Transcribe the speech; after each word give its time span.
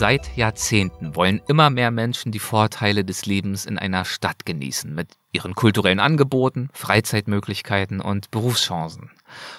Seit 0.00 0.34
Jahrzehnten 0.34 1.14
wollen 1.14 1.42
immer 1.46 1.68
mehr 1.68 1.90
Menschen 1.90 2.32
die 2.32 2.38
Vorteile 2.38 3.04
des 3.04 3.26
Lebens 3.26 3.66
in 3.66 3.76
einer 3.76 4.06
Stadt 4.06 4.46
genießen, 4.46 4.94
mit 4.94 5.08
ihren 5.30 5.54
kulturellen 5.54 6.00
Angeboten, 6.00 6.70
Freizeitmöglichkeiten 6.72 8.00
und 8.00 8.30
Berufschancen. 8.30 9.10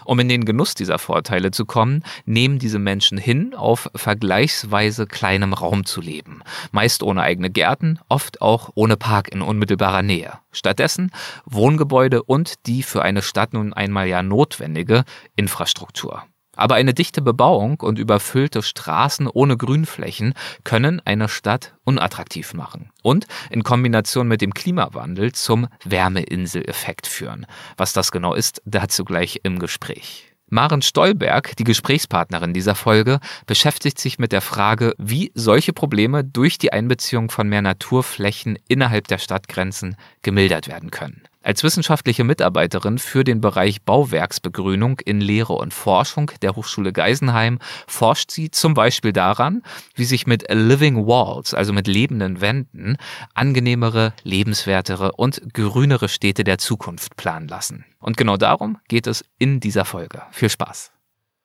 Um 0.03 0.19
in 0.19 0.29
den 0.29 0.43
Genuss 0.43 0.73
dieser 0.73 0.97
Vorteile 0.97 1.51
zu 1.51 1.65
kommen, 1.65 2.03
nehmen 2.25 2.57
diese 2.57 2.79
Menschen 2.79 3.19
hin, 3.19 3.53
auf 3.53 3.91
vergleichsweise 3.93 5.05
kleinem 5.05 5.53
Raum 5.53 5.85
zu 5.85 6.01
leben, 6.01 6.41
meist 6.71 7.03
ohne 7.03 7.21
eigene 7.21 7.51
Gärten, 7.51 7.99
oft 8.09 8.41
auch 8.41 8.71
ohne 8.73 8.97
Park 8.97 9.31
in 9.31 9.43
unmittelbarer 9.43 10.01
Nähe. 10.01 10.39
Stattdessen 10.51 11.11
Wohngebäude 11.45 12.23
und 12.23 12.65
die 12.65 12.81
für 12.81 13.03
eine 13.03 13.21
Stadt 13.21 13.53
nun 13.53 13.73
einmal 13.73 14.07
ja 14.07 14.23
notwendige 14.23 15.03
Infrastruktur. 15.35 16.23
Aber 16.55 16.75
eine 16.75 16.93
dichte 16.93 17.21
Bebauung 17.21 17.79
und 17.79 17.97
überfüllte 17.97 18.61
Straßen 18.61 19.27
ohne 19.27 19.55
Grünflächen 19.57 20.33
können 20.63 21.01
eine 21.05 21.29
Stadt 21.29 21.73
unattraktiv 21.85 22.53
machen 22.53 22.89
und 23.03 23.25
in 23.49 23.63
Kombination 23.63 24.27
mit 24.27 24.41
dem 24.41 24.53
Klimawandel 24.53 25.31
zum 25.31 25.67
Wärmeinseleffekt 25.85 27.07
führen. 27.07 27.45
Was 27.77 27.93
das 27.93 28.11
genau 28.11 28.33
ist, 28.33 28.61
dazu 28.65 29.05
gleich 29.05 29.39
im 29.43 29.59
Gespräch. 29.59 30.31
Maren 30.53 30.81
Stolberg, 30.81 31.55
die 31.55 31.63
Gesprächspartnerin 31.63 32.53
dieser 32.53 32.75
Folge, 32.75 33.21
beschäftigt 33.45 33.97
sich 33.97 34.19
mit 34.19 34.33
der 34.33 34.41
Frage, 34.41 34.93
wie 34.97 35.31
solche 35.33 35.71
Probleme 35.71 36.25
durch 36.25 36.57
die 36.57 36.73
Einbeziehung 36.73 37.29
von 37.29 37.47
mehr 37.47 37.61
Naturflächen 37.61 38.59
innerhalb 38.67 39.07
der 39.07 39.17
Stadtgrenzen 39.17 39.95
gemildert 40.23 40.67
werden 40.67 40.91
können. 40.91 41.23
Als 41.43 41.63
wissenschaftliche 41.63 42.23
Mitarbeiterin 42.23 42.99
für 42.99 43.23
den 43.23 43.41
Bereich 43.41 43.81
Bauwerksbegrünung 43.81 44.99
in 44.99 45.21
Lehre 45.21 45.53
und 45.53 45.73
Forschung 45.73 46.29
der 46.43 46.55
Hochschule 46.55 46.93
Geisenheim 46.93 47.57
forscht 47.87 48.29
sie 48.29 48.51
zum 48.51 48.75
Beispiel 48.75 49.11
daran, 49.11 49.63
wie 49.95 50.05
sich 50.05 50.27
mit 50.27 50.45
Living 50.49 51.07
Walls, 51.07 51.55
also 51.55 51.73
mit 51.73 51.87
lebenden 51.87 52.41
Wänden, 52.41 52.97
angenehmere, 53.33 54.13
lebenswertere 54.23 55.13
und 55.13 55.41
grünere 55.53 56.09
Städte 56.09 56.43
der 56.43 56.59
Zukunft 56.59 57.17
planen 57.17 57.47
lassen. 57.47 57.85
Und 57.97 58.17
genau 58.17 58.37
darum 58.37 58.77
geht 58.87 59.07
es 59.07 59.25
in 59.39 59.59
dieser 59.59 59.85
Folge. 59.85 60.21
Viel 60.31 60.49
Spaß! 60.49 60.91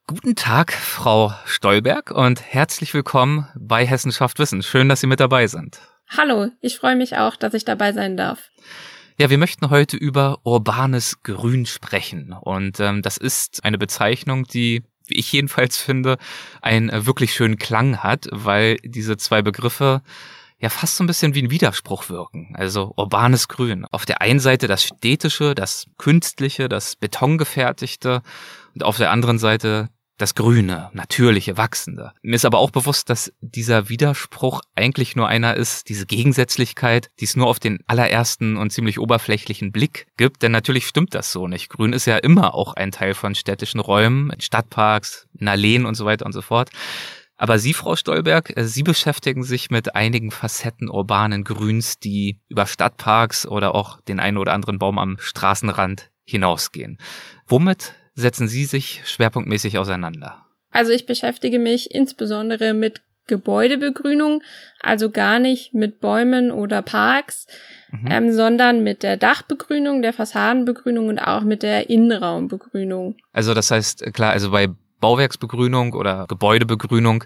Guten 0.06 0.36
Tag, 0.36 0.72
Frau 0.72 1.32
Stolberg, 1.46 2.10
und 2.10 2.40
herzlich 2.40 2.92
willkommen 2.92 3.48
bei 3.58 3.86
Hessenschaft 3.86 4.38
Wissen. 4.38 4.62
Schön, 4.62 4.88
dass 4.90 5.00
Sie 5.00 5.08
mit 5.08 5.20
dabei 5.20 5.46
sind. 5.46 5.80
Hallo, 6.16 6.50
ich 6.60 6.76
freue 6.76 6.96
mich 6.96 7.16
auch, 7.16 7.34
dass 7.34 7.54
ich 7.54 7.64
dabei 7.64 7.92
sein 7.92 8.16
darf. 8.16 8.50
Ja, 9.18 9.30
wir 9.30 9.38
möchten 9.38 9.70
heute 9.70 9.96
über 9.96 10.40
urbanes 10.44 11.22
Grün 11.22 11.64
sprechen. 11.64 12.34
Und 12.38 12.80
ähm, 12.80 13.00
das 13.00 13.16
ist 13.16 13.64
eine 13.64 13.78
Bezeichnung, 13.78 14.44
die, 14.44 14.82
wie 15.06 15.14
ich 15.14 15.32
jedenfalls 15.32 15.78
finde, 15.78 16.18
einen 16.60 16.90
äh, 16.90 17.06
wirklich 17.06 17.32
schönen 17.32 17.56
Klang 17.56 18.02
hat, 18.02 18.28
weil 18.30 18.76
diese 18.84 19.16
zwei 19.16 19.40
Begriffe 19.40 20.02
ja 20.58 20.68
fast 20.68 20.96
so 20.96 21.04
ein 21.04 21.06
bisschen 21.06 21.34
wie 21.34 21.42
ein 21.42 21.50
Widerspruch 21.50 22.10
wirken. 22.10 22.54
Also 22.56 22.92
urbanes 22.94 23.48
Grün. 23.48 23.86
Auf 23.90 24.04
der 24.04 24.20
einen 24.20 24.38
Seite 24.38 24.68
das 24.68 24.84
städtische, 24.84 25.54
das 25.54 25.86
künstliche, 25.96 26.68
das 26.68 26.94
betongefertigte 26.96 28.20
und 28.74 28.84
auf 28.84 28.98
der 28.98 29.12
anderen 29.12 29.38
Seite 29.38 29.88
das 30.18 30.34
Grüne, 30.34 30.90
natürliche, 30.92 31.56
wachsende. 31.56 32.12
Mir 32.22 32.36
ist 32.36 32.44
aber 32.44 32.58
auch 32.58 32.70
bewusst, 32.70 33.10
dass 33.10 33.32
dieser 33.40 33.88
Widerspruch 33.88 34.62
eigentlich 34.74 35.14
nur 35.14 35.28
einer 35.28 35.56
ist, 35.56 35.88
diese 35.88 36.06
Gegensätzlichkeit, 36.06 37.10
die 37.20 37.24
es 37.24 37.36
nur 37.36 37.48
auf 37.48 37.58
den 37.58 37.80
allerersten 37.86 38.56
und 38.56 38.70
ziemlich 38.70 38.98
oberflächlichen 38.98 39.72
Blick 39.72 40.06
gibt. 40.16 40.42
Denn 40.42 40.52
natürlich 40.52 40.86
stimmt 40.86 41.14
das 41.14 41.32
so 41.32 41.48
nicht. 41.48 41.68
Grün 41.68 41.92
ist 41.92 42.06
ja 42.06 42.16
immer 42.16 42.54
auch 42.54 42.74
ein 42.74 42.92
Teil 42.92 43.14
von 43.14 43.34
städtischen 43.34 43.80
Räumen, 43.80 44.30
in 44.30 44.40
Stadtparks, 44.40 45.28
in 45.38 45.48
Alleen 45.48 45.84
und 45.84 45.94
so 45.94 46.06
weiter 46.06 46.24
und 46.24 46.32
so 46.32 46.42
fort. 46.42 46.70
Aber 47.36 47.58
Sie, 47.58 47.74
Frau 47.74 47.96
Stolberg, 47.96 48.56
äh, 48.56 48.64
Sie 48.64 48.82
beschäftigen 48.82 49.44
sich 49.44 49.70
mit 49.70 49.94
einigen 49.94 50.30
Facetten 50.30 50.88
urbanen 50.88 51.44
Grüns, 51.44 51.98
die 51.98 52.40
über 52.48 52.66
Stadtparks 52.66 53.46
oder 53.46 53.74
auch 53.74 54.00
den 54.02 54.20
einen 54.20 54.38
oder 54.38 54.54
anderen 54.54 54.78
Baum 54.78 54.98
am 54.98 55.18
Straßenrand 55.18 56.10
hinausgehen. 56.24 56.98
Womit 57.46 57.94
setzen 58.16 58.48
Sie 58.48 58.64
sich 58.64 59.02
schwerpunktmäßig 59.04 59.78
auseinander? 59.78 60.44
Also 60.72 60.90
ich 60.90 61.06
beschäftige 61.06 61.58
mich 61.58 61.94
insbesondere 61.94 62.74
mit 62.74 63.02
Gebäudebegrünung, 63.28 64.42
also 64.80 65.10
gar 65.10 65.38
nicht 65.38 65.74
mit 65.74 66.00
Bäumen 66.00 66.50
oder 66.50 66.82
Parks, 66.82 67.46
mhm. 67.90 68.08
ähm, 68.10 68.32
sondern 68.32 68.82
mit 68.82 69.02
der 69.02 69.16
Dachbegrünung, 69.16 70.02
der 70.02 70.12
Fassadenbegrünung 70.12 71.08
und 71.08 71.18
auch 71.18 71.42
mit 71.42 71.62
der 71.62 71.90
Innenraumbegrünung. 71.90 73.16
Also 73.32 73.52
das 73.52 73.70
heißt, 73.70 74.12
klar, 74.12 74.32
also 74.32 74.50
bei 74.50 74.68
Bauwerksbegrünung 75.00 75.92
oder 75.92 76.26
Gebäudebegrünung 76.28 77.24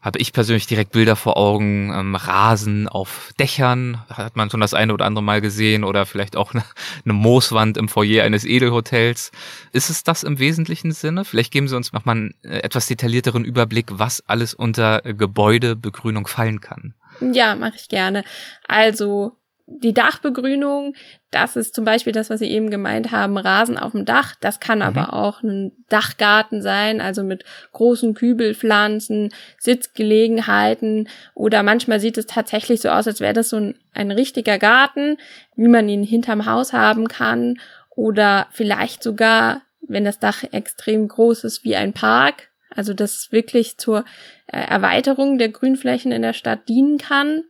habe 0.00 0.18
ich 0.18 0.32
persönlich 0.32 0.66
direkt 0.66 0.92
Bilder 0.92 1.16
vor 1.16 1.36
Augen, 1.36 1.92
ähm, 1.92 2.14
Rasen 2.14 2.88
auf 2.88 3.32
Dächern, 3.38 4.02
hat 4.08 4.36
man 4.36 4.50
schon 4.50 4.60
das 4.60 4.74
eine 4.74 4.94
oder 4.94 5.04
andere 5.04 5.22
Mal 5.22 5.40
gesehen, 5.40 5.84
oder 5.84 6.06
vielleicht 6.06 6.36
auch 6.36 6.54
eine, 6.54 6.64
eine 7.04 7.14
Mooswand 7.14 7.76
im 7.76 7.88
Foyer 7.88 8.24
eines 8.24 8.44
Edelhotels. 8.44 9.32
Ist 9.72 9.90
es 9.90 10.04
das 10.04 10.22
im 10.22 10.38
wesentlichen 10.38 10.92
Sinne? 10.92 11.24
Vielleicht 11.24 11.52
geben 11.52 11.68
Sie 11.68 11.76
uns 11.76 11.92
nochmal 11.92 12.16
einen 12.16 12.34
äh, 12.42 12.58
etwas 12.58 12.86
detaillierteren 12.86 13.44
Überblick, 13.44 13.86
was 13.90 14.22
alles 14.26 14.54
unter 14.54 15.00
Gebäudebegrünung 15.02 16.26
fallen 16.26 16.60
kann. 16.60 16.94
Ja, 17.20 17.56
mache 17.56 17.74
ich 17.76 17.88
gerne. 17.88 18.24
Also 18.66 19.36
die 19.70 19.92
Dachbegrünung, 19.92 20.94
das 21.30 21.54
ist 21.54 21.74
zum 21.74 21.84
Beispiel 21.84 22.12
das, 22.12 22.30
was 22.30 22.40
Sie 22.40 22.50
eben 22.50 22.70
gemeint 22.70 23.12
haben, 23.12 23.36
Rasen 23.36 23.76
auf 23.76 23.92
dem 23.92 24.06
Dach. 24.06 24.34
Das 24.40 24.60
kann 24.60 24.78
mhm. 24.78 24.84
aber 24.84 25.12
auch 25.12 25.42
ein 25.42 25.72
Dachgarten 25.90 26.62
sein, 26.62 27.02
also 27.02 27.22
mit 27.22 27.44
großen 27.72 28.14
Kübelpflanzen, 28.14 29.28
Sitzgelegenheiten 29.58 31.08
oder 31.34 31.62
manchmal 31.62 32.00
sieht 32.00 32.16
es 32.16 32.26
tatsächlich 32.26 32.80
so 32.80 32.88
aus, 32.88 33.06
als 33.06 33.20
wäre 33.20 33.34
das 33.34 33.50
so 33.50 33.56
ein, 33.56 33.74
ein 33.92 34.10
richtiger 34.10 34.58
Garten, 34.58 35.18
wie 35.54 35.68
man 35.68 35.88
ihn 35.88 36.02
hinterm 36.02 36.46
Haus 36.46 36.72
haben 36.72 37.06
kann 37.08 37.58
oder 37.90 38.46
vielleicht 38.50 39.02
sogar, 39.02 39.62
wenn 39.82 40.04
das 40.04 40.18
Dach 40.18 40.44
extrem 40.50 41.08
groß 41.08 41.44
ist, 41.44 41.64
wie 41.64 41.76
ein 41.76 41.92
Park. 41.92 42.48
Also 42.70 42.94
das 42.94 43.32
wirklich 43.32 43.76
zur 43.76 44.04
äh, 44.46 44.60
Erweiterung 44.60 45.36
der 45.36 45.50
Grünflächen 45.50 46.12
in 46.12 46.22
der 46.22 46.32
Stadt 46.32 46.68
dienen 46.68 46.96
kann. 46.96 47.42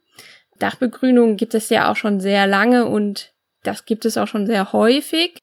Dachbegrünung 0.59 1.37
gibt 1.37 1.55
es 1.55 1.69
ja 1.69 1.91
auch 1.91 1.97
schon 1.97 2.21
sehr 2.21 2.47
lange 2.47 2.87
und 2.87 3.33
das 3.63 3.85
gibt 3.85 4.05
es 4.05 4.17
auch 4.17 4.29
schon 4.29 4.47
sehr 4.47 4.73
häufig. 4.73 5.43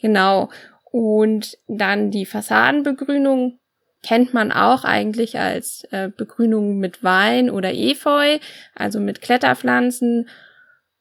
Genau. 0.00 0.50
Und 0.90 1.58
dann 1.66 2.10
die 2.10 2.26
Fassadenbegrünung 2.26 3.58
kennt 4.02 4.32
man 4.32 4.52
auch 4.52 4.84
eigentlich 4.84 5.38
als 5.38 5.84
äh, 5.90 6.08
Begrünung 6.08 6.78
mit 6.78 7.02
Wein 7.02 7.50
oder 7.50 7.74
Efeu, 7.74 8.38
also 8.74 9.00
mit 9.00 9.20
Kletterpflanzen. 9.20 10.28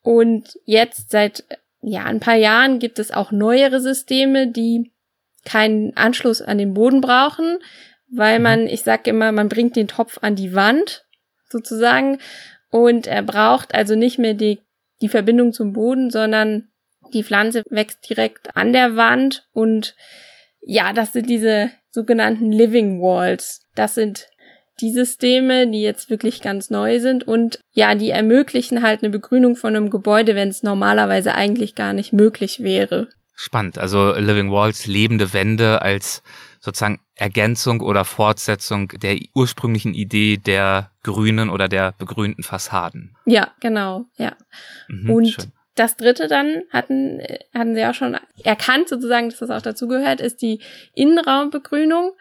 Und 0.01 0.57
jetzt 0.65 1.11
seit 1.11 1.43
ja 1.81 2.03
ein 2.05 2.19
paar 2.19 2.35
Jahren 2.35 2.79
gibt 2.79 2.99
es 2.99 3.11
auch 3.11 3.31
neuere 3.31 3.79
Systeme, 3.79 4.47
die 4.47 4.91
keinen 5.45 5.95
Anschluss 5.95 6.41
an 6.41 6.57
den 6.57 6.73
Boden 6.73 7.01
brauchen, 7.01 7.59
weil 8.09 8.39
mhm. 8.39 8.43
man, 8.43 8.67
ich 8.67 8.83
sag 8.83 9.07
immer, 9.07 9.31
man 9.31 9.47
bringt 9.47 9.75
den 9.75 9.87
Topf 9.87 10.19
an 10.21 10.35
die 10.35 10.53
Wand 10.53 11.05
sozusagen 11.49 12.19
und 12.69 13.07
er 13.07 13.23
braucht 13.23 13.73
also 13.73 13.95
nicht 13.95 14.19
mehr 14.19 14.33
die, 14.33 14.59
die 15.01 15.09
Verbindung 15.09 15.53
zum 15.53 15.73
Boden, 15.73 16.09
sondern 16.09 16.69
die 17.13 17.23
Pflanze 17.23 17.63
wächst 17.69 18.09
direkt 18.09 18.55
an 18.55 18.73
der 18.73 18.95
Wand 18.95 19.47
und 19.53 19.95
ja, 20.61 20.91
das 20.91 21.13
sind 21.13 21.29
diese 21.29 21.71
sogenannten 21.91 22.51
Living 22.51 23.01
Walls. 23.01 23.61
Das 23.75 23.95
sind 23.95 24.27
die 24.81 24.91
Systeme, 24.91 25.67
die 25.67 25.81
jetzt 25.81 26.09
wirklich 26.09 26.41
ganz 26.41 26.69
neu 26.69 26.99
sind 26.99 27.27
und 27.27 27.59
ja, 27.71 27.95
die 27.95 28.09
ermöglichen 28.09 28.83
halt 28.83 29.01
eine 29.01 29.09
Begrünung 29.09 29.55
von 29.55 29.75
einem 29.75 29.89
Gebäude, 29.89 30.35
wenn 30.35 30.49
es 30.49 30.63
normalerweise 30.63 31.33
eigentlich 31.33 31.73
gar 31.73 31.93
nicht 31.93 32.13
möglich 32.13 32.61
wäre. 32.61 33.07
Spannend. 33.35 33.77
Also 33.77 34.13
Living 34.13 34.51
Walls, 34.51 34.87
lebende 34.87 35.33
Wände 35.33 35.81
als 35.81 36.21
sozusagen 36.59 36.99
Ergänzung 37.15 37.81
oder 37.81 38.05
Fortsetzung 38.05 38.89
der 38.89 39.17
ursprünglichen 39.33 39.93
Idee 39.93 40.37
der 40.37 40.91
grünen 41.03 41.49
oder 41.49 41.67
der 41.67 41.93
begrünten 41.97 42.43
Fassaden. 42.43 43.15
Ja, 43.25 43.51
genau, 43.59 44.05
ja. 44.17 44.33
Mhm, 44.87 45.09
und 45.09 45.27
schön. 45.27 45.51
das 45.75 45.95
dritte 45.97 46.27
dann 46.27 46.63
hatten, 46.71 47.21
hatten 47.53 47.75
sie 47.75 47.85
auch 47.85 47.93
schon 47.93 48.17
erkannt 48.43 48.89
sozusagen, 48.89 49.29
dass 49.29 49.39
das 49.39 49.49
auch 49.49 49.61
dazugehört, 49.61 50.21
ist 50.21 50.41
die 50.41 50.61
Innenraumbegrünung. 50.93 52.11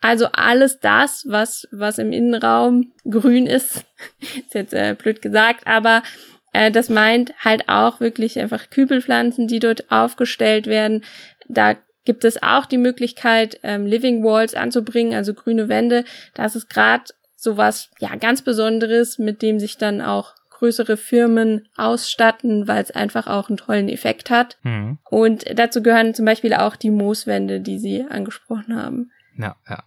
Also 0.00 0.26
alles 0.32 0.80
das, 0.80 1.24
was, 1.28 1.66
was 1.72 1.98
im 1.98 2.12
Innenraum 2.12 2.92
grün 3.08 3.46
ist, 3.46 3.84
ist 4.20 4.54
jetzt 4.54 4.74
äh, 4.74 4.94
blöd 4.96 5.22
gesagt, 5.22 5.66
aber 5.66 6.02
äh, 6.52 6.70
das 6.70 6.88
meint 6.88 7.34
halt 7.38 7.68
auch 7.68 8.00
wirklich 8.00 8.38
einfach 8.38 8.70
Kübelpflanzen, 8.70 9.48
die 9.48 9.58
dort 9.58 9.90
aufgestellt 9.90 10.66
werden. 10.66 11.04
Da 11.48 11.76
gibt 12.04 12.24
es 12.24 12.42
auch 12.42 12.66
die 12.66 12.78
Möglichkeit, 12.78 13.58
ähm, 13.62 13.86
Living 13.86 14.22
Walls 14.22 14.54
anzubringen, 14.54 15.14
also 15.14 15.34
grüne 15.34 15.68
Wände. 15.68 16.04
Das 16.34 16.56
ist 16.56 16.68
gerade 16.68 17.04
sowas 17.36 17.90
ja 17.98 18.14
ganz 18.16 18.42
Besonderes, 18.42 19.18
mit 19.18 19.42
dem 19.42 19.58
sich 19.58 19.76
dann 19.76 20.00
auch 20.00 20.34
größere 20.50 20.96
Firmen 20.96 21.68
ausstatten, 21.76 22.68
weil 22.68 22.82
es 22.82 22.90
einfach 22.90 23.26
auch 23.26 23.48
einen 23.48 23.58
tollen 23.58 23.88
Effekt 23.88 24.30
hat. 24.30 24.56
Mhm. 24.62 24.98
Und 25.10 25.44
dazu 25.58 25.82
gehören 25.82 26.14
zum 26.14 26.24
Beispiel 26.24 26.54
auch 26.54 26.76
die 26.76 26.90
Mooswände, 26.90 27.60
die 27.60 27.78
Sie 27.78 28.04
angesprochen 28.08 28.76
haben. 28.76 29.10
Ja, 29.36 29.56
ja. 29.68 29.82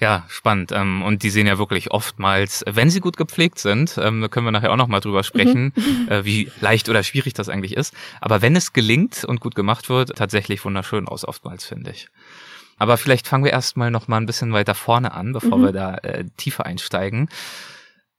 Ja, 0.00 0.24
spannend. 0.28 0.72
Ähm, 0.72 1.02
und 1.02 1.22
die 1.22 1.30
sehen 1.30 1.46
ja 1.46 1.58
wirklich 1.58 1.90
oftmals, 1.90 2.64
wenn 2.66 2.90
sie 2.90 3.00
gut 3.00 3.16
gepflegt 3.16 3.58
sind, 3.58 3.98
ähm, 3.98 4.20
da 4.20 4.28
können 4.28 4.46
wir 4.46 4.52
nachher 4.52 4.72
auch 4.72 4.76
nochmal 4.76 5.00
drüber 5.00 5.22
sprechen, 5.22 5.72
mhm. 5.74 6.08
äh, 6.08 6.24
wie 6.24 6.50
leicht 6.60 6.88
oder 6.88 7.02
schwierig 7.02 7.34
das 7.34 7.48
eigentlich 7.48 7.76
ist. 7.76 7.94
Aber 8.20 8.42
wenn 8.42 8.56
es 8.56 8.72
gelingt 8.72 9.24
und 9.24 9.40
gut 9.40 9.54
gemacht 9.54 9.88
wird, 9.88 10.16
tatsächlich 10.16 10.64
wunderschön 10.64 11.06
aus 11.08 11.24
oftmals, 11.24 11.64
finde 11.64 11.90
ich. 11.90 12.08
Aber 12.78 12.96
vielleicht 12.96 13.26
fangen 13.26 13.44
wir 13.44 13.52
erstmal 13.52 13.90
noch 13.90 14.08
mal 14.08 14.18
ein 14.18 14.26
bisschen 14.26 14.52
weiter 14.52 14.74
vorne 14.74 15.12
an, 15.12 15.32
bevor 15.32 15.58
mhm. 15.58 15.62
wir 15.64 15.72
da 15.72 15.94
äh, 15.96 16.24
tiefer 16.36 16.64
einsteigen. 16.64 17.28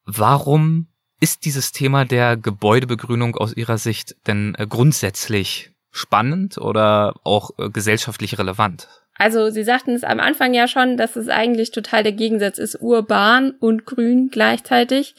Warum 0.05 0.87
ist 1.19 1.45
dieses 1.45 1.71
Thema 1.71 2.05
der 2.05 2.37
Gebäudebegrünung 2.37 3.35
aus 3.35 3.53
Ihrer 3.53 3.77
Sicht 3.77 4.15
denn 4.27 4.55
äh, 4.55 4.67
grundsätzlich 4.67 5.71
spannend 5.91 6.57
oder 6.57 7.15
auch 7.23 7.51
äh, 7.57 7.69
gesellschaftlich 7.69 8.37
relevant? 8.37 8.87
Also 9.19 9.49
Sie 9.49 9.63
sagten 9.63 9.93
es 9.93 10.03
am 10.03 10.19
Anfang 10.19 10.53
ja 10.53 10.67
schon, 10.67 10.95
dass 10.95 11.17
es 11.17 11.27
eigentlich 11.27 11.71
total 11.71 12.03
der 12.03 12.13
Gegensatz 12.13 12.57
ist, 12.57 12.81
urban 12.81 13.51
und 13.51 13.85
grün 13.85 14.29
gleichzeitig. 14.31 15.13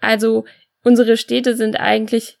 Also 0.00 0.44
unsere 0.84 1.16
Städte 1.16 1.56
sind 1.56 1.80
eigentlich 1.80 2.38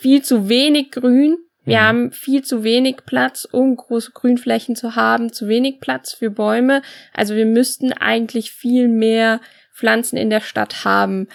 viel 0.00 0.22
zu 0.22 0.48
wenig 0.48 0.90
grün. 0.90 1.38
Wir 1.64 1.78
mhm. 1.78 1.82
haben 1.82 2.12
viel 2.12 2.42
zu 2.42 2.64
wenig 2.64 3.06
Platz, 3.06 3.46
um 3.50 3.76
große 3.76 4.10
Grünflächen 4.12 4.74
zu 4.74 4.96
haben, 4.96 5.32
zu 5.32 5.46
wenig 5.46 5.80
Platz 5.80 6.12
für 6.12 6.30
Bäume. 6.30 6.82
Also 7.12 7.36
wir 7.36 7.46
müssten 7.46 7.92
eigentlich 7.92 8.50
viel 8.50 8.88
mehr 8.88 9.40
Pflanzen 9.72 10.16
in 10.16 10.30
der 10.30 10.40
Stadt 10.40 10.84
haben. 10.84 11.28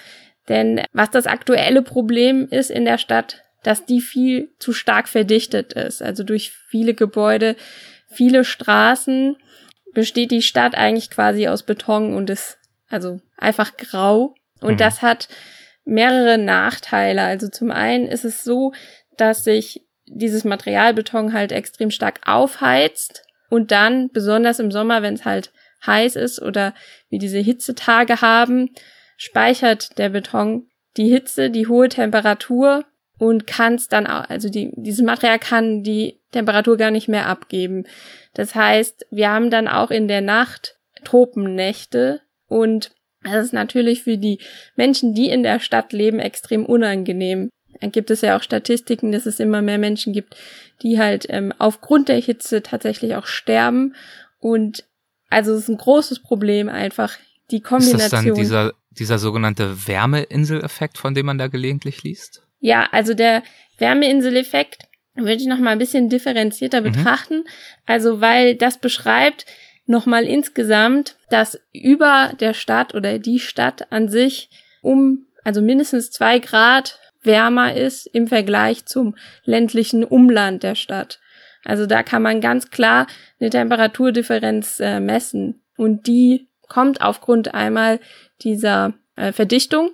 Denn 0.49 0.81
was 0.91 1.09
das 1.09 1.25
aktuelle 1.25 1.83
Problem 1.83 2.49
ist 2.49 2.69
in 2.69 2.83
der 2.83 2.97
Stadt, 2.97 3.43
dass 3.63 3.85
die 3.85 4.01
viel 4.01 4.49
zu 4.59 4.73
stark 4.73 5.07
verdichtet 5.07 5.71
ist. 5.71 6.01
Also 6.01 6.23
durch 6.23 6.51
viele 6.51 6.93
Gebäude, 6.93 7.55
viele 8.09 8.43
Straßen 8.43 9.37
besteht 9.93 10.31
die 10.31 10.41
Stadt 10.41 10.75
eigentlich 10.75 11.09
quasi 11.09 11.47
aus 11.47 11.63
Beton 11.63 12.13
und 12.13 12.29
ist 12.29 12.57
also 12.89 13.21
einfach 13.37 13.77
grau. 13.77 14.35
Und 14.61 14.73
mhm. 14.73 14.77
das 14.77 15.01
hat 15.01 15.27
mehrere 15.85 16.37
Nachteile. 16.37 17.23
Also 17.23 17.47
zum 17.49 17.71
einen 17.71 18.07
ist 18.07 18.25
es 18.25 18.43
so, 18.43 18.73
dass 19.17 19.43
sich 19.43 19.85
dieses 20.05 20.43
Material 20.43 20.93
Beton 20.93 21.33
halt 21.33 21.51
extrem 21.51 21.91
stark 21.91 22.21
aufheizt 22.25 23.23
und 23.49 23.71
dann, 23.71 24.09
besonders 24.11 24.59
im 24.59 24.71
Sommer, 24.71 25.01
wenn 25.01 25.15
es 25.15 25.25
halt 25.25 25.51
heiß 25.85 26.15
ist 26.15 26.41
oder 26.41 26.73
wir 27.09 27.19
diese 27.19 27.39
Hitzetage 27.39 28.21
haben, 28.21 28.71
speichert 29.17 29.97
der 29.97 30.09
Beton 30.09 30.67
die 30.97 31.09
Hitze, 31.09 31.49
die 31.49 31.67
hohe 31.67 31.89
Temperatur 31.89 32.85
und 33.19 33.45
kann 33.45 33.75
es 33.75 33.87
dann 33.87 34.07
auch, 34.07 34.27
also 34.29 34.49
die, 34.49 34.71
dieses 34.75 35.05
Material 35.05 35.37
kann 35.37 35.83
die 35.83 36.19
Temperatur 36.31 36.77
gar 36.77 36.89
nicht 36.89 37.07
mehr 37.07 37.27
abgeben. 37.27 37.83
Das 38.33 38.55
heißt, 38.55 39.05
wir 39.11 39.29
haben 39.29 39.51
dann 39.51 39.67
auch 39.67 39.91
in 39.91 40.07
der 40.07 40.21
Nacht 40.21 40.77
Tropennächte 41.03 42.21
und 42.47 42.91
das 43.23 43.45
ist 43.47 43.53
natürlich 43.53 44.03
für 44.03 44.17
die 44.17 44.39
Menschen, 44.75 45.13
die 45.13 45.29
in 45.29 45.43
der 45.43 45.59
Stadt 45.59 45.91
leben, 45.91 46.19
extrem 46.19 46.65
unangenehm. 46.65 47.49
Da 47.81 47.87
gibt 47.87 48.09
es 48.09 48.21
ja 48.21 48.37
auch 48.37 48.41
Statistiken, 48.41 49.11
dass 49.11 49.25
es 49.25 49.39
immer 49.39 49.61
mehr 49.61 49.77
Menschen 49.77 50.13
gibt, 50.13 50.35
die 50.81 50.97
halt 50.97 51.25
ähm, 51.29 51.53
aufgrund 51.59 52.07
der 52.07 52.19
Hitze 52.19 52.63
tatsächlich 52.63 53.15
auch 53.15 53.25
sterben. 53.25 53.95
Und 54.39 54.85
also 55.29 55.53
es 55.53 55.63
ist 55.63 55.69
ein 55.69 55.77
großes 55.77 56.21
Problem 56.21 56.69
einfach, 56.69 57.17
die 57.51 57.61
Kombination. 57.61 57.99
Ist 57.99 58.13
das 58.13 58.23
dann 58.23 58.33
dieser 58.33 58.73
dieser 58.91 59.19
sogenannte 59.19 59.87
Wärmeinseleffekt, 59.87 60.97
von 60.97 61.13
dem 61.13 61.25
man 61.25 61.37
da 61.37 61.47
gelegentlich 61.47 62.03
liest? 62.03 62.43
Ja, 62.59 62.87
also 62.91 63.13
der 63.13 63.43
Wärmeinseleffekt 63.77 64.83
würde 65.15 65.41
ich 65.41 65.47
noch 65.47 65.59
mal 65.59 65.71
ein 65.71 65.79
bisschen 65.79 66.09
differenzierter 66.09 66.81
mhm. 66.81 66.91
betrachten. 66.91 67.43
Also, 67.85 68.21
weil 68.21 68.55
das 68.55 68.77
beschreibt 68.77 69.45
noch 69.85 70.05
mal 70.05 70.23
insgesamt, 70.23 71.15
dass 71.29 71.59
über 71.73 72.33
der 72.39 72.53
Stadt 72.53 72.93
oder 72.93 73.19
die 73.19 73.39
Stadt 73.39 73.91
an 73.91 74.07
sich 74.07 74.49
um, 74.81 75.25
also 75.43 75.61
mindestens 75.61 76.11
zwei 76.11 76.39
Grad 76.39 76.99
wärmer 77.23 77.73
ist 77.73 78.05
im 78.05 78.27
Vergleich 78.27 78.85
zum 78.85 79.15
ländlichen 79.43 80.03
Umland 80.03 80.63
der 80.63 80.75
Stadt. 80.75 81.19
Also 81.65 81.85
da 81.85 82.03
kann 82.03 82.21
man 82.21 82.39
ganz 82.39 82.69
klar 82.69 83.07
eine 83.39 83.49
Temperaturdifferenz 83.49 84.79
äh, 84.79 84.99
messen. 84.99 85.61
Und 85.75 86.07
die 86.07 86.47
kommt 86.67 87.01
aufgrund 87.01 87.53
einmal 87.53 87.99
dieser 88.41 88.93
äh, 89.15 89.33
Verdichtung. 89.33 89.91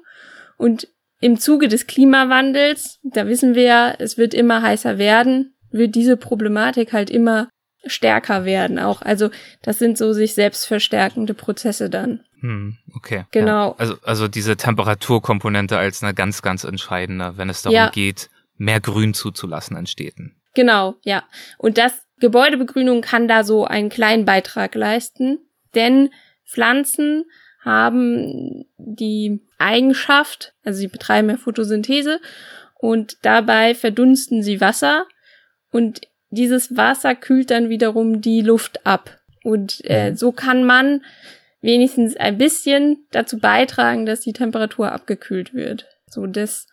Und 0.58 0.88
im 1.26 1.40
Zuge 1.40 1.68
des 1.68 1.88
Klimawandels, 1.88 3.00
da 3.02 3.26
wissen 3.26 3.56
wir 3.56 3.64
ja, 3.64 3.96
es 3.98 4.16
wird 4.16 4.36
immer 4.36 4.62
heißer 4.62 5.00
werden, 5.00 5.56
wird 5.72 5.96
diese 5.96 6.18
Problematik 6.18 6.94
halt 6.94 7.10
immer 7.10 7.50
stärker 7.84 8.46
werden 8.46 8.78
auch. 8.78 9.02
Also 9.02 9.32
das 9.64 9.80
sind 9.80 9.98
so 9.98 10.14
sich 10.14 10.36
selbst 10.36 10.68
verstärkende 10.68 11.34
Prozesse 11.34 11.90
dann. 11.90 12.20
Hm, 12.42 12.78
okay. 12.94 13.26
Genau. 13.32 13.70
Ja. 13.70 13.76
Also, 13.80 13.96
also 14.04 14.28
diese 14.28 14.56
Temperaturkomponente 14.56 15.80
als 15.80 16.04
eine 16.04 16.14
ganz, 16.14 16.44
ganz 16.44 16.64
entscheidende, 16.64 17.38
wenn 17.38 17.50
es 17.50 17.64
darum 17.64 17.76
ja. 17.76 17.90
geht, 17.90 18.30
mehr 18.58 18.80
Grün 18.80 19.16
zuzulassen 19.16 19.76
in 19.78 19.88
Städten. 19.88 20.36
Genau, 20.54 20.94
ja. 21.02 21.24
Und 21.58 21.80
das 21.80 22.06
Gebäudebegrünung 22.20 23.02
kann 23.02 23.28
da 23.28 23.44
so 23.44 23.66
einen 23.66 23.90
kleinen 23.90 24.26
Beitrag 24.26 24.76
leisten, 24.76 25.40
denn 25.74 26.12
Pflanzen 26.46 27.26
haben 27.66 28.66
die 28.78 29.42
Eigenschaft, 29.58 30.54
also 30.64 30.80
sie 30.80 30.88
betreiben 30.88 31.30
ja 31.30 31.38
Photosynthese 31.38 32.22
und 32.76 33.18
dabei 33.24 33.74
verdunsten 33.74 34.44
sie 34.44 34.62
Wasser 34.62 35.06
und 35.72 36.02
dieses 36.30 36.78
Wasser 36.78 37.16
kühlt 37.16 37.50
dann 37.50 37.70
wiederum 37.70 38.22
die 38.22 38.42
Luft 38.42 38.86
ab. 38.86 39.20
Und 39.44 39.82
äh, 39.86 40.12
mhm. 40.12 40.16
so 40.16 40.32
kann 40.32 40.64
man 40.64 41.04
wenigstens 41.62 42.16
ein 42.16 42.38
bisschen 42.38 43.06
dazu 43.12 43.40
beitragen, 43.40 44.06
dass 44.06 44.22
die 44.22 44.34
Temperatur 44.34 44.92
abgekühlt 44.92 45.54
wird. 45.54 45.88
So, 46.08 46.28
das 46.28 46.68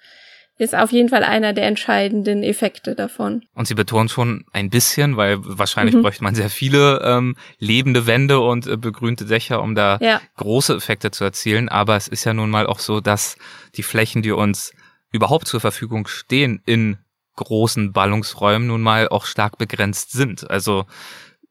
ist 0.59 0.75
auf 0.75 0.93
jeden 0.93 1.09
Fall 1.09 1.25
einer 1.25 1.53
der 1.53 1.67
entscheidenden 1.67 2.43
Effekte 2.43 2.95
davon. 2.95 3.43
Und 3.55 3.67
Sie 3.67 3.75
betonen 3.75 4.09
schon 4.09 4.45
ein 4.53 4.71
bisschen, 4.71 5.17
weil 5.17 5.39
wahrscheinlich 5.41 5.95
mhm. 5.95 6.03
bräuchte 6.03 6.23
man 6.23 6.35
sehr 6.35 6.51
viele 6.51 7.01
ähm, 7.03 7.37
lebende 7.59 8.07
Wände 8.07 8.41
und 8.41 8.67
äh, 8.67 8.77
begrünte 8.77 9.25
Dächer, 9.25 9.63
um 9.63 9.75
da 9.75 9.99
ja. 10.01 10.21
große 10.37 10.75
Effekte 10.75 11.11
zu 11.11 11.25
erzielen. 11.25 11.69
Aber 11.69 11.97
es 11.97 12.07
ist 12.07 12.25
ja 12.25 12.35
nun 12.35 12.51
mal 12.51 12.67
auch 12.67 12.79
so, 12.79 13.01
dass 13.01 13.37
die 13.75 13.83
Flächen, 13.83 14.23
die 14.23 14.33
uns 14.33 14.73
überhaupt 15.11 15.47
zur 15.47 15.61
Verfügung 15.61 16.07
stehen 16.07 16.63
in 16.65 16.99
großen 17.37 17.93
Ballungsräumen, 17.93 18.69
nun 18.69 18.83
mal 18.83 19.09
auch 19.09 19.25
stark 19.25 19.59
begrenzt 19.59 20.13
sind. 20.13 20.51
Also 20.51 20.87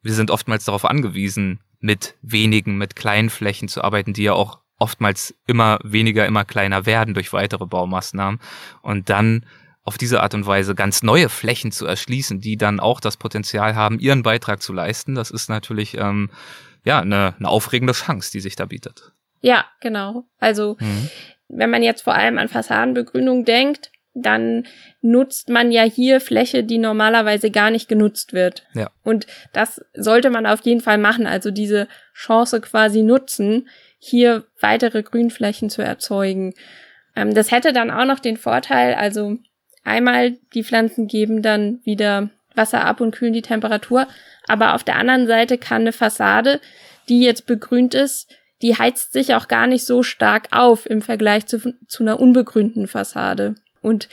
wir 0.02 0.14
sind 0.14 0.32
oftmals 0.32 0.66
darauf 0.66 0.86
angewiesen, 0.86 1.60
mit 1.80 2.16
wenigen, 2.22 2.78
mit 2.78 2.96
kleinen 2.96 3.30
Flächen 3.30 3.68
zu 3.68 3.84
arbeiten, 3.84 4.14
die 4.14 4.24
ja 4.24 4.34
auch 4.34 4.61
oftmals 4.82 5.36
immer 5.46 5.80
weniger, 5.84 6.26
immer 6.26 6.44
kleiner 6.44 6.86
werden 6.86 7.14
durch 7.14 7.32
weitere 7.34 7.68
Baumaßnahmen 7.68 8.40
und 8.82 9.10
dann 9.10 9.46
auf 9.84 9.98
diese 9.98 10.22
Art 10.22 10.34
und 10.34 10.46
Weise 10.46 10.76
ganz 10.76 11.04
neue 11.04 11.30
Flächen 11.30 11.72
zu 11.72 11.86
erschließen, 11.86 12.40
die 12.40 12.58
dann 12.58 12.80
auch 12.80 13.00
das 13.00 13.18
Potenzial 13.18 13.76
haben, 13.76 14.00
ihren 14.00 14.24
Beitrag 14.24 14.62
zu 14.62 14.74
leisten, 14.74 15.16
das 15.16 15.32
ist 15.32 15.50
natürlich 15.50 15.98
ähm, 15.98 16.30
ja 16.84 17.00
eine, 17.00 17.36
eine 17.38 17.48
aufregende 17.48 17.94
Chance, 17.94 18.32
die 18.32 18.42
sich 18.42 18.56
da 18.56 18.66
bietet. 18.66 19.14
Ja, 19.42 19.66
genau. 19.80 20.26
Also 20.40 20.78
mhm. 20.80 21.10
wenn 21.48 21.70
man 21.70 21.84
jetzt 21.84 22.04
vor 22.04 22.14
allem 22.14 22.38
an 22.38 22.48
Fassadenbegrünung 22.48 23.46
denkt, 23.46 23.92
dann 24.14 24.66
nutzt 25.02 25.50
man 25.50 25.72
ja 25.72 25.84
hier 25.84 26.20
Fläche, 26.20 26.64
die 26.64 26.78
normalerweise 26.78 27.50
gar 27.50 27.72
nicht 27.72 27.88
genutzt 27.88 28.34
wird. 28.34 28.66
Ja. 28.74 28.90
Und 29.04 29.26
das 29.54 29.82
sollte 29.94 30.30
man 30.30 30.46
auf 30.46 30.62
jeden 30.62 30.82
Fall 30.82 30.98
machen, 30.98 31.28
also 31.28 31.50
diese 31.50 31.88
Chance 32.14 32.60
quasi 32.62 33.04
nutzen, 33.04 33.70
hier 34.04 34.46
weitere 34.60 35.04
Grünflächen 35.04 35.70
zu 35.70 35.84
erzeugen. 35.84 36.56
Ähm, 37.16 37.36
das 37.36 37.52
hätte 37.52 37.72
dann 37.72 37.92
auch 37.92 38.06
noch 38.06 38.20
den 38.20 38.36
Vorteil, 38.36 38.96
also 38.96 39.38
einmal 39.84 40.32
die 40.54 40.64
Pflanzen 40.64 41.08
geben 41.08 41.44
dann 41.44 41.80
wieder 41.84 42.32
Wasser 42.56 42.84
ab 42.84 43.00
und 43.00 43.12
kühlen 43.12 43.34
die 43.34 43.44
Temperatur, 43.44 44.08
aber 44.48 44.74
auf 44.74 44.84
der 44.84 44.96
anderen 44.96 45.28
Seite 45.28 45.58
kann 45.58 45.82
eine 45.82 45.94
Fassade, 45.94 46.60
die 47.10 47.22
jetzt 47.22 47.46
begrünt 47.46 47.94
ist, 47.94 48.28
die 48.64 48.76
heizt 48.76 49.14
sich 49.14 49.36
auch 49.36 49.48
gar 49.48 49.68
nicht 49.68 49.86
so 49.86 50.02
stark 50.02 50.48
auf 50.52 50.90
im 50.90 51.02
Vergleich 51.02 51.46
zu, 51.46 51.76
zu 51.88 52.04
einer 52.04 52.20
unbegrünten 52.20 52.88
Fassade. 52.88 53.56
Und 53.82 54.10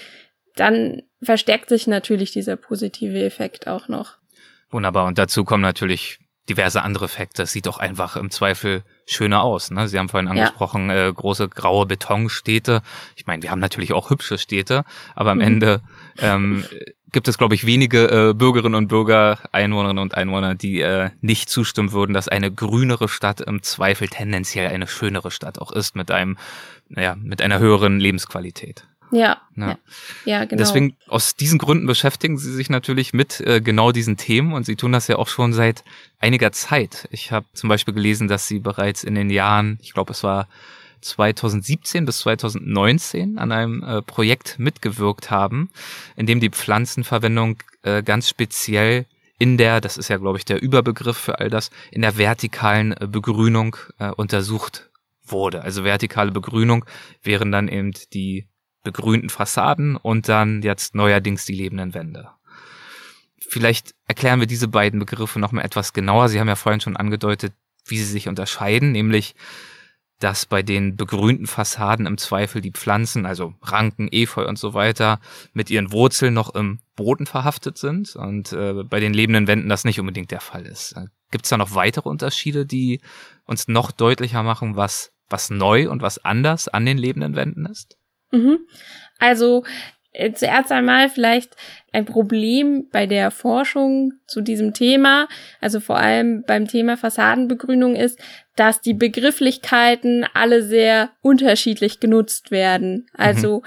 dann 0.54 1.02
verstärkt 1.22 1.70
sich 1.70 1.86
natürlich 1.86 2.30
dieser 2.30 2.56
positive 2.56 3.22
Effekt 3.22 3.66
auch 3.66 3.88
noch. 3.88 4.16
Wunderbar. 4.70 5.06
Und 5.06 5.18
dazu 5.18 5.44
kommen 5.44 5.62
natürlich 5.62 6.18
diverse 6.48 6.82
andere 6.82 7.04
Effekte. 7.04 7.42
Das 7.42 7.52
sieht 7.52 7.66
doch 7.66 7.78
einfach 7.78 8.16
im 8.16 8.30
Zweifel 8.30 8.82
schöner 9.06 9.42
aus. 9.42 9.70
Ne? 9.70 9.88
Sie 9.88 9.98
haben 9.98 10.08
vorhin 10.08 10.28
angesprochen, 10.28 10.90
ja. 10.90 11.08
äh, 11.08 11.12
große 11.12 11.48
graue 11.48 11.86
Betonstädte. 11.86 12.82
Ich 13.16 13.26
meine, 13.26 13.42
wir 13.42 13.50
haben 13.50 13.60
natürlich 13.60 13.92
auch 13.92 14.10
hübsche 14.10 14.38
Städte, 14.38 14.84
aber 15.14 15.30
am 15.30 15.38
mhm. 15.38 15.44
Ende 15.44 15.82
ähm, 16.18 16.64
gibt 17.12 17.28
es, 17.28 17.38
glaube 17.38 17.54
ich, 17.54 17.66
wenige 17.66 18.30
äh, 18.30 18.34
Bürgerinnen 18.34 18.74
und 18.74 18.88
Bürger, 18.88 19.38
Einwohnerinnen 19.52 20.02
und 20.02 20.14
Einwohner, 20.14 20.54
die 20.54 20.80
äh, 20.80 21.10
nicht 21.20 21.48
zustimmen 21.48 21.92
würden, 21.92 22.12
dass 22.12 22.28
eine 22.28 22.52
grünere 22.52 23.08
Stadt 23.08 23.40
im 23.40 23.62
Zweifel 23.62 24.08
tendenziell 24.08 24.68
eine 24.68 24.86
schönere 24.86 25.30
Stadt 25.30 25.58
auch 25.58 25.72
ist 25.72 25.96
mit 25.96 26.10
einem, 26.10 26.36
naja, 26.88 27.16
mit 27.16 27.42
einer 27.42 27.58
höheren 27.58 28.00
Lebensqualität. 28.00 28.86
Ja, 29.10 29.40
ja, 29.56 29.78
ja, 30.24 30.44
genau. 30.44 30.58
Deswegen, 30.58 30.96
aus 31.06 31.34
diesen 31.36 31.58
Gründen 31.58 31.86
beschäftigen 31.86 32.38
Sie 32.38 32.52
sich 32.52 32.70
natürlich 32.70 33.12
mit 33.12 33.40
äh, 33.40 33.60
genau 33.60 33.92
diesen 33.92 34.16
Themen 34.16 34.52
und 34.52 34.64
Sie 34.64 34.76
tun 34.76 34.92
das 34.92 35.08
ja 35.08 35.16
auch 35.16 35.28
schon 35.28 35.52
seit 35.52 35.84
einiger 36.18 36.52
Zeit. 36.52 37.08
Ich 37.10 37.32
habe 37.32 37.46
zum 37.54 37.68
Beispiel 37.68 37.94
gelesen, 37.94 38.28
dass 38.28 38.46
Sie 38.46 38.58
bereits 38.58 39.04
in 39.04 39.14
den 39.14 39.30
Jahren, 39.30 39.78
ich 39.82 39.94
glaube, 39.94 40.12
es 40.12 40.22
war 40.22 40.48
2017 41.00 42.04
bis 42.04 42.18
2019 42.20 43.38
an 43.38 43.52
einem 43.52 43.82
äh, 43.82 44.02
Projekt 44.02 44.58
mitgewirkt 44.58 45.30
haben, 45.30 45.70
in 46.16 46.26
dem 46.26 46.40
die 46.40 46.50
Pflanzenverwendung 46.50 47.58
äh, 47.82 48.02
ganz 48.02 48.28
speziell 48.28 49.06
in 49.38 49.56
der, 49.56 49.80
das 49.80 49.96
ist 49.96 50.08
ja 50.08 50.16
glaube 50.16 50.38
ich 50.38 50.44
der 50.44 50.60
Überbegriff 50.60 51.16
für 51.16 51.38
all 51.38 51.50
das, 51.50 51.70
in 51.90 52.02
der 52.02 52.18
vertikalen 52.18 52.92
äh, 52.92 53.06
Begrünung 53.06 53.76
äh, 53.98 54.10
untersucht 54.10 54.90
wurde. 55.24 55.62
Also 55.62 55.84
vertikale 55.84 56.32
Begrünung 56.32 56.84
wären 57.22 57.52
dann 57.52 57.68
eben 57.68 57.92
die 58.12 58.48
begrünten 58.92 59.30
Fassaden 59.30 59.96
und 59.96 60.28
dann 60.28 60.62
jetzt 60.62 60.94
neuerdings 60.94 61.44
die 61.44 61.54
lebenden 61.54 61.94
Wände. 61.94 62.28
Vielleicht 63.38 63.94
erklären 64.06 64.40
wir 64.40 64.46
diese 64.46 64.68
beiden 64.68 64.98
Begriffe 64.98 65.38
nochmal 65.38 65.64
etwas 65.64 65.92
genauer. 65.92 66.28
Sie 66.28 66.40
haben 66.40 66.48
ja 66.48 66.56
vorhin 66.56 66.80
schon 66.80 66.96
angedeutet, 66.96 67.52
wie 67.86 67.98
sie 67.98 68.04
sich 68.04 68.28
unterscheiden, 68.28 68.92
nämlich 68.92 69.34
dass 70.18 70.46
bei 70.46 70.62
den 70.62 70.96
begrünten 70.96 71.46
Fassaden 71.46 72.06
im 72.06 72.18
Zweifel 72.18 72.60
die 72.60 72.72
Pflanzen, 72.72 73.24
also 73.24 73.54
Ranken, 73.62 74.08
Efeu 74.10 74.48
und 74.48 74.58
so 74.58 74.74
weiter, 74.74 75.20
mit 75.52 75.70
ihren 75.70 75.92
Wurzeln 75.92 76.34
noch 76.34 76.54
im 76.54 76.80
Boden 76.96 77.26
verhaftet 77.26 77.78
sind 77.78 78.16
und 78.16 78.52
äh, 78.52 78.82
bei 78.84 78.98
den 78.98 79.14
lebenden 79.14 79.46
Wänden 79.46 79.68
das 79.68 79.84
nicht 79.84 80.00
unbedingt 80.00 80.32
der 80.32 80.40
Fall 80.40 80.66
ist. 80.66 80.96
Gibt 81.30 81.44
es 81.44 81.50
da 81.50 81.56
noch 81.56 81.74
weitere 81.74 82.08
Unterschiede, 82.08 82.66
die 82.66 83.00
uns 83.44 83.68
noch 83.68 83.92
deutlicher 83.92 84.42
machen, 84.42 84.76
was, 84.76 85.12
was 85.28 85.50
neu 85.50 85.88
und 85.88 86.02
was 86.02 86.24
anders 86.24 86.68
an 86.68 86.86
den 86.86 86.98
lebenden 86.98 87.36
Wänden 87.36 87.66
ist? 87.66 87.97
Mhm. 88.30 88.60
Also 89.18 89.64
äh, 90.12 90.32
zuerst 90.32 90.72
einmal 90.72 91.08
vielleicht 91.08 91.54
ein 91.92 92.04
Problem 92.04 92.88
bei 92.90 93.06
der 93.06 93.30
Forschung 93.30 94.14
zu 94.26 94.40
diesem 94.40 94.74
Thema, 94.74 95.28
also 95.60 95.80
vor 95.80 95.96
allem 95.96 96.42
beim 96.46 96.66
Thema 96.66 96.96
Fassadenbegrünung 96.96 97.94
ist, 97.94 98.18
dass 98.56 98.80
die 98.80 98.94
Begrifflichkeiten 98.94 100.26
alle 100.34 100.62
sehr 100.62 101.10
unterschiedlich 101.22 102.00
genutzt 102.00 102.50
werden. 102.50 103.06
Also 103.14 103.58
mhm. 103.60 103.64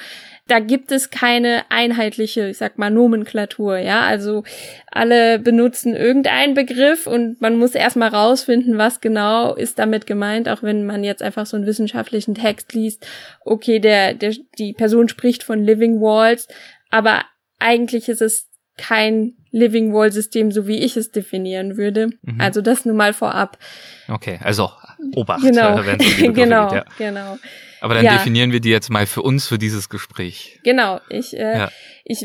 Da 0.51 0.59
gibt 0.59 0.91
es 0.91 1.11
keine 1.11 1.63
einheitliche, 1.69 2.49
ich 2.49 2.57
sag 2.57 2.77
mal, 2.77 2.91
Nomenklatur, 2.91 3.77
ja. 3.77 4.01
Also 4.01 4.43
alle 4.91 5.39
benutzen 5.39 5.95
irgendeinen 5.95 6.55
Begriff 6.55 7.07
und 7.07 7.39
man 7.39 7.55
muss 7.55 7.73
erstmal 7.73 8.09
rausfinden, 8.09 8.77
was 8.77 8.99
genau 8.99 9.55
ist 9.55 9.79
damit 9.79 10.07
gemeint, 10.07 10.49
auch 10.49 10.61
wenn 10.61 10.85
man 10.85 11.05
jetzt 11.05 11.23
einfach 11.23 11.45
so 11.45 11.55
einen 11.55 11.65
wissenschaftlichen 11.65 12.35
Text 12.35 12.73
liest. 12.73 13.07
Okay, 13.45 13.79
der, 13.79 14.13
der, 14.13 14.35
die 14.57 14.73
Person 14.73 15.07
spricht 15.07 15.43
von 15.43 15.63
Living 15.63 16.01
Walls, 16.01 16.49
aber 16.89 17.23
eigentlich 17.57 18.09
ist 18.09 18.21
es 18.21 18.49
kein 18.77 19.37
Living 19.51 19.93
Wall 19.93 20.11
System, 20.11 20.51
so 20.51 20.67
wie 20.67 20.77
ich 20.77 20.97
es 20.97 21.11
definieren 21.11 21.77
würde. 21.77 22.09
Mhm. 22.21 22.39
Also 22.39 22.61
das 22.61 22.85
nur 22.85 22.95
mal 22.95 23.13
vorab. 23.13 23.57
Okay, 24.07 24.39
also 24.41 24.69
Obacht. 25.15 25.41
Genau, 25.41 25.77
um 25.77 25.83
genau, 26.33 26.69
geht, 26.69 26.75
ja. 26.75 26.85
genau. 26.97 27.37
Aber 27.81 27.95
dann 27.95 28.05
ja. 28.05 28.13
definieren 28.13 28.51
wir 28.51 28.59
die 28.59 28.69
jetzt 28.69 28.89
mal 28.89 29.07
für 29.07 29.23
uns 29.23 29.47
für 29.47 29.57
dieses 29.57 29.89
Gespräch. 29.89 30.59
Genau, 30.63 30.99
ich, 31.09 31.35
äh, 31.35 31.57
ja. 31.57 31.71
ich, 32.03 32.23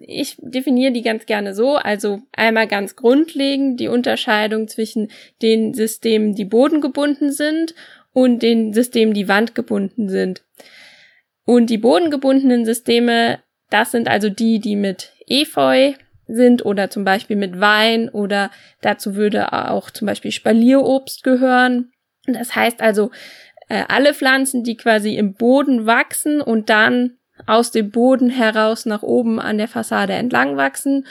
ich 0.00 0.36
definiere 0.40 0.92
die 0.92 1.02
ganz 1.02 1.26
gerne 1.26 1.54
so. 1.54 1.76
Also 1.76 2.22
einmal 2.32 2.66
ganz 2.66 2.96
grundlegend 2.96 3.78
die 3.78 3.88
Unterscheidung 3.88 4.66
zwischen 4.66 5.08
den 5.42 5.74
Systemen, 5.74 6.34
die 6.34 6.44
bodengebunden 6.44 7.30
sind 7.30 7.74
und 8.12 8.42
den 8.42 8.72
Systemen, 8.72 9.14
die 9.14 9.28
wandgebunden 9.28 10.08
sind. 10.08 10.42
Und 11.44 11.70
die 11.70 11.78
bodengebundenen 11.78 12.64
Systeme, 12.64 13.38
das 13.70 13.92
sind 13.92 14.08
also 14.08 14.28
die, 14.28 14.58
die 14.58 14.74
mit 14.74 15.12
Efeu 15.28 15.92
sind 16.26 16.64
oder 16.64 16.90
zum 16.90 17.04
Beispiel 17.04 17.36
mit 17.36 17.60
Wein 17.60 18.08
oder 18.08 18.50
dazu 18.80 19.14
würde 19.14 19.52
auch 19.52 19.90
zum 19.90 20.06
Beispiel 20.06 20.32
Spalierobst 20.32 21.22
gehören. 21.22 21.92
Das 22.26 22.54
heißt 22.54 22.80
also, 22.82 23.10
äh, 23.68 23.84
alle 23.88 24.14
Pflanzen, 24.14 24.64
die 24.64 24.76
quasi 24.76 25.16
im 25.16 25.34
Boden 25.34 25.86
wachsen 25.86 26.40
und 26.40 26.70
dann 26.70 27.18
aus 27.46 27.70
dem 27.70 27.90
Boden 27.90 28.30
heraus 28.30 28.86
nach 28.86 29.02
oben 29.02 29.40
an 29.40 29.58
der 29.58 29.68
Fassade 29.68 30.14
entlang 30.14 30.56
wachsen 30.56 31.06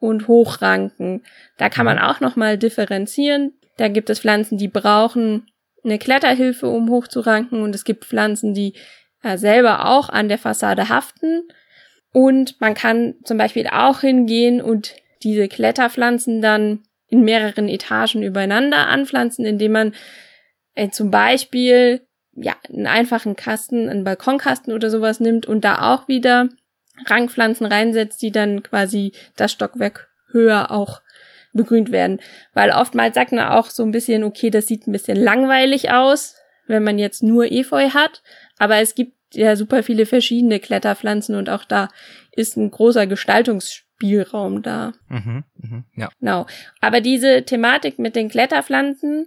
und 0.00 0.28
hochranken. 0.28 1.22
Da 1.56 1.68
kann 1.68 1.86
man 1.86 1.98
auch 1.98 2.20
nochmal 2.20 2.58
differenzieren. 2.58 3.52
Da 3.76 3.88
gibt 3.88 4.10
es 4.10 4.20
Pflanzen, 4.20 4.58
die 4.58 4.68
brauchen 4.68 5.46
eine 5.84 5.98
Kletterhilfe, 5.98 6.68
um 6.68 6.90
hochzuranken 6.90 7.62
und 7.62 7.74
es 7.74 7.84
gibt 7.84 8.04
Pflanzen, 8.04 8.54
die 8.54 8.74
äh, 9.22 9.38
selber 9.38 9.86
auch 9.86 10.08
an 10.08 10.28
der 10.28 10.38
Fassade 10.38 10.88
haften. 10.88 11.48
Und 12.12 12.60
man 12.60 12.74
kann 12.74 13.14
zum 13.24 13.38
Beispiel 13.38 13.66
auch 13.66 14.00
hingehen 14.00 14.62
und 14.62 14.94
diese 15.22 15.48
Kletterpflanzen 15.48 16.40
dann 16.40 16.84
in 17.08 17.22
mehreren 17.22 17.68
Etagen 17.68 18.22
übereinander 18.22 18.86
anpflanzen, 18.88 19.44
indem 19.44 19.72
man 19.72 19.94
äh, 20.74 20.90
zum 20.90 21.10
Beispiel 21.10 22.06
ja 22.34 22.54
einen 22.68 22.86
einfachen 22.86 23.36
Kasten, 23.36 23.88
einen 23.88 24.04
Balkonkasten 24.04 24.72
oder 24.72 24.90
sowas 24.90 25.20
nimmt 25.20 25.46
und 25.46 25.64
da 25.64 25.92
auch 25.92 26.08
wieder 26.08 26.48
Rangpflanzen 27.06 27.66
reinsetzt, 27.66 28.22
die 28.22 28.30
dann 28.30 28.62
quasi 28.62 29.12
das 29.36 29.52
Stockwerk 29.52 30.08
höher 30.30 30.70
auch 30.70 31.00
begrünt 31.52 31.90
werden. 31.90 32.20
Weil 32.52 32.70
oftmals 32.70 33.14
sagt 33.14 33.32
man 33.32 33.48
auch 33.48 33.70
so 33.70 33.82
ein 33.82 33.90
bisschen, 33.90 34.24
okay, 34.24 34.50
das 34.50 34.66
sieht 34.66 34.86
ein 34.86 34.92
bisschen 34.92 35.16
langweilig 35.16 35.90
aus, 35.90 36.36
wenn 36.66 36.84
man 36.84 36.98
jetzt 36.98 37.22
nur 37.22 37.50
Efeu 37.50 37.90
hat. 37.90 38.22
Aber 38.58 38.76
es 38.76 38.94
gibt 38.94 39.17
ja 39.34 39.56
super 39.56 39.82
viele 39.82 40.06
verschiedene 40.06 40.60
Kletterpflanzen 40.60 41.34
und 41.34 41.50
auch 41.50 41.64
da 41.64 41.88
ist 42.32 42.56
ein 42.56 42.70
großer 42.70 43.06
Gestaltungsspielraum 43.06 44.62
da. 44.62 44.92
Mhm, 45.08 45.44
mh, 45.56 45.84
ja. 45.96 46.08
Genau. 46.20 46.46
Aber 46.80 47.00
diese 47.00 47.44
Thematik 47.44 47.98
mit 47.98 48.16
den 48.16 48.28
Kletterpflanzen 48.28 49.26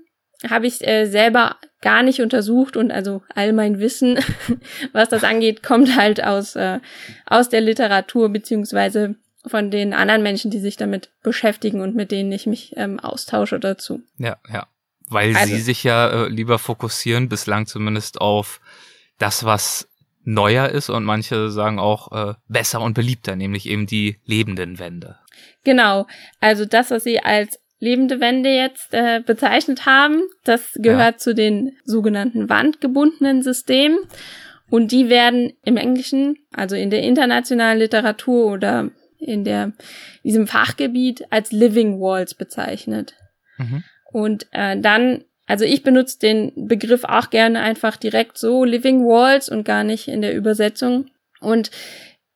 habe 0.50 0.68
ich 0.68 0.86
äh, 0.88 1.06
selber 1.06 1.58
gar 1.82 2.04
nicht 2.04 2.22
untersucht 2.22 2.78
und 2.78 2.92
also 2.92 3.22
all 3.34 3.54
mein 3.54 3.80
Wissen, 3.80 4.20
was 4.94 5.10
das 5.10 5.24
angeht, 5.24 5.64
kommt 5.64 5.96
halt 5.98 6.24
aus, 6.24 6.56
äh, 6.56 6.80
aus 7.26 7.50
der 7.50 7.62
Literatur 7.62 8.30
beziehungsweise 8.30 9.16
von 9.46 9.72
den 9.72 9.94
anderen 9.94 10.22
Menschen, 10.22 10.52
die 10.52 10.60
sich 10.60 10.78
damit 10.78 11.12
beschäftigen 11.24 11.82
und 11.82 11.96
mit 11.96 12.12
denen 12.12 12.32
ich 12.32 12.46
mich 12.46 12.74
ähm, 12.78 13.00
austausche 13.00 13.60
dazu. 13.60 14.02
Ja, 14.18 14.38
ja. 14.52 14.68
Weil 15.10 15.36
also, 15.36 15.54
sie 15.54 15.62
sich 15.62 15.84
ja 15.84 16.26
äh, 16.26 16.30
lieber 16.30 16.58
fokussieren, 16.58 17.28
bislang 17.28 17.66
zumindest 17.66 18.22
auf 18.22 18.62
das, 19.18 19.44
was 19.44 19.90
neuer 20.24 20.70
ist 20.70 20.90
und 20.90 21.04
manche 21.04 21.50
sagen 21.50 21.80
auch 21.80 22.12
äh, 22.12 22.34
besser 22.48 22.82
und 22.82 22.94
beliebter, 22.94 23.36
nämlich 23.36 23.68
eben 23.68 23.88
die 23.88 24.20
lebenden 24.26 24.80
Wände. 24.80 25.18
Genau, 25.64 26.08
also 26.40 26.66
das, 26.66 26.92
was 26.92 27.04
sie 27.04 27.20
als 27.20 27.60
lebende 27.80 28.20
Wände 28.20 28.50
jetzt 28.50 28.94
äh, 28.94 29.22
bezeichnet 29.26 29.86
haben, 29.86 30.22
das 30.44 30.74
gehört 30.76 31.16
ja. 31.16 31.18
zu 31.18 31.34
den 31.34 31.72
sogenannten 31.84 32.48
wandgebundenen 32.48 33.42
Systemen 33.42 34.00
und 34.70 34.92
die 34.92 35.10
werden 35.10 35.54
im 35.64 35.78
Englischen, 35.78 36.38
also 36.54 36.76
in 36.76 36.92
der 36.92 37.02
internationalen 37.02 37.80
Literatur 37.80 38.52
oder 38.52 38.92
in 39.18 39.44
der 39.44 39.74
diesem 40.24 40.48
Fachgebiet 40.48 41.26
als 41.32 41.52
Living 41.52 42.00
Walls 42.00 42.36
bezeichnet. 42.36 43.16
Mhm. 43.58 43.84
Und 44.12 44.48
äh, 44.52 44.80
dann 44.80 45.24
also 45.52 45.66
ich 45.66 45.84
benutze 45.84 46.18
den 46.18 46.54
Begriff 46.56 47.04
auch 47.04 47.30
gerne 47.30 47.60
einfach 47.60 47.98
direkt 47.98 48.38
so, 48.38 48.64
Living 48.64 49.06
Walls 49.06 49.50
und 49.50 49.66
gar 49.66 49.84
nicht 49.84 50.08
in 50.08 50.22
der 50.22 50.34
Übersetzung. 50.34 51.08
Und 51.42 51.72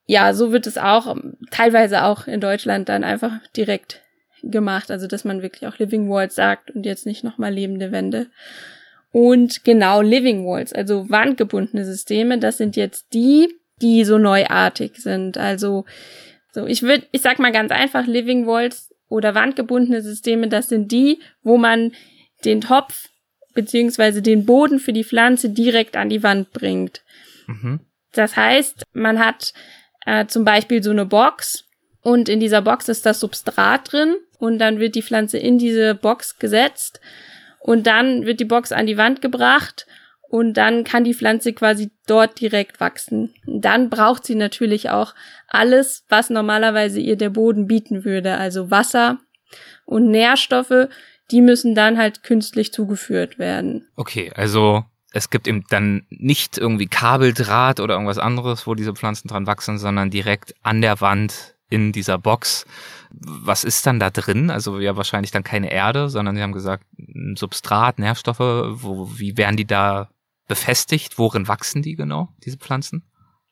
ja, 0.05 0.33
so 0.33 0.51
wird 0.51 0.67
es 0.67 0.77
auch 0.77 1.15
teilweise 1.49 2.03
auch 2.03 2.27
in 2.27 2.41
Deutschland 2.41 2.89
dann 2.89 3.05
einfach 3.05 3.31
direkt 3.55 4.01
gemacht, 4.43 4.91
also 4.91 5.07
dass 5.07 5.23
man 5.23 5.41
wirklich 5.41 5.65
auch 5.65 5.79
Living 5.79 6.09
Walls 6.09 6.35
sagt 6.35 6.71
und 6.71 6.85
jetzt 6.85 7.05
nicht 7.05 7.23
nochmal 7.23 7.53
lebende 7.53 7.93
Wände. 7.93 8.27
Und 9.13 9.63
genau 9.63 10.01
Living 10.01 10.45
Walls, 10.45 10.73
also 10.73 11.09
wandgebundene 11.09 11.85
Systeme, 11.85 12.37
das 12.37 12.57
sind 12.57 12.75
jetzt 12.75 13.13
die, 13.13 13.47
die 13.81 14.03
so 14.03 14.17
neuartig 14.17 14.97
sind. 14.97 15.37
Also 15.37 15.85
so, 16.51 16.67
ich 16.67 16.83
würde, 16.83 17.05
ich 17.13 17.21
sag 17.21 17.39
mal 17.39 17.53
ganz 17.53 17.71
einfach, 17.71 18.07
Living 18.07 18.45
Walls 18.45 18.93
oder 19.07 19.33
wandgebundene 19.35 20.01
Systeme, 20.01 20.49
das 20.49 20.67
sind 20.67 20.91
die, 20.91 21.21
wo 21.43 21.57
man 21.57 21.93
den 22.43 22.61
Topf 22.61 23.09
beziehungsweise 23.53 24.21
den 24.21 24.45
Boden 24.45 24.79
für 24.79 24.93
die 24.93 25.03
Pflanze 25.03 25.49
direkt 25.49 25.95
an 25.95 26.09
die 26.09 26.23
Wand 26.23 26.51
bringt. 26.51 27.03
Mhm. 27.47 27.79
Das 28.11 28.35
heißt, 28.35 28.83
man 28.93 29.19
hat 29.19 29.53
äh, 30.05 30.25
zum 30.27 30.45
Beispiel 30.45 30.83
so 30.83 30.91
eine 30.91 31.05
Box 31.05 31.65
und 32.01 32.29
in 32.29 32.39
dieser 32.39 32.61
Box 32.61 32.89
ist 32.89 33.05
das 33.05 33.19
Substrat 33.19 33.91
drin 33.91 34.15
und 34.37 34.59
dann 34.59 34.79
wird 34.79 34.95
die 34.95 35.01
Pflanze 35.01 35.37
in 35.37 35.57
diese 35.57 35.95
Box 35.95 36.37
gesetzt 36.37 36.99
und 37.59 37.87
dann 37.87 38.25
wird 38.25 38.39
die 38.39 38.45
Box 38.45 38.71
an 38.71 38.85
die 38.85 38.97
Wand 38.97 39.21
gebracht 39.21 39.87
und 40.29 40.53
dann 40.53 40.83
kann 40.83 41.03
die 41.03 41.13
Pflanze 41.13 41.53
quasi 41.53 41.91
dort 42.07 42.39
direkt 42.39 42.79
wachsen. 42.79 43.33
Dann 43.45 43.89
braucht 43.89 44.25
sie 44.25 44.35
natürlich 44.35 44.89
auch 44.89 45.15
alles, 45.47 46.05
was 46.09 46.29
normalerweise 46.29 46.99
ihr 46.99 47.15
der 47.15 47.29
Boden 47.29 47.67
bieten 47.67 48.03
würde, 48.05 48.35
also 48.35 48.69
Wasser 48.69 49.19
und 49.85 50.09
Nährstoffe, 50.09 50.89
die 51.31 51.41
müssen 51.41 51.75
dann 51.75 51.97
halt 51.97 52.23
künstlich 52.23 52.71
zugeführt 52.71 53.39
werden. 53.39 53.87
Okay, 53.95 54.31
also 54.35 54.83
es 55.11 55.29
gibt 55.29 55.47
eben 55.47 55.63
dann 55.69 56.05
nicht 56.09 56.57
irgendwie 56.57 56.87
Kabeldraht 56.87 57.79
oder 57.79 57.93
irgendwas 57.95 58.17
anderes, 58.17 58.67
wo 58.67 58.75
diese 58.75 58.93
Pflanzen 58.93 59.27
dran 59.27 59.47
wachsen, 59.47 59.77
sondern 59.77 60.09
direkt 60.09 60.53
an 60.61 60.81
der 60.81 60.99
Wand 61.01 61.55
in 61.69 61.91
dieser 61.91 62.17
Box. 62.17 62.65
Was 63.11 63.63
ist 63.63 63.85
dann 63.87 63.99
da 63.99 64.09
drin? 64.09 64.49
Also 64.49 64.79
ja 64.79 64.97
wahrscheinlich 64.97 65.31
dann 65.31 65.43
keine 65.43 65.71
Erde, 65.71 66.09
sondern 66.09 66.35
Sie 66.35 66.41
haben 66.41 66.51
gesagt 66.51 66.85
Substrat, 67.35 67.97
Nährstoffe. 67.97 68.39
Wo, 68.39 69.09
wie 69.17 69.37
werden 69.37 69.55
die 69.55 69.65
da 69.65 70.09
befestigt? 70.47 71.17
Worin 71.17 71.47
wachsen 71.47 71.81
die 71.81 71.95
genau, 71.95 72.29
diese 72.43 72.57
Pflanzen? 72.57 73.03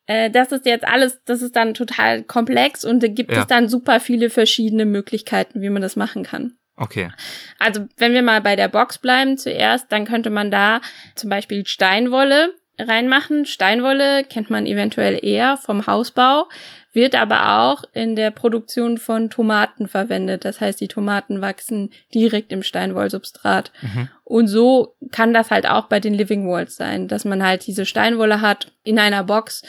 Äh, 0.06 0.30
das 0.30 0.52
ist 0.52 0.66
jetzt 0.66 0.86
alles, 0.86 1.22
das 1.24 1.42
ist 1.42 1.56
dann 1.56 1.74
total 1.74 2.24
komplex 2.24 2.84
und 2.84 3.02
da 3.02 3.08
gibt 3.08 3.32
ja. 3.32 3.42
es 3.42 3.48
dann 3.48 3.70
super 3.70 4.00
viele 4.00 4.30
verschiedene 4.30 4.86
Möglichkeiten, 4.86 5.62
wie 5.62 5.70
man 5.70 5.82
das 5.82 5.96
machen 5.96 6.24
kann. 6.24 6.58
Okay. 6.76 7.12
Also 7.60 7.88
wenn 7.98 8.14
wir 8.14 8.24
mal 8.24 8.42
bei 8.42 8.56
der 8.56 8.68
Box 8.68 8.98
bleiben 8.98 9.38
zuerst, 9.38 9.92
dann 9.92 10.06
könnte 10.06 10.30
man 10.30 10.50
da 10.50 10.82
zum 11.16 11.30
Beispiel 11.30 11.66
Steinwolle 11.66 12.54
reinmachen. 12.80 13.46
Steinwolle 13.46 14.24
kennt 14.24 14.50
man 14.50 14.66
eventuell 14.66 15.24
eher 15.24 15.58
vom 15.58 15.86
Hausbau, 15.86 16.48
wird 16.92 17.16
aber 17.16 17.60
auch 17.60 17.84
in 17.94 18.16
der 18.16 18.32
Produktion 18.32 18.98
von 18.98 19.30
Tomaten 19.30 19.88
verwendet. 19.88 20.46
Das 20.46 20.62
heißt, 20.62 20.82
die 20.82 20.88
Tomaten 20.88 21.42
wachsen 21.42 21.92
direkt 22.14 22.52
im 22.52 22.64
Steinwollsubstrat. 22.64 23.72
Mhm. 23.82 24.10
Und 24.24 24.48
so 24.48 24.96
kann 25.12 25.34
das 25.34 25.52
halt 25.52 25.68
auch 25.68 25.86
bei 25.86 26.00
den 26.00 26.14
Living 26.14 26.50
Walls 26.50 26.76
sein, 26.76 27.08
dass 27.08 27.26
man 27.26 27.44
halt 27.44 27.68
diese 27.68 27.86
Steinwolle 27.86 28.42
hat 28.42 28.72
in 28.84 28.98
einer 28.98 29.24
Box, 29.24 29.64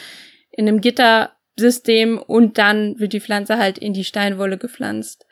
in 0.51 0.69
einem 0.69 0.81
Gittersystem 0.81 2.19
und 2.19 2.57
dann 2.57 2.99
wird 2.99 3.13
die 3.13 3.21
Pflanze 3.21 3.59
halt 3.59 3.77
in 3.77 3.93
die 3.93 4.05
Steinwolle 4.05 4.57
gepflanzt. 4.57 5.27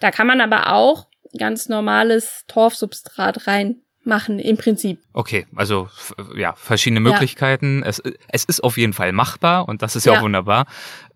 Da 0.00 0.10
kann 0.10 0.26
man 0.26 0.40
aber 0.40 0.72
auch 0.72 1.06
ganz 1.38 1.68
normales 1.68 2.44
Torfsubstrat 2.48 3.46
rein 3.46 3.76
machen 4.06 4.38
im 4.38 4.56
Prinzip. 4.56 5.00
Okay, 5.12 5.46
also 5.54 5.88
ja, 6.36 6.54
verschiedene 6.54 7.00
Möglichkeiten. 7.00 7.80
Ja. 7.82 7.88
Es, 7.88 8.02
es 8.28 8.44
ist 8.44 8.62
auf 8.62 8.76
jeden 8.76 8.92
Fall 8.92 9.12
machbar 9.12 9.68
und 9.68 9.82
das 9.82 9.96
ist 9.96 10.04
ja, 10.04 10.12
ja, 10.12 10.18
auch 10.18 10.22
wunderbar. 10.22 10.66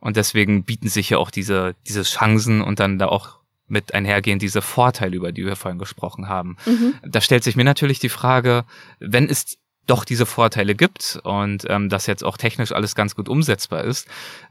Und 0.01 0.17
deswegen 0.17 0.65
bieten 0.65 0.89
sich 0.89 1.11
ja 1.11 1.19
auch 1.19 1.31
diese, 1.31 1.75
diese 1.87 2.03
Chancen 2.03 2.63
und 2.63 2.81
dann 2.81 2.99
da 2.99 3.07
auch 3.07 3.39
mit 3.67 3.93
einhergehen 3.93 4.39
diese 4.39 4.63
Vorteile, 4.63 5.15
über 5.15 5.31
die 5.31 5.45
wir 5.45 5.57
vorhin 5.57 5.79
gesprochen 5.79 6.29
haben. 6.29 6.57
Mhm. 6.65 6.95
Da 7.03 7.21
stellt 7.21 7.45
sich 7.45 7.55
mir 7.55 7.65
natürlich 7.65 7.99
die 7.99 8.09
Frage, 8.09 8.65
wenn 8.99 9.29
es 9.29 9.59
doch 9.87 10.05
diese 10.05 10.27
Vorteile 10.27 10.75
gibt 10.75 11.19
und 11.23 11.65
ähm, 11.69 11.89
das 11.89 12.07
jetzt 12.07 12.25
auch 12.25 12.37
technisch 12.37 12.73
alles 12.73 12.95
ganz 12.95 13.15
gut 13.15 13.29
umsetzbar 13.29 13.85
ist, 13.85 14.07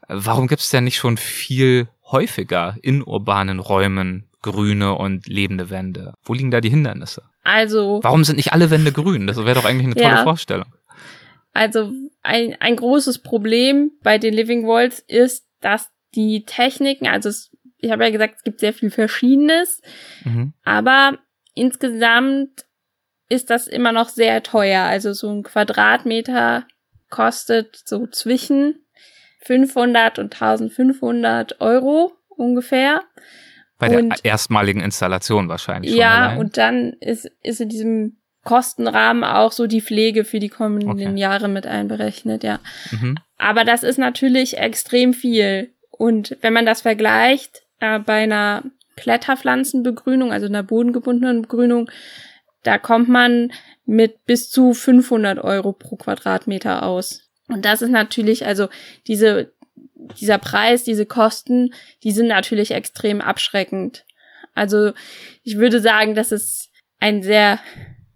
warum 0.07 0.47
gibt 0.47 0.61
es 0.61 0.69
denn 0.69 0.83
nicht 0.83 0.97
schon 0.97 1.17
viel 1.17 1.87
häufiger 2.11 2.75
in 2.81 3.03
urbanen 3.03 3.59
Räumen 3.59 4.26
grüne 4.41 4.95
und 4.95 5.27
lebende 5.27 5.69
Wände? 5.69 6.13
Wo 6.23 6.33
liegen 6.33 6.51
da 6.51 6.61
die 6.61 6.69
Hindernisse? 6.69 7.23
Also. 7.43 7.99
Warum 8.03 8.23
sind 8.23 8.35
nicht 8.35 8.53
alle 8.53 8.69
Wände 8.69 8.91
grün? 8.91 9.27
Das 9.27 9.37
wäre 9.37 9.55
doch 9.55 9.65
eigentlich 9.65 9.85
eine 9.85 9.95
tolle 9.95 10.15
ja. 10.15 10.23
Vorstellung. 10.23 10.73
Also 11.53 11.91
ein, 12.21 12.55
ein 12.59 12.75
großes 12.75 13.19
Problem 13.19 13.91
bei 14.03 14.17
den 14.17 14.33
Living 14.33 14.67
Walls 14.67 14.99
ist, 15.07 15.47
dass 15.61 15.89
die 16.13 16.45
Techniken, 16.45 17.07
also 17.07 17.29
es, 17.29 17.55
ich 17.77 17.91
habe 17.91 18.03
ja 18.03 18.11
gesagt, 18.11 18.35
es 18.37 18.43
gibt 18.43 18.59
sehr 18.59 18.73
viel 18.73 18.91
Verschiedenes, 18.91 19.81
mhm. 20.23 20.53
aber 20.63 21.17
insgesamt 21.55 22.65
ist 23.29 23.49
das 23.49 23.67
immer 23.67 23.91
noch 23.91 24.09
sehr 24.09 24.43
teuer. 24.43 24.83
Also 24.83 25.13
so 25.13 25.29
ein 25.31 25.43
Quadratmeter 25.43 26.65
kostet 27.09 27.81
so 27.85 28.07
zwischen 28.07 28.85
500 29.41 30.19
und 30.19 30.33
1500 30.33 31.61
Euro 31.61 32.13
ungefähr. 32.29 33.01
Bei 33.77 33.89
der 33.89 33.99
und, 33.99 34.25
erstmaligen 34.25 34.81
Installation 34.81 35.49
wahrscheinlich. 35.49 35.93
Ja, 35.93 36.29
allein. 36.29 36.37
und 36.39 36.57
dann 36.57 36.93
ist, 36.99 37.29
ist 37.43 37.61
in 37.61 37.69
diesem 37.69 38.17
Kostenrahmen 38.43 39.23
auch 39.23 39.51
so 39.51 39.67
die 39.67 39.81
Pflege 39.81 40.23
für 40.23 40.39
die 40.39 40.49
kommenden 40.49 40.89
okay. 40.89 41.13
Jahre 41.15 41.47
mit 41.47 41.67
einberechnet, 41.67 42.43
ja. 42.43 42.59
Mhm. 42.91 43.17
Aber 43.37 43.65
das 43.65 43.83
ist 43.83 43.99
natürlich 43.99 44.57
extrem 44.57 45.13
viel. 45.13 45.73
Und 45.91 46.37
wenn 46.41 46.53
man 46.53 46.65
das 46.65 46.81
vergleicht, 46.81 47.63
äh, 47.79 47.99
bei 47.99 48.23
einer 48.23 48.63
Kletterpflanzenbegrünung, 48.95 50.31
also 50.31 50.47
einer 50.47 50.63
bodengebundenen 50.63 51.43
Begrünung, 51.43 51.89
da 52.63 52.77
kommt 52.77 53.09
man 53.09 53.51
mit 53.85 54.25
bis 54.25 54.49
zu 54.49 54.73
500 54.73 55.39
Euro 55.39 55.73
pro 55.73 55.95
Quadratmeter 55.95 56.83
aus. 56.83 57.29
Und 57.47 57.65
das 57.65 57.81
ist 57.81 57.91
natürlich, 57.91 58.45
also 58.45 58.67
diese, 59.07 59.53
dieser 60.19 60.37
Preis, 60.37 60.83
diese 60.83 61.05
Kosten, 61.05 61.73
die 62.03 62.11
sind 62.11 62.27
natürlich 62.27 62.71
extrem 62.71 63.21
abschreckend. 63.21 64.05
Also 64.53 64.93
ich 65.43 65.57
würde 65.57 65.79
sagen, 65.79 66.15
das 66.15 66.31
ist 66.31 66.69
ein 66.99 67.21
sehr 67.23 67.59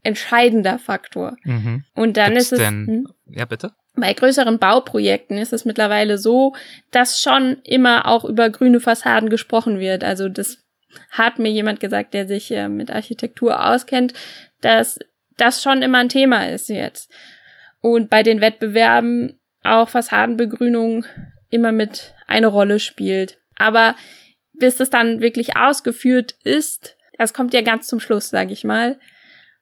entscheidender 0.03 0.79
Faktor. 0.79 1.37
Mhm. 1.43 1.83
Und 1.93 2.17
dann 2.17 2.31
Gibt's 2.31 2.51
ist 2.51 2.53
es. 2.53 2.59
Denn, 2.59 2.87
hm? 2.87 3.07
ja, 3.27 3.45
bitte? 3.45 3.71
Bei 3.95 4.13
größeren 4.13 4.57
Bauprojekten 4.57 5.37
ist 5.37 5.53
es 5.53 5.65
mittlerweile 5.65 6.17
so, 6.17 6.55
dass 6.91 7.21
schon 7.21 7.57
immer 7.63 8.07
auch 8.07 8.23
über 8.25 8.49
grüne 8.49 8.79
Fassaden 8.79 9.29
gesprochen 9.29 9.79
wird. 9.79 10.03
Also 10.03 10.29
das 10.29 10.59
hat 11.11 11.39
mir 11.39 11.51
jemand 11.51 11.79
gesagt, 11.79 12.13
der 12.13 12.27
sich 12.27 12.51
äh, 12.51 12.69
mit 12.69 12.89
Architektur 12.89 13.65
auskennt, 13.69 14.13
dass 14.61 14.99
das 15.37 15.61
schon 15.61 15.81
immer 15.81 15.99
ein 15.99 16.09
Thema 16.09 16.49
ist 16.49 16.69
jetzt. 16.69 17.11
Und 17.81 18.09
bei 18.09 18.23
den 18.23 18.41
Wettbewerben 18.41 19.39
auch 19.63 19.89
Fassadenbegrünung 19.89 21.05
immer 21.51 21.71
mit 21.71 22.13
eine 22.27 22.47
Rolle 22.47 22.79
spielt. 22.79 23.37
Aber 23.55 23.95
bis 24.53 24.79
es 24.79 24.89
dann 24.89 25.21
wirklich 25.21 25.55
ausgeführt 25.55 26.35
ist, 26.43 26.97
das 27.17 27.33
kommt 27.33 27.53
ja 27.53 27.61
ganz 27.61 27.87
zum 27.87 27.99
Schluss, 27.99 28.29
sage 28.29 28.53
ich 28.53 28.63
mal. 28.63 28.99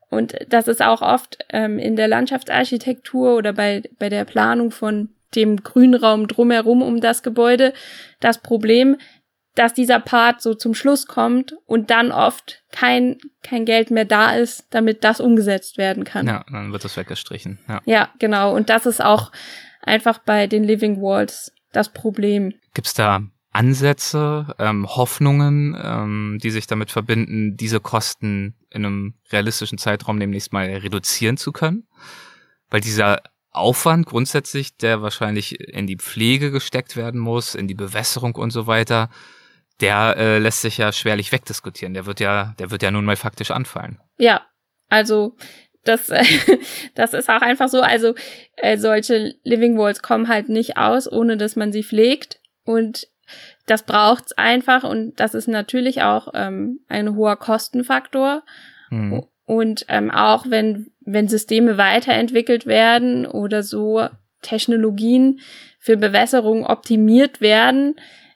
Und 0.10 0.36
das 0.48 0.68
ist 0.68 0.82
auch 0.82 1.02
oft 1.02 1.40
ähm, 1.50 1.78
in 1.78 1.96
der 1.96 2.08
Landschaftsarchitektur 2.08 3.36
oder 3.36 3.54
bei, 3.54 3.84
bei 4.00 4.10
der 4.10 4.26
Planung 4.26 4.72
von 4.72 5.10
dem 5.36 5.58
Grünraum 5.58 6.28
drumherum 6.28 6.82
um 6.82 7.02
das 7.02 7.22
Gebäude 7.22 7.74
das 8.20 8.40
Problem, 8.40 8.98
dass 9.56 9.74
dieser 9.74 10.00
Part 10.00 10.42
so 10.42 10.54
zum 10.54 10.74
Schluss 10.74 11.06
kommt 11.06 11.54
und 11.66 11.90
dann 11.92 12.12
oft 12.12 12.64
kein, 12.72 13.18
kein 13.44 13.66
Geld 13.66 13.92
mehr 13.92 14.06
da 14.06 14.34
ist, 14.36 14.66
damit 14.70 15.04
das 15.04 15.20
umgesetzt 15.20 15.78
werden 15.78 16.06
kann. 16.06 16.26
Ja, 16.28 16.46
dann 16.52 16.72
wird 16.72 16.84
das 16.84 16.98
weggestrichen. 16.98 17.60
Ja, 17.68 17.82
ja 17.86 18.10
genau. 18.20 18.56
Und 18.56 18.70
das 18.70 18.86
ist 18.86 19.04
auch 19.04 19.32
einfach 19.82 20.20
bei 20.20 20.48
den 20.48 20.64
Living 20.64 21.02
Walls 21.02 21.54
das 21.72 21.92
Problem. 21.92 22.54
Gibt's 22.74 22.94
da 22.94 23.22
Ansätze, 23.52 24.54
ähm, 24.60 24.88
Hoffnungen, 24.88 25.76
ähm, 25.82 26.40
die 26.42 26.52
sich 26.52 26.68
damit 26.68 26.92
verbinden, 26.92 27.58
diese 27.58 27.80
Kosten 27.80 28.56
in 28.70 28.86
einem 28.86 29.14
realistischen 29.32 29.78
Zeitraum 29.78 30.20
demnächst 30.20 30.54
mal 30.54 30.68
reduzieren 30.68 31.38
zu 31.38 31.52
können? 31.52 31.88
Weil 32.70 32.82
dieser 32.82 33.22
Aufwand 33.52 34.06
grundsätzlich, 34.06 34.78
der 34.78 35.02
wahrscheinlich 35.02 35.60
in 35.60 35.88
die 35.88 35.98
Pflege 35.98 36.52
gesteckt 36.52 36.96
werden 36.96 37.20
muss, 37.20 37.56
in 37.56 37.68
die 37.68 37.74
Bewässerung 37.74 38.36
und 38.36 38.52
so 38.52 38.68
weiter, 38.68 39.10
der 39.82 40.16
äh, 40.18 40.38
lässt 40.38 40.62
sich 40.62 40.78
ja 40.78 40.92
schwerlich 40.92 41.32
wegdiskutieren. 41.32 41.94
Der 41.94 42.06
wird 42.06 42.20
ja, 42.20 42.54
der 42.60 42.70
wird 42.70 42.84
ja 42.84 42.92
nun 42.92 43.06
mal 43.06 43.16
faktisch 43.16 43.50
anfallen. 43.50 44.00
Ja, 44.18 44.46
also 44.90 45.36
das, 45.84 46.10
äh, 46.10 46.24
das 46.96 47.14
ist 47.14 47.30
auch 47.30 47.42
einfach 47.42 47.70
so. 47.70 47.82
Also 47.82 48.16
äh, 48.58 48.78
solche 48.78 49.36
Living 49.44 49.78
Walls 49.78 50.02
kommen 50.02 50.28
halt 50.28 50.50
nicht 50.50 50.78
aus, 50.78 51.12
ohne 51.12 51.38
dass 51.38 51.56
man 51.56 51.72
sie 51.72 51.84
pflegt. 51.84 52.40
Und 52.64 53.08
das 53.66 53.84
braucht's 53.84 54.34
einfach. 54.34 54.84
Und 54.84 55.20
das 55.20 55.34
ist 55.34 55.48
natürlich 55.48 56.02
auch 56.02 56.30
ähm, 56.34 56.80
ein 56.88 57.16
hoher 57.16 57.36
Kostenfaktor. 57.36 58.44
Mhm. 58.90 59.26
Und 59.46 59.86
ähm, 59.88 60.12
auch 60.12 60.46
wenn, 60.50 60.92
wenn 61.02 61.28
Systeme 61.28 61.78
weiterentwickelt 61.78 62.66
werden 62.68 63.26
oder 63.26 63.64
so 63.64 64.08
Technologien 64.42 65.40
für 65.80 65.98
Bewässerung 65.98 66.66
optimiert 66.66 67.42
werden, 67.42 67.96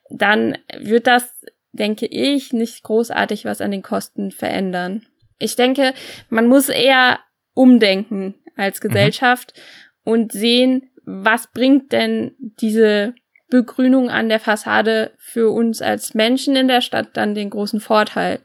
dann 0.10 0.58
wird 0.78 1.08
das, 1.08 1.46
denke 1.72 2.06
ich, 2.08 2.54
nicht 2.54 2.84
großartig 2.84 3.46
was 3.46 3.62
an 3.62 3.72
den 3.72 3.84
Kosten 3.84 4.32
verändern. 4.32 5.06
Ich 5.40 5.56
denke, 5.56 5.94
man 6.30 6.48
muss 6.48 6.70
eher 6.70 7.20
umdenken 7.54 8.36
als 8.56 8.82
mhm. 8.82 8.88
Gesellschaft 8.88 9.54
mhm. 9.56 10.12
und 10.12 10.32
sehen, 10.32 10.90
was 11.06 11.52
bringt 11.52 11.92
denn 11.92 12.36
diese 12.40 13.14
Begrünung 13.50 14.10
an 14.10 14.30
der 14.30 14.40
Fassade 14.40 15.12
für 15.20 15.52
uns 15.52 15.82
als 15.82 16.16
Menschen 16.16 16.56
in 16.56 16.68
der 16.68 16.82
Stadt 16.82 17.10
dann 17.14 17.36
den 17.36 17.52
großen 17.52 17.80
Vorteil. 17.80 18.40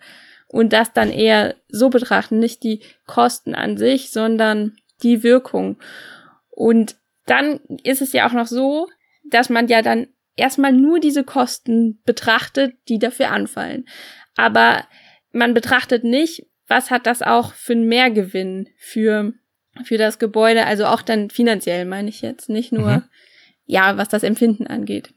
Und 0.48 0.72
das 0.72 0.92
dann 0.92 1.10
eher 1.10 1.56
so 1.68 1.88
betrachten, 1.88 2.38
nicht 2.38 2.62
die 2.62 2.82
Kosten 3.06 3.54
an 3.54 3.76
sich, 3.76 4.10
sondern 4.10 4.76
die 5.02 5.22
Wirkung. 5.22 5.78
Und 6.50 6.96
dann 7.26 7.60
ist 7.84 8.02
es 8.02 8.12
ja 8.12 8.28
auch 8.28 8.32
noch 8.32 8.46
so, 8.46 8.88
dass 9.24 9.50
man 9.50 9.68
ja 9.68 9.82
dann 9.82 10.08
erstmal 10.36 10.72
nur 10.72 11.00
diese 11.00 11.24
Kosten 11.24 12.02
betrachtet, 12.04 12.74
die 12.88 12.98
dafür 12.98 13.30
anfallen. 13.30 13.86
Aber 14.36 14.84
man 15.32 15.54
betrachtet 15.54 16.04
nicht, 16.04 16.46
was 16.68 16.90
hat 16.90 17.06
das 17.06 17.22
auch 17.22 17.54
für 17.54 17.72
einen 17.72 17.88
Mehrgewinn 17.88 18.68
für, 18.76 19.32
für 19.84 19.98
das 19.98 20.18
Gebäude, 20.18 20.66
also 20.66 20.86
auch 20.86 21.02
dann 21.02 21.30
finanziell 21.30 21.84
meine 21.86 22.10
ich 22.10 22.22
jetzt, 22.22 22.48
nicht 22.48 22.72
nur, 22.72 22.88
mhm. 22.88 23.02
ja, 23.64 23.96
was 23.96 24.08
das 24.08 24.22
Empfinden 24.22 24.66
angeht. 24.66 25.12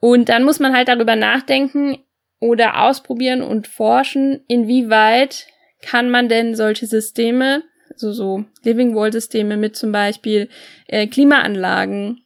Und 0.00 0.30
dann 0.30 0.44
muss 0.44 0.58
man 0.58 0.74
halt 0.74 0.88
darüber 0.88 1.14
nachdenken 1.14 1.98
oder 2.40 2.82
ausprobieren 2.82 3.42
und 3.42 3.68
forschen, 3.68 4.42
inwieweit 4.48 5.46
kann 5.82 6.10
man 6.10 6.28
denn 6.28 6.54
solche 6.54 6.86
Systeme, 6.86 7.62
also 7.92 8.12
so 8.12 8.44
Living 8.62 8.94
Wall 8.94 9.12
Systeme 9.12 9.58
mit 9.58 9.76
zum 9.76 9.92
Beispiel 9.92 10.48
äh, 10.86 11.06
Klimaanlagen 11.06 12.24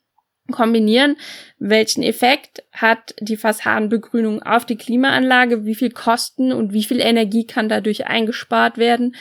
kombinieren. 0.51 1.17
Welchen 1.59 2.03
Effekt 2.03 2.63
hat 2.73 3.15
die 3.21 3.37
Fassadenbegrünung 3.37 4.43
auf 4.43 4.65
die 4.65 4.77
Klimaanlage? 4.77 5.65
Wie 5.65 5.75
viel 5.75 5.91
Kosten 5.91 6.53
und 6.53 6.73
wie 6.73 6.85
viel 6.85 7.01
Energie 7.01 7.47
kann 7.47 7.69
dadurch 7.69 8.07
eingespart 8.07 8.79
werden, 8.79 9.15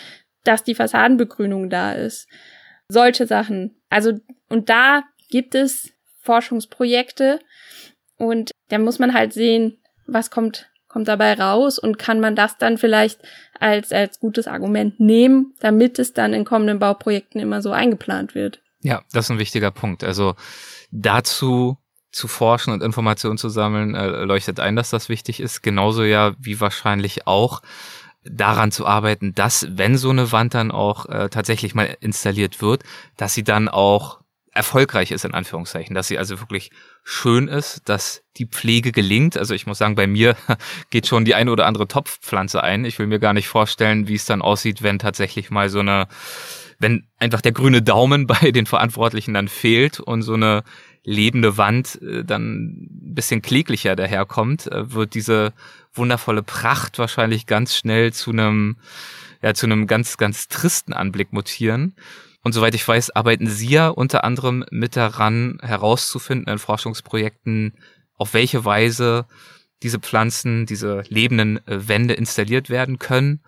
dass 0.44 0.64
die 0.64 0.76
Fassadenbegrünung 0.76 1.70
da 1.70 1.94
ist? 1.94 2.28
Solche 2.90 3.26
Sachen. 3.26 3.76
Also, 3.90 4.14
und 4.50 4.70
da 4.70 5.04
gibt 5.30 5.56
es 5.56 5.94
Forschungsprojekte 6.22 7.40
und 8.18 8.52
da 8.70 8.78
muss 8.78 9.00
man 9.00 9.14
halt 9.14 9.34
sehen, 9.34 9.78
was 10.08 10.30
kommt, 10.32 10.70
kommt 10.88 11.08
dabei 11.08 11.34
raus 11.34 11.80
und 11.80 11.98
kann 11.98 12.20
man 12.20 12.36
das 12.36 12.58
dann 12.58 12.78
vielleicht 12.78 13.22
als, 13.60 13.92
als 13.92 14.20
gutes 14.20 14.48
Argument 14.48 15.00
nehmen, 15.00 15.54
damit 15.60 16.00
es 16.00 16.14
dann 16.14 16.34
in 16.34 16.46
kommenden 16.46 16.80
Bauprojekten 16.80 17.40
immer 17.40 17.62
so 17.62 17.72
eingeplant 17.72 18.36
wird. 18.36 18.62
Ja, 18.82 19.04
das 19.14 19.26
ist 19.26 19.32
ein 19.32 19.40
wichtiger 19.40 19.72
Punkt. 19.72 20.04
Also 20.04 20.36
dazu 20.94 21.78
zu 22.12 22.28
forschen 22.28 22.72
und 22.72 22.84
Informationen 22.84 23.38
zu 23.38 23.50
sammeln, 23.50 23.96
äh, 23.96 24.24
leuchtet 24.24 24.60
ein, 24.60 24.76
dass 24.76 24.92
das 24.92 25.10
wichtig 25.10 25.40
ist. 25.40 25.64
Genauso 25.64 26.04
ja 26.04 26.34
wie 26.40 26.60
wahrscheinlich 26.60 27.26
auch 27.26 27.62
daran 28.24 28.72
zu 28.72 28.86
arbeiten, 28.86 29.34
dass 29.34 29.68
wenn 29.72 29.98
so 29.98 30.12
eine 30.12 30.32
Wand 30.32 30.54
dann 30.54 30.72
auch 30.72 31.08
äh, 31.08 31.30
tatsächlich 31.30 31.76
mal 31.76 31.98
installiert 32.00 32.62
wird, 32.62 32.84
dass 33.18 33.34
sie 33.34 33.44
dann 33.44 33.68
auch 33.68 34.22
erfolgreich 34.52 35.10
ist, 35.10 35.26
in 35.26 35.34
Anführungszeichen, 35.34 35.96
dass 35.96 36.08
sie 36.08 36.20
also 36.20 36.40
wirklich 36.40 36.70
schön 37.04 37.48
ist, 37.48 37.82
dass 37.90 38.22
die 38.38 38.46
Pflege 38.46 38.92
gelingt. 38.92 39.36
Also 39.36 39.56
ich 39.56 39.66
muss 39.66 39.80
sagen, 39.80 39.96
bei 39.96 40.06
mir 40.06 40.38
geht 40.92 41.08
schon 41.08 41.26
die 41.26 41.34
eine 41.34 41.52
oder 41.52 41.66
andere 41.66 41.88
Topfpflanze 41.88 42.64
ein. 42.64 42.86
Ich 42.86 43.00
will 43.00 43.08
mir 43.08 43.20
gar 43.20 43.34
nicht 43.34 43.48
vorstellen, 43.48 44.08
wie 44.08 44.16
es 44.16 44.26
dann 44.26 44.44
aussieht, 44.44 44.84
wenn 44.84 45.00
tatsächlich 45.00 45.50
mal 45.50 45.70
so 45.70 45.80
eine 45.80 46.08
wenn 46.84 47.08
einfach 47.18 47.42
der 47.42 47.54
grüne 47.54 47.82
Daumen 47.82 48.28
bei 48.28 48.52
den 48.52 48.68
Verantwortlichen 48.68 49.34
dann 49.34 49.48
fehlt 49.48 50.00
und 50.00 50.22
so 50.22 50.36
eine 50.36 50.64
lebende 51.04 51.58
Wand 51.58 52.00
äh, 52.02 52.24
dann 52.24 52.54
ein 52.54 53.16
bisschen 53.16 53.42
kläglicher 53.42 53.96
daherkommt, 53.96 54.68
äh, 54.68 54.94
wird 54.94 55.16
diese 55.16 55.54
wundervolle 55.94 56.44
Pracht 56.44 57.00
wahrscheinlich 57.00 57.48
ganz 57.48 57.76
schnell 57.76 58.14
zu 58.14 58.32
einem, 58.32 58.78
ja, 59.42 59.54
zu 59.54 59.66
einem 59.66 59.88
ganz, 59.88 60.18
ganz 60.18 60.48
tristen 60.48 60.94
Anblick 60.94 61.34
mutieren. 61.34 61.96
Und 62.42 62.54
soweit 62.54 62.76
ich 62.76 62.88
weiß, 62.88 63.12
arbeiten 63.12 63.48
Sie 63.48 63.70
ja 63.70 63.88
unter 63.88 64.24
anderem 64.24 64.66
mit 64.70 64.96
daran, 64.96 65.60
herauszufinden 65.62 66.52
in 66.52 66.60
Forschungsprojekten, 66.60 67.74
auf 68.16 68.34
welche 68.34 68.66
Weise 68.66 69.26
diese 69.82 70.00
Pflanzen, 70.00 70.66
diese 70.66 71.04
lebenden 71.10 71.66
äh, 71.68 71.88
Wände 71.88 72.14
installiert 72.14 72.70
werden 72.70 73.00
können, 73.00 73.42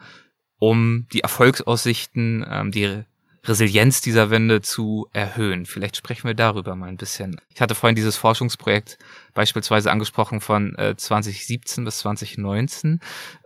um 0.59 1.07
die 1.13 1.21
Erfolgsaussichten, 1.21 2.45
ähm, 2.49 2.71
die 2.71 3.03
Resilienz 3.47 4.01
dieser 4.01 4.29
Wände 4.29 4.61
zu 4.61 5.07
erhöhen. 5.13 5.65
Vielleicht 5.65 5.95
sprechen 5.95 6.27
wir 6.27 6.33
darüber 6.33 6.75
mal 6.75 6.87
ein 6.87 6.97
bisschen. 6.97 7.39
Ich 7.49 7.61
hatte 7.61 7.75
vorhin 7.75 7.95
dieses 7.95 8.17
Forschungsprojekt 8.17 8.97
beispielsweise 9.33 9.91
angesprochen 9.91 10.41
von 10.41 10.75
äh, 10.77 10.95
2017 10.95 11.85
bis 11.85 11.99
2019. 11.99 12.99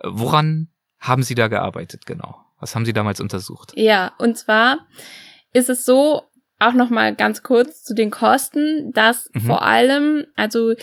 Woran 0.04 0.70
haben 1.00 1.24
Sie 1.24 1.36
da 1.36 1.48
gearbeitet 1.48 2.06
genau? 2.06 2.38
Was 2.60 2.76
haben 2.76 2.86
Sie 2.86 2.94
damals 2.94 3.20
untersucht? 3.20 3.72
Ja, 3.76 4.14
und 4.18 4.38
zwar 4.38 4.88
ist 5.54 5.70
es 5.70 5.86
so, 5.86 6.24
auch 6.60 6.74
noch 6.74 6.90
mal 6.90 7.16
ganz 7.16 7.42
kurz 7.42 7.84
zu 7.84 7.96
den 7.96 8.12
Kosten, 8.12 8.92
dass 8.92 9.30
mhm. 9.34 9.42
vor 9.42 9.62
allem 9.64 10.26
also 10.36 10.74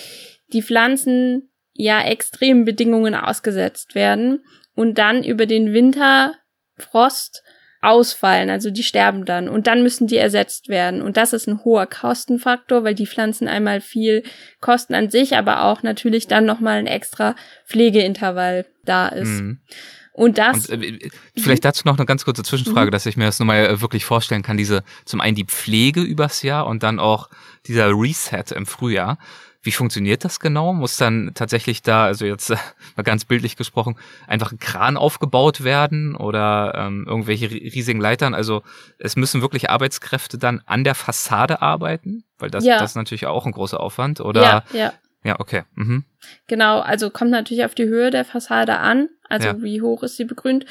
die 0.52 0.62
Pflanzen 0.62 1.50
ja 1.74 2.00
extremen 2.02 2.64
Bedingungen 2.64 3.14
ausgesetzt 3.14 3.94
werden 3.94 4.42
und 4.74 4.96
dann 4.96 5.22
über 5.22 5.46
den 5.46 5.74
Winter 5.74 6.34
Frost 6.78 7.42
ausfallen, 7.82 8.50
also 8.50 8.70
die 8.70 8.82
sterben 8.82 9.24
dann 9.24 9.48
und 9.48 9.66
dann 9.66 9.82
müssen 9.82 10.06
die 10.06 10.16
ersetzt 10.16 10.68
werden 10.68 11.02
und 11.02 11.16
das 11.16 11.32
ist 11.32 11.46
ein 11.46 11.64
hoher 11.64 11.86
Kostenfaktor, 11.86 12.84
weil 12.84 12.94
die 12.94 13.06
Pflanzen 13.06 13.48
einmal 13.48 13.80
viel 13.80 14.22
kosten 14.60 14.94
an 14.94 15.10
sich, 15.10 15.36
aber 15.36 15.64
auch 15.64 15.82
natürlich 15.82 16.26
dann 16.26 16.44
noch 16.44 16.60
mal 16.60 16.78
ein 16.78 16.86
extra 16.86 17.34
Pflegeintervall 17.66 18.66
da 18.84 19.08
ist. 19.08 19.28
Mhm. 19.28 19.60
Und 20.16 20.38
das. 20.38 20.70
Und, 20.70 20.82
äh, 20.82 21.10
vielleicht 21.36 21.66
dazu 21.66 21.82
noch 21.84 21.98
eine 21.98 22.06
ganz 22.06 22.24
kurze 22.24 22.42
Zwischenfrage, 22.42 22.86
mhm. 22.86 22.90
dass 22.90 23.04
ich 23.04 23.18
mir 23.18 23.26
das 23.26 23.38
nochmal 23.38 23.66
äh, 23.66 23.80
wirklich 23.82 24.06
vorstellen 24.06 24.42
kann. 24.42 24.56
Diese, 24.56 24.82
zum 25.04 25.20
einen 25.20 25.36
die 25.36 25.44
Pflege 25.44 26.00
übers 26.00 26.40
Jahr 26.40 26.66
und 26.66 26.82
dann 26.82 26.98
auch 26.98 27.28
dieser 27.66 27.90
Reset 27.90 28.44
im 28.54 28.64
Frühjahr. 28.64 29.18
Wie 29.66 29.72
funktioniert 29.72 30.24
das 30.24 30.38
genau? 30.38 30.72
Muss 30.72 30.96
dann 30.96 31.32
tatsächlich 31.34 31.82
da, 31.82 32.04
also 32.04 32.24
jetzt 32.24 32.50
äh, 32.50 32.56
mal 32.96 33.02
ganz 33.02 33.24
bildlich 33.24 33.56
gesprochen, 33.56 33.96
einfach 34.28 34.52
ein 34.52 34.58
Kran 34.58 34.96
aufgebaut 34.96 35.64
werden 35.64 36.14
oder 36.14 36.72
ähm, 36.76 37.04
irgendwelche 37.08 37.50
riesigen 37.50 38.00
Leitern? 38.00 38.32
Also 38.32 38.62
es 38.98 39.16
müssen 39.16 39.42
wirklich 39.42 39.68
Arbeitskräfte 39.68 40.38
dann 40.38 40.62
an 40.66 40.84
der 40.84 40.94
Fassade 40.94 41.62
arbeiten, 41.62 42.22
weil 42.38 42.48
das, 42.48 42.64
ja. 42.64 42.78
das 42.78 42.92
ist 42.92 42.96
natürlich 42.96 43.26
auch 43.26 43.44
ein 43.44 43.50
großer 43.50 43.80
Aufwand. 43.80 44.20
Oder 44.20 44.42
ja, 44.42 44.64
ja. 44.72 44.92
Ja, 45.24 45.40
okay. 45.40 45.64
Mhm. 45.74 46.04
Genau, 46.46 46.78
also 46.78 47.10
kommt 47.10 47.32
natürlich 47.32 47.64
auf 47.64 47.74
die 47.74 47.86
Höhe 47.86 48.12
der 48.12 48.24
Fassade 48.24 48.78
an, 48.78 49.08
also 49.28 49.48
ja. 49.48 49.60
wie 49.60 49.82
hoch 49.82 50.04
ist 50.04 50.16
sie 50.16 50.24
begrünt. 50.24 50.64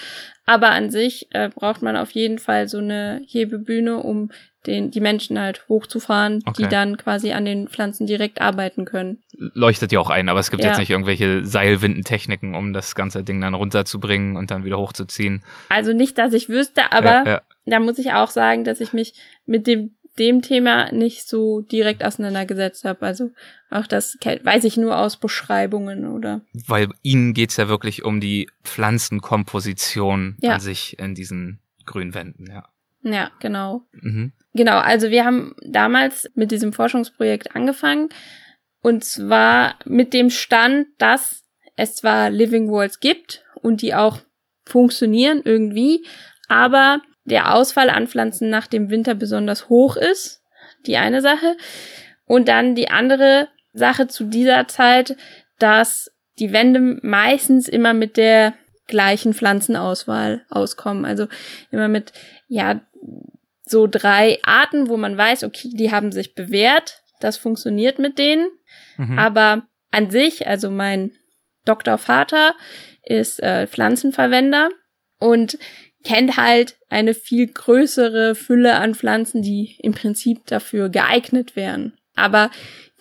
Aber 0.45 0.69
an 0.69 0.91
sich 0.91 1.27
äh, 1.31 1.49
braucht 1.49 1.81
man 1.81 1.97
auf 1.97 2.11
jeden 2.11 2.39
Fall 2.39 2.69
so 2.69 2.77
eine 2.77 3.21
Hebebühne, 3.27 3.97
um 3.97 4.31
den, 4.67 4.91
die 4.91 4.99
Menschen 4.99 5.39
halt 5.39 5.65
hochzufahren, 5.69 6.41
okay. 6.45 6.63
die 6.63 6.69
dann 6.69 6.97
quasi 6.97 7.31
an 7.31 7.45
den 7.45 7.67
Pflanzen 7.67 8.07
direkt 8.07 8.41
arbeiten 8.41 8.85
können. 8.85 9.19
Leuchtet 9.33 9.91
ja 9.91 9.99
auch 9.99 10.09
ein, 10.09 10.29
aber 10.29 10.39
es 10.39 10.51
gibt 10.51 10.63
ja. 10.63 10.69
jetzt 10.69 10.79
nicht 10.79 10.89
irgendwelche 10.89 11.45
Seilwindentechniken, 11.45 12.55
um 12.55 12.73
das 12.73 12.95
ganze 12.95 13.23
Ding 13.23 13.41
dann 13.41 13.53
runterzubringen 13.53 14.37
und 14.37 14.51
dann 14.51 14.65
wieder 14.65 14.77
hochzuziehen. 14.77 15.43
Also 15.69 15.93
nicht, 15.93 16.17
dass 16.17 16.33
ich 16.33 16.49
wüsste, 16.49 16.91
aber 16.91 17.25
ja, 17.25 17.41
da 17.65 17.79
muss 17.79 17.99
ich 17.99 18.13
auch 18.13 18.29
sagen, 18.29 18.63
dass 18.63 18.81
ich 18.81 18.93
mich 18.93 19.13
mit 19.45 19.67
dem 19.67 19.91
dem 20.17 20.41
Thema 20.41 20.91
nicht 20.91 21.27
so 21.27 21.61
direkt 21.61 22.03
auseinandergesetzt 22.03 22.85
habe. 22.85 23.05
Also 23.05 23.31
auch 23.69 23.87
das 23.87 24.17
weiß 24.21 24.63
ich 24.63 24.77
nur 24.77 24.97
aus 24.97 25.17
Beschreibungen 25.17 26.07
oder. 26.07 26.41
Weil 26.53 26.89
Ihnen 27.01 27.33
geht's 27.33 27.57
ja 27.57 27.67
wirklich 27.67 28.05
um 28.05 28.21
die 28.21 28.49
Pflanzenkomposition 28.63 30.37
ja. 30.39 30.53
an 30.53 30.59
sich 30.61 30.97
in 30.99 31.15
diesen 31.15 31.59
Grünwänden, 31.85 32.47
ja. 32.47 32.69
Ja, 33.01 33.29
genau. 33.39 33.83
Mhm. 33.91 34.31
Genau, 34.55 34.77
also 34.77 35.09
wir 35.09 35.25
haben 35.25 35.53
damals 35.61 36.31
mit 36.33 36.49
diesem 36.49 36.71
Forschungsprojekt 36.71 37.57
angefangen 37.57 38.07
und 38.81 39.03
zwar 39.03 39.75
mit 39.83 40.13
dem 40.13 40.29
Stand, 40.29 40.87
dass 40.97 41.43
es 41.75 41.95
zwar 41.95 42.29
Living 42.29 42.71
Walls 42.71 43.01
gibt 43.01 43.43
und 43.61 43.81
die 43.81 43.93
auch 43.93 44.19
funktionieren 44.65 45.41
irgendwie, 45.43 46.05
aber 46.47 47.01
der 47.25 47.53
Ausfall 47.53 47.89
an 47.89 48.07
Pflanzen 48.07 48.49
nach 48.49 48.67
dem 48.67 48.89
Winter 48.89 49.13
besonders 49.13 49.67
hoch 49.67 49.97
ist. 49.97 50.41
Die 50.85 50.95
eine 50.95 51.21
Sache. 51.21 51.57
Und 52.25 52.47
dann 52.47 52.75
die 52.75 52.89
andere 52.89 53.49
Sache 53.73 54.07
zu 54.07 54.23
dieser 54.23 54.67
Zeit, 54.67 55.17
dass 55.59 56.11
die 56.39 56.53
Wände 56.53 56.99
meistens 57.01 57.67
immer 57.67 57.93
mit 57.93 58.15
der 58.15 58.53
gleichen 58.87 59.33
Pflanzenauswahl 59.33 60.45
auskommen. 60.49 61.05
Also 61.05 61.27
immer 61.71 61.87
mit, 61.87 62.13
ja, 62.47 62.81
so 63.65 63.87
drei 63.87 64.39
Arten, 64.43 64.89
wo 64.89 64.97
man 64.97 65.17
weiß, 65.17 65.43
okay, 65.43 65.69
die 65.73 65.91
haben 65.91 66.11
sich 66.11 66.35
bewährt, 66.35 67.01
das 67.19 67.37
funktioniert 67.37 67.99
mit 67.99 68.19
denen. 68.19 68.47
Mhm. 68.97 69.17
Aber 69.17 69.67
an 69.91 70.09
sich, 70.09 70.47
also 70.47 70.69
mein 70.69 71.11
Doktorvater 71.65 72.53
ist 73.03 73.41
äh, 73.41 73.67
Pflanzenverwender 73.67 74.69
und 75.19 75.57
kennt 76.03 76.37
halt 76.37 76.77
eine 76.89 77.13
viel 77.13 77.47
größere 77.47 78.35
Fülle 78.35 78.75
an 78.75 78.93
Pflanzen, 78.93 79.41
die 79.41 79.75
im 79.79 79.93
Prinzip 79.93 80.45
dafür 80.45 80.89
geeignet 80.89 81.55
wären. 81.55 81.93
Aber 82.15 82.51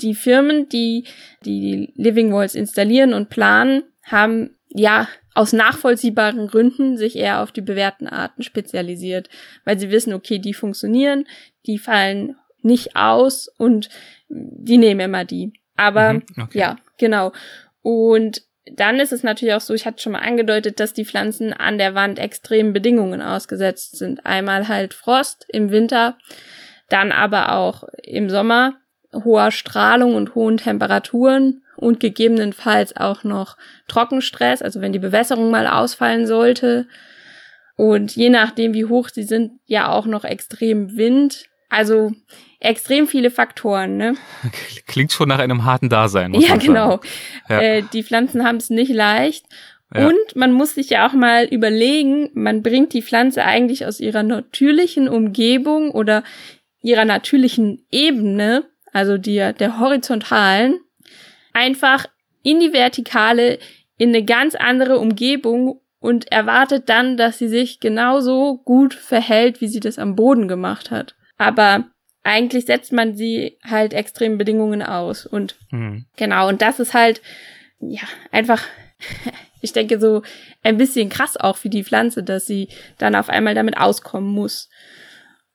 die 0.00 0.14
Firmen, 0.14 0.68
die 0.68 1.04
die 1.44 1.92
Living 1.94 2.32
Walls 2.32 2.54
installieren 2.54 3.12
und 3.12 3.28
planen, 3.28 3.84
haben 4.04 4.53
ja 4.74 5.08
aus 5.34 5.52
nachvollziehbaren 5.52 6.46
Gründen 6.46 6.96
sich 6.96 7.16
eher 7.16 7.42
auf 7.42 7.52
die 7.52 7.60
bewährten 7.60 8.06
Arten 8.06 8.42
spezialisiert, 8.42 9.28
weil 9.64 9.78
sie 9.78 9.90
wissen, 9.90 10.12
okay, 10.12 10.38
die 10.38 10.54
funktionieren, 10.54 11.26
die 11.66 11.78
fallen 11.78 12.36
nicht 12.62 12.96
aus 12.96 13.48
und 13.58 13.88
die 14.28 14.78
nehmen 14.78 15.00
immer 15.00 15.24
die. 15.24 15.52
Aber 15.76 16.14
mhm, 16.14 16.24
okay. 16.40 16.58
ja, 16.58 16.76
genau. 16.98 17.32
Und 17.82 18.42
dann 18.72 18.98
ist 18.98 19.12
es 19.12 19.22
natürlich 19.22 19.54
auch 19.54 19.60
so, 19.60 19.74
ich 19.74 19.86
hatte 19.86 20.00
schon 20.02 20.12
mal 20.12 20.20
angedeutet, 20.20 20.80
dass 20.80 20.94
die 20.94 21.04
Pflanzen 21.04 21.52
an 21.52 21.78
der 21.78 21.94
Wand 21.94 22.18
extremen 22.18 22.72
Bedingungen 22.72 23.20
ausgesetzt 23.20 23.98
sind. 23.98 24.24
Einmal 24.24 24.68
halt 24.68 24.94
Frost 24.94 25.46
im 25.48 25.70
Winter, 25.70 26.16
dann 26.88 27.12
aber 27.12 27.52
auch 27.56 27.84
im 28.02 28.30
Sommer 28.30 28.76
hoher 29.12 29.50
Strahlung 29.50 30.14
und 30.14 30.34
hohen 30.34 30.56
Temperaturen 30.56 31.63
und 31.76 32.00
gegebenenfalls 32.00 32.96
auch 32.96 33.24
noch 33.24 33.56
Trockenstress, 33.88 34.62
also 34.62 34.80
wenn 34.80 34.92
die 34.92 34.98
Bewässerung 34.98 35.50
mal 35.50 35.66
ausfallen 35.66 36.26
sollte. 36.26 36.86
Und 37.76 38.14
je 38.14 38.30
nachdem, 38.30 38.74
wie 38.74 38.84
hoch 38.84 39.08
sie 39.08 39.24
sind, 39.24 39.52
ja 39.66 39.90
auch 39.90 40.06
noch 40.06 40.24
extrem 40.24 40.96
Wind. 40.96 41.46
Also 41.68 42.12
extrem 42.60 43.08
viele 43.08 43.30
Faktoren, 43.30 43.96
ne? 43.96 44.14
Klingt 44.86 45.12
schon 45.12 45.28
nach 45.28 45.40
einem 45.40 45.64
harten 45.64 45.88
Dasein. 45.88 46.34
ja, 46.34 46.56
genau. 46.56 47.00
Ja. 47.48 47.60
Äh, 47.60 47.82
die 47.92 48.04
Pflanzen 48.04 48.44
haben 48.44 48.56
es 48.56 48.70
nicht 48.70 48.92
leicht. 48.92 49.46
Ja. 49.92 50.06
Und 50.08 50.36
man 50.36 50.52
muss 50.52 50.74
sich 50.74 50.90
ja 50.90 51.06
auch 51.06 51.12
mal 51.12 51.44
überlegen, 51.44 52.30
man 52.34 52.62
bringt 52.62 52.92
die 52.92 53.02
Pflanze 53.02 53.44
eigentlich 53.44 53.86
aus 53.86 54.00
ihrer 54.00 54.22
natürlichen 54.22 55.08
Umgebung 55.08 55.90
oder 55.90 56.24
ihrer 56.82 57.04
natürlichen 57.04 57.86
Ebene, 57.90 58.64
also 58.92 59.18
die, 59.18 59.52
der 59.58 59.78
horizontalen, 59.80 60.80
einfach 61.54 62.06
in 62.42 62.60
die 62.60 62.74
vertikale, 62.74 63.58
in 63.96 64.10
eine 64.10 64.24
ganz 64.24 64.54
andere 64.54 64.98
Umgebung 64.98 65.80
und 65.98 66.30
erwartet 66.30 66.90
dann, 66.90 67.16
dass 67.16 67.38
sie 67.38 67.48
sich 67.48 67.80
genauso 67.80 68.58
gut 68.58 68.92
verhält, 68.92 69.62
wie 69.62 69.68
sie 69.68 69.80
das 69.80 69.98
am 69.98 70.14
Boden 70.14 70.48
gemacht 70.48 70.90
hat. 70.90 71.14
Aber 71.38 71.86
eigentlich 72.22 72.66
setzt 72.66 72.92
man 72.92 73.16
sie 73.16 73.58
halt 73.64 73.94
extremen 73.94 74.36
Bedingungen 74.36 74.82
aus. 74.82 75.24
Und 75.24 75.56
mhm. 75.70 76.04
genau, 76.16 76.48
und 76.48 76.60
das 76.60 76.78
ist 76.78 76.92
halt, 76.92 77.22
ja, 77.80 78.02
einfach, 78.30 78.62
ich 79.62 79.72
denke, 79.72 79.98
so 79.98 80.22
ein 80.62 80.76
bisschen 80.76 81.08
krass 81.08 81.38
auch 81.38 81.56
für 81.56 81.70
die 81.70 81.84
Pflanze, 81.84 82.22
dass 82.22 82.46
sie 82.46 82.68
dann 82.98 83.14
auf 83.14 83.30
einmal 83.30 83.54
damit 83.54 83.78
auskommen 83.78 84.30
muss. 84.30 84.68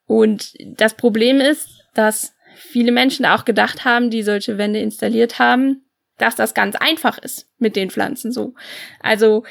Und 0.08 0.54
das 0.66 0.96
Problem 0.96 1.42
ist, 1.42 1.70
dass 1.94 2.34
viele 2.56 2.92
Menschen 2.92 3.26
auch 3.26 3.46
gedacht 3.46 3.86
haben, 3.86 4.10
die 4.10 4.24
solche 4.24 4.58
Wände 4.58 4.80
installiert 4.80 5.38
haben, 5.38 5.86
dass 6.20 6.36
das 6.36 6.54
ganz 6.54 6.76
einfach 6.76 7.18
ist 7.18 7.48
mit 7.58 7.76
den 7.76 7.90
Pflanzen 7.90 8.32
so. 8.32 8.54
Also 9.00 9.44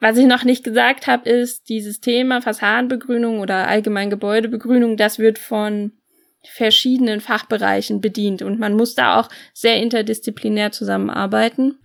was 0.00 0.16
ich 0.16 0.26
noch 0.26 0.44
nicht 0.44 0.64
gesagt 0.64 1.06
habe, 1.06 1.28
ist 1.28 1.68
dieses 1.68 2.00
Thema 2.00 2.40
Fassadenbegrünung 2.40 3.38
oder 3.38 3.68
allgemein 3.68 4.08
Gebäudebegrünung, 4.08 4.96
das 4.96 5.18
wird 5.18 5.38
von 5.38 5.92
verschiedenen 6.42 7.20
Fachbereichen 7.20 8.00
bedient 8.00 8.40
und 8.40 8.58
man 8.58 8.74
muss 8.74 8.94
da 8.94 9.20
auch 9.20 9.28
sehr 9.52 9.76
interdisziplinär 9.76 10.72
zusammenarbeiten. 10.72 11.78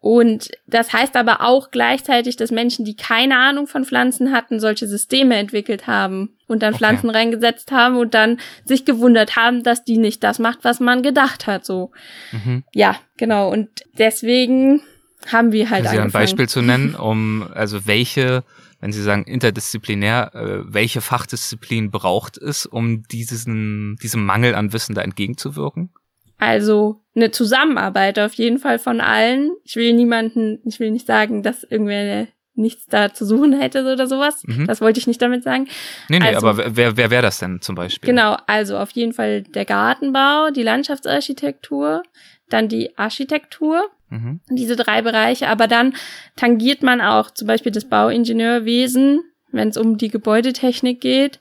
Und 0.00 0.50
das 0.66 0.92
heißt 0.92 1.16
aber 1.16 1.40
auch 1.40 1.70
gleichzeitig, 1.72 2.36
dass 2.36 2.52
Menschen, 2.52 2.84
die 2.84 2.94
keine 2.94 3.36
Ahnung 3.36 3.66
von 3.66 3.84
Pflanzen 3.84 4.32
hatten, 4.32 4.60
solche 4.60 4.86
Systeme 4.86 5.36
entwickelt 5.36 5.88
haben 5.88 6.36
und 6.46 6.62
dann 6.62 6.74
okay. 6.74 6.78
Pflanzen 6.78 7.10
reingesetzt 7.10 7.72
haben 7.72 7.96
und 7.96 8.14
dann 8.14 8.38
sich 8.64 8.84
gewundert 8.84 9.34
haben, 9.34 9.64
dass 9.64 9.84
die 9.84 9.98
nicht 9.98 10.22
das 10.22 10.38
macht, 10.38 10.60
was 10.62 10.78
man 10.78 11.02
gedacht 11.02 11.48
hat, 11.48 11.64
so. 11.64 11.90
Mhm. 12.30 12.62
Ja, 12.74 12.96
genau. 13.16 13.50
Und 13.50 13.68
deswegen 13.98 14.82
haben 15.26 15.50
wir 15.50 15.68
halt 15.68 15.84
Können 15.84 15.96
Sie 15.96 16.00
ein 16.00 16.12
Beispiel 16.12 16.48
zu 16.48 16.62
nennen, 16.62 16.94
um, 16.94 17.48
also 17.52 17.86
welche 17.86 18.44
wenn 18.80 18.92
Sie 18.92 19.02
sagen 19.02 19.24
interdisziplinär, 19.24 20.34
äh, 20.34 20.72
welche 20.72 21.00
Fachdisziplin 21.00 21.90
braucht 21.90 22.38
es, 22.38 22.64
um 22.64 23.02
diesen, 23.02 23.96
diesem 23.96 24.24
Mangel 24.24 24.54
an 24.54 24.72
Wissen 24.72 24.94
da 24.94 25.02
entgegenzuwirken? 25.02 25.90
Also 26.38 27.00
eine 27.14 27.30
Zusammenarbeit 27.30 28.18
auf 28.18 28.34
jeden 28.34 28.58
Fall 28.58 28.78
von 28.78 29.00
allen. 29.00 29.50
Ich 29.64 29.76
will 29.76 29.92
niemanden, 29.92 30.60
ich 30.64 30.80
will 30.80 30.90
nicht 30.90 31.06
sagen, 31.06 31.42
dass 31.42 31.64
irgendwer 31.64 32.28
nichts 32.54 32.86
da 32.86 33.12
zu 33.12 33.24
suchen 33.24 33.58
hätte 33.58 33.82
oder 33.92 34.06
sowas. 34.06 34.42
Mhm. 34.44 34.66
Das 34.66 34.80
wollte 34.80 34.98
ich 34.98 35.06
nicht 35.06 35.22
damit 35.22 35.44
sagen. 35.44 35.68
Nee, 36.08 36.18
nee, 36.18 36.26
also, 36.26 36.48
aber 36.48 36.76
wer, 36.76 36.96
wer 36.96 37.10
wäre 37.10 37.22
das 37.22 37.38
denn 37.38 37.60
zum 37.60 37.74
Beispiel? 37.74 38.08
Genau, 38.08 38.36
also 38.46 38.78
auf 38.78 38.90
jeden 38.90 39.12
Fall 39.12 39.42
der 39.42 39.64
Gartenbau, 39.64 40.50
die 40.50 40.64
Landschaftsarchitektur, 40.64 42.02
dann 42.48 42.68
die 42.68 42.96
Architektur, 42.98 43.88
Mhm. 44.10 44.40
Diese 44.50 44.76
drei 44.76 45.02
Bereiche. 45.02 45.48
Aber 45.48 45.66
dann 45.66 45.94
tangiert 46.36 46.82
man 46.82 47.00
auch 47.00 47.30
zum 47.30 47.46
Beispiel 47.46 47.72
das 47.72 47.84
Bauingenieurwesen, 47.86 49.20
wenn 49.52 49.68
es 49.68 49.76
um 49.76 49.98
die 49.98 50.08
Gebäudetechnik 50.08 51.00
geht. 51.00 51.40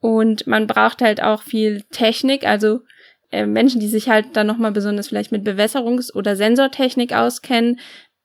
Und 0.00 0.46
man 0.46 0.66
braucht 0.66 1.02
halt 1.02 1.22
auch 1.22 1.42
viel 1.42 1.82
Technik, 1.90 2.46
also 2.46 2.80
äh, 3.30 3.46
Menschen, 3.46 3.80
die 3.80 3.88
sich 3.88 4.08
halt 4.08 4.36
dann 4.36 4.46
nochmal 4.46 4.72
besonders 4.72 5.08
vielleicht 5.08 5.32
mit 5.32 5.46
Bewässerungs- 5.46 6.12
oder 6.12 6.36
Sensortechnik 6.36 7.12
auskennen. 7.12 7.78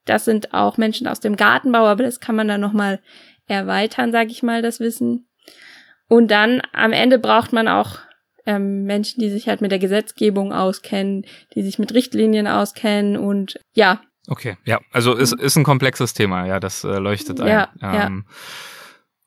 Das 0.05 0.25
sind 0.25 0.53
auch 0.53 0.77
Menschen 0.77 1.07
aus 1.07 1.19
dem 1.19 1.35
Gartenbau, 1.35 1.85
aber 1.85 2.03
das 2.03 2.19
kann 2.19 2.35
man 2.35 2.47
dann 2.47 2.61
nochmal 2.61 2.99
erweitern, 3.47 4.11
sage 4.11 4.31
ich 4.31 4.43
mal, 4.43 4.61
das 4.61 4.79
Wissen. 4.79 5.27
Und 6.07 6.29
dann 6.31 6.61
am 6.73 6.91
Ende 6.91 7.19
braucht 7.19 7.53
man 7.53 7.67
auch 7.67 7.99
ähm, 8.45 8.83
Menschen, 8.83 9.21
die 9.21 9.29
sich 9.29 9.47
halt 9.47 9.61
mit 9.61 9.71
der 9.71 9.79
Gesetzgebung 9.79 10.53
auskennen, 10.53 11.25
die 11.55 11.63
sich 11.63 11.79
mit 11.79 11.93
Richtlinien 11.93 12.47
auskennen 12.47 13.17
und 13.17 13.59
ja. 13.73 14.01
Okay, 14.27 14.57
ja, 14.65 14.79
also 14.91 15.15
ist, 15.15 15.33
ist 15.33 15.55
ein 15.55 15.63
komplexes 15.63 16.13
Thema, 16.13 16.45
ja, 16.45 16.59
das 16.59 16.83
äh, 16.83 16.97
leuchtet 16.97 17.41
ein. 17.41 17.47
Ja, 17.47 17.69
ähm, 17.81 18.25
ja. 18.27 18.33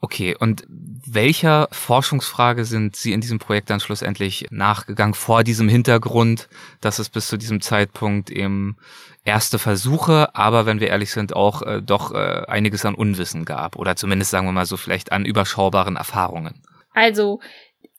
Okay, 0.01 0.37
und 0.39 0.65
welcher 0.69 1.69
Forschungsfrage 1.73 2.65
sind 2.65 2.97
Sie 2.97 3.13
in 3.13 3.23
diesem 3.23 3.39
Projekt 3.39 3.71
dann 3.71 3.81
schlussendlich 3.81 4.47
nachgegangen 4.51 5.15
vor 5.15 5.43
diesem 5.43 5.69
Hintergrund, 5.69 6.49
dass 6.81 6.99
es 6.99 7.09
bis 7.09 7.29
zu 7.29 7.39
diesem 7.39 7.63
Zeitpunkt 7.63 8.31
eben 8.31 8.77
erste 9.25 9.59
Versuche, 9.59 10.35
aber 10.35 10.67
wenn 10.67 10.81
wir 10.81 10.89
ehrlich 10.89 11.11
sind, 11.11 11.35
auch 11.35 11.63
äh, 11.63 11.83
doch 11.83 12.13
äh, 12.13 12.45
einiges 12.47 12.85
an 12.85 12.95
Unwissen 12.95 13.45
gab 13.45 13.77
oder 13.77 13.97
zumindest 13.97 14.31
sagen 14.31 14.47
wir 14.47 14.53
mal 14.53 14.67
so 14.67 14.77
vielleicht 14.77 15.13
an 15.13 15.25
überschaubaren 15.25 15.97
Erfahrungen? 15.97 16.63
Also 16.93 17.41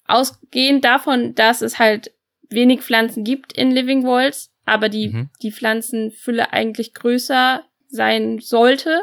ausgehend 0.05 0.85
davon, 0.85 1.35
dass 1.35 1.61
es 1.61 1.79
halt 1.79 2.11
wenig 2.49 2.81
Pflanzen 2.81 3.23
gibt 3.23 3.53
in 3.53 3.71
Living 3.71 4.03
Walls, 4.03 4.51
aber 4.65 4.89
die, 4.89 5.09
mhm. 5.09 5.29
die 5.41 5.51
Pflanzenfülle 5.51 6.53
eigentlich 6.53 6.93
größer 6.93 7.63
sein 7.89 8.39
sollte, 8.39 9.01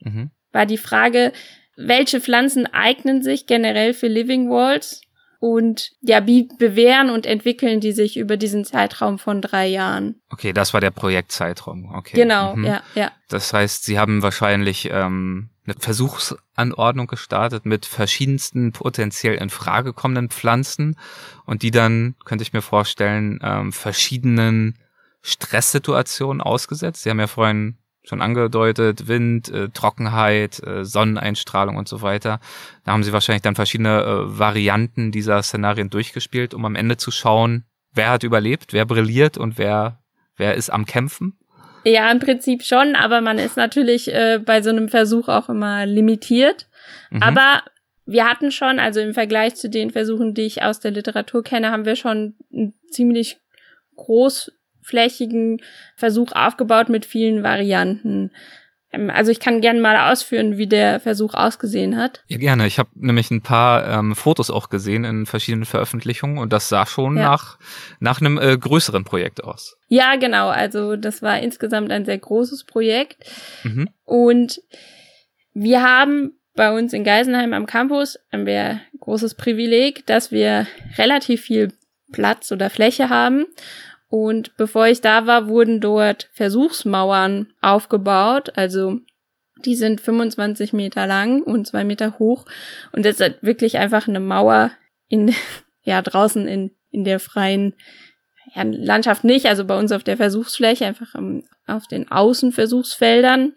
mhm. 0.00 0.30
war 0.52 0.66
die 0.66 0.78
Frage, 0.78 1.32
welche 1.76 2.20
Pflanzen 2.20 2.66
eignen 2.66 3.22
sich 3.22 3.46
generell 3.46 3.94
für 3.94 4.08
Living 4.08 4.50
Walls 4.50 5.00
und 5.40 5.90
ja, 6.00 6.26
wie 6.26 6.48
bewähren 6.58 7.10
und 7.10 7.26
entwickeln 7.26 7.80
die 7.80 7.92
sich 7.92 8.16
über 8.16 8.38
diesen 8.38 8.64
Zeitraum 8.64 9.18
von 9.18 9.42
drei 9.42 9.66
Jahren? 9.66 10.14
Okay, 10.30 10.54
das 10.54 10.72
war 10.72 10.80
der 10.80 10.90
Projektzeitraum. 10.90 11.94
Okay. 11.94 12.16
Genau, 12.16 12.56
mhm. 12.56 12.64
ja, 12.64 12.82
ja. 12.94 13.12
Das 13.28 13.52
heißt, 13.52 13.84
Sie 13.84 13.98
haben 13.98 14.22
wahrscheinlich 14.22 14.88
ähm, 14.90 15.50
eine 15.66 15.74
Versuchsanordnung 15.78 17.08
gestartet 17.08 17.66
mit 17.66 17.84
verschiedensten 17.84 18.72
potenziell 18.72 19.34
in 19.34 19.50
Frage 19.50 19.92
kommenden 19.92 20.30
Pflanzen 20.30 20.96
und 21.44 21.62
die 21.62 21.70
dann, 21.70 22.14
könnte 22.24 22.42
ich 22.42 22.54
mir 22.54 22.62
vorstellen, 22.62 23.38
ähm, 23.42 23.70
verschiedenen 23.72 24.78
Stresssituationen 25.20 26.40
ausgesetzt. 26.40 27.02
Sie 27.02 27.10
haben 27.10 27.20
ja 27.20 27.26
vorhin 27.26 27.76
schon 28.04 28.20
angedeutet, 28.20 29.08
Wind, 29.08 29.48
äh, 29.48 29.68
Trockenheit, 29.70 30.62
äh, 30.62 30.84
Sonneneinstrahlung 30.84 31.76
und 31.76 31.88
so 31.88 32.02
weiter. 32.02 32.40
Da 32.84 32.92
haben 32.92 33.02
sie 33.02 33.12
wahrscheinlich 33.12 33.42
dann 33.42 33.54
verschiedene 33.54 34.02
äh, 34.02 34.38
Varianten 34.38 35.10
dieser 35.10 35.42
Szenarien 35.42 35.90
durchgespielt, 35.90 36.54
um 36.54 36.64
am 36.64 36.76
Ende 36.76 36.96
zu 36.96 37.10
schauen, 37.10 37.64
wer 37.92 38.10
hat 38.10 38.22
überlebt, 38.22 38.72
wer 38.72 38.84
brilliert 38.84 39.38
und 39.38 39.58
wer, 39.58 40.00
wer 40.36 40.54
ist 40.54 40.70
am 40.70 40.84
Kämpfen. 40.84 41.38
Ja, 41.84 42.10
im 42.10 42.18
Prinzip 42.18 42.62
schon, 42.62 42.94
aber 42.94 43.20
man 43.20 43.38
ist 43.38 43.56
natürlich 43.56 44.12
äh, 44.12 44.40
bei 44.44 44.62
so 44.62 44.70
einem 44.70 44.88
Versuch 44.88 45.28
auch 45.28 45.48
immer 45.48 45.84
limitiert. 45.86 46.66
Mhm. 47.10 47.22
Aber 47.22 47.62
wir 48.06 48.28
hatten 48.28 48.50
schon, 48.50 48.78
also 48.78 49.00
im 49.00 49.14
Vergleich 49.14 49.54
zu 49.54 49.68
den 49.68 49.90
Versuchen, 49.90 50.34
die 50.34 50.42
ich 50.42 50.62
aus 50.62 50.80
der 50.80 50.90
Literatur 50.90 51.42
kenne, 51.42 51.70
haben 51.70 51.84
wir 51.84 51.96
schon 51.96 52.36
ziemlich 52.90 53.38
großflächigen 54.84 55.60
Versuch 55.96 56.32
aufgebaut 56.32 56.88
mit 56.88 57.06
vielen 57.06 57.42
Varianten. 57.42 58.30
Ähm, 58.92 59.10
also 59.10 59.30
ich 59.30 59.40
kann 59.40 59.60
gerne 59.60 59.80
mal 59.80 60.12
ausführen, 60.12 60.56
wie 60.56 60.66
der 60.66 61.00
Versuch 61.00 61.34
ausgesehen 61.34 61.96
hat. 61.96 62.22
Ja, 62.28 62.38
gerne. 62.38 62.66
Ich 62.66 62.78
habe 62.78 62.90
nämlich 62.94 63.30
ein 63.30 63.42
paar 63.42 63.88
ähm, 63.88 64.14
Fotos 64.14 64.50
auch 64.50 64.68
gesehen 64.68 65.04
in 65.04 65.26
verschiedenen 65.26 65.64
Veröffentlichungen 65.64 66.38
und 66.38 66.52
das 66.52 66.68
sah 66.68 66.86
schon 66.86 67.16
ja. 67.16 67.24
nach, 67.24 67.58
nach 68.00 68.20
einem 68.20 68.38
äh, 68.38 68.56
größeren 68.56 69.04
Projekt 69.04 69.42
aus. 69.42 69.76
Ja, 69.88 70.16
genau. 70.16 70.48
Also 70.48 70.96
das 70.96 71.22
war 71.22 71.38
insgesamt 71.40 71.90
ein 71.90 72.04
sehr 72.04 72.18
großes 72.18 72.64
Projekt. 72.64 73.24
Mhm. 73.62 73.88
Und 74.04 74.60
wir 75.54 75.82
haben 75.82 76.32
bei 76.56 76.76
uns 76.76 76.92
in 76.92 77.02
Geisenheim 77.02 77.52
am 77.52 77.66
Campus 77.66 78.16
haben 78.30 78.46
wir 78.46 78.80
großes 79.00 79.34
Privileg, 79.34 80.06
dass 80.06 80.30
wir 80.30 80.68
relativ 80.96 81.42
viel 81.42 81.72
Platz 82.12 82.52
oder 82.52 82.70
Fläche 82.70 83.08
haben 83.08 83.46
und 84.14 84.56
bevor 84.56 84.86
ich 84.86 85.00
da 85.00 85.26
war, 85.26 85.48
wurden 85.48 85.80
dort 85.80 86.30
Versuchsmauern 86.34 87.48
aufgebaut. 87.60 88.52
Also 88.54 89.00
die 89.64 89.74
sind 89.74 90.00
25 90.00 90.72
Meter 90.72 91.08
lang 91.08 91.42
und 91.42 91.66
zwei 91.66 91.82
Meter 91.82 92.20
hoch. 92.20 92.46
Und 92.92 93.04
das 93.04 93.18
ist 93.18 93.42
wirklich 93.42 93.76
einfach 93.76 94.06
eine 94.06 94.20
Mauer 94.20 94.70
in, 95.08 95.34
ja, 95.82 96.00
draußen 96.00 96.46
in, 96.46 96.70
in 96.92 97.02
der 97.02 97.18
freien 97.18 97.74
ja, 98.54 98.62
Landschaft 98.62 99.24
nicht, 99.24 99.46
also 99.46 99.64
bei 99.64 99.76
uns 99.76 99.90
auf 99.90 100.04
der 100.04 100.16
Versuchsfläche, 100.16 100.86
einfach 100.86 101.16
um, 101.16 101.42
auf 101.66 101.88
den 101.88 102.08
Außenversuchsfeldern. 102.08 103.54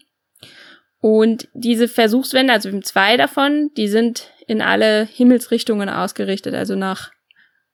Und 1.00 1.50
diese 1.54 1.88
Versuchswände, 1.88 2.52
also 2.52 2.70
wir 2.70 2.74
haben 2.74 2.84
zwei 2.84 3.15
davon, 3.15 3.70
die 3.78 3.89
sind 3.89 4.32
in 4.48 4.63
alle 4.63 5.04
Himmelsrichtungen 5.06 5.88
ausgerichtet, 5.88 6.56
also 6.56 6.74
nach 6.74 7.12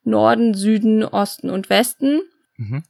Norden, 0.02 0.52
Süden, 0.52 1.02
Osten 1.02 1.48
und 1.48 1.70
Westen. 1.70 2.20
Mhm. 2.68 2.82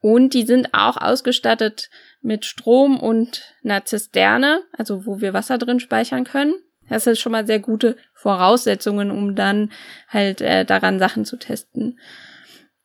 Und 0.00 0.34
die 0.34 0.44
sind 0.44 0.74
auch 0.74 0.96
ausgestattet 0.96 1.90
mit 2.22 2.44
Strom 2.44 2.98
und 2.98 3.42
einer 3.62 3.84
Zisterne, 3.84 4.62
also 4.72 5.06
wo 5.06 5.20
wir 5.20 5.32
Wasser 5.32 5.58
drin 5.58 5.80
speichern 5.80 6.24
können. 6.24 6.54
Das 6.88 7.06
ist 7.06 7.20
schon 7.20 7.32
mal 7.32 7.46
sehr 7.46 7.60
gute 7.60 7.96
Voraussetzungen, 8.14 9.10
um 9.10 9.34
dann 9.34 9.70
halt 10.08 10.40
äh, 10.40 10.64
daran 10.64 10.98
Sachen 10.98 11.24
zu 11.24 11.36
testen. 11.36 11.98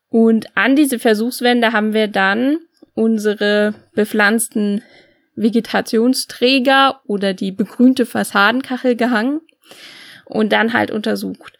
Und 0.09 0.55
an 0.55 0.75
diese 0.75 0.99
Versuchswände 0.99 1.73
haben 1.73 1.93
wir 1.93 2.07
dann 2.07 2.57
unsere 2.93 3.73
bepflanzten 3.93 4.81
Vegetationsträger 5.35 7.01
oder 7.05 7.33
die 7.33 7.51
begrünte 7.51 8.05
Fassadenkachel 8.05 8.95
gehangen 8.95 9.41
und 10.25 10.51
dann 10.51 10.73
halt 10.73 10.91
untersucht. 10.91 11.57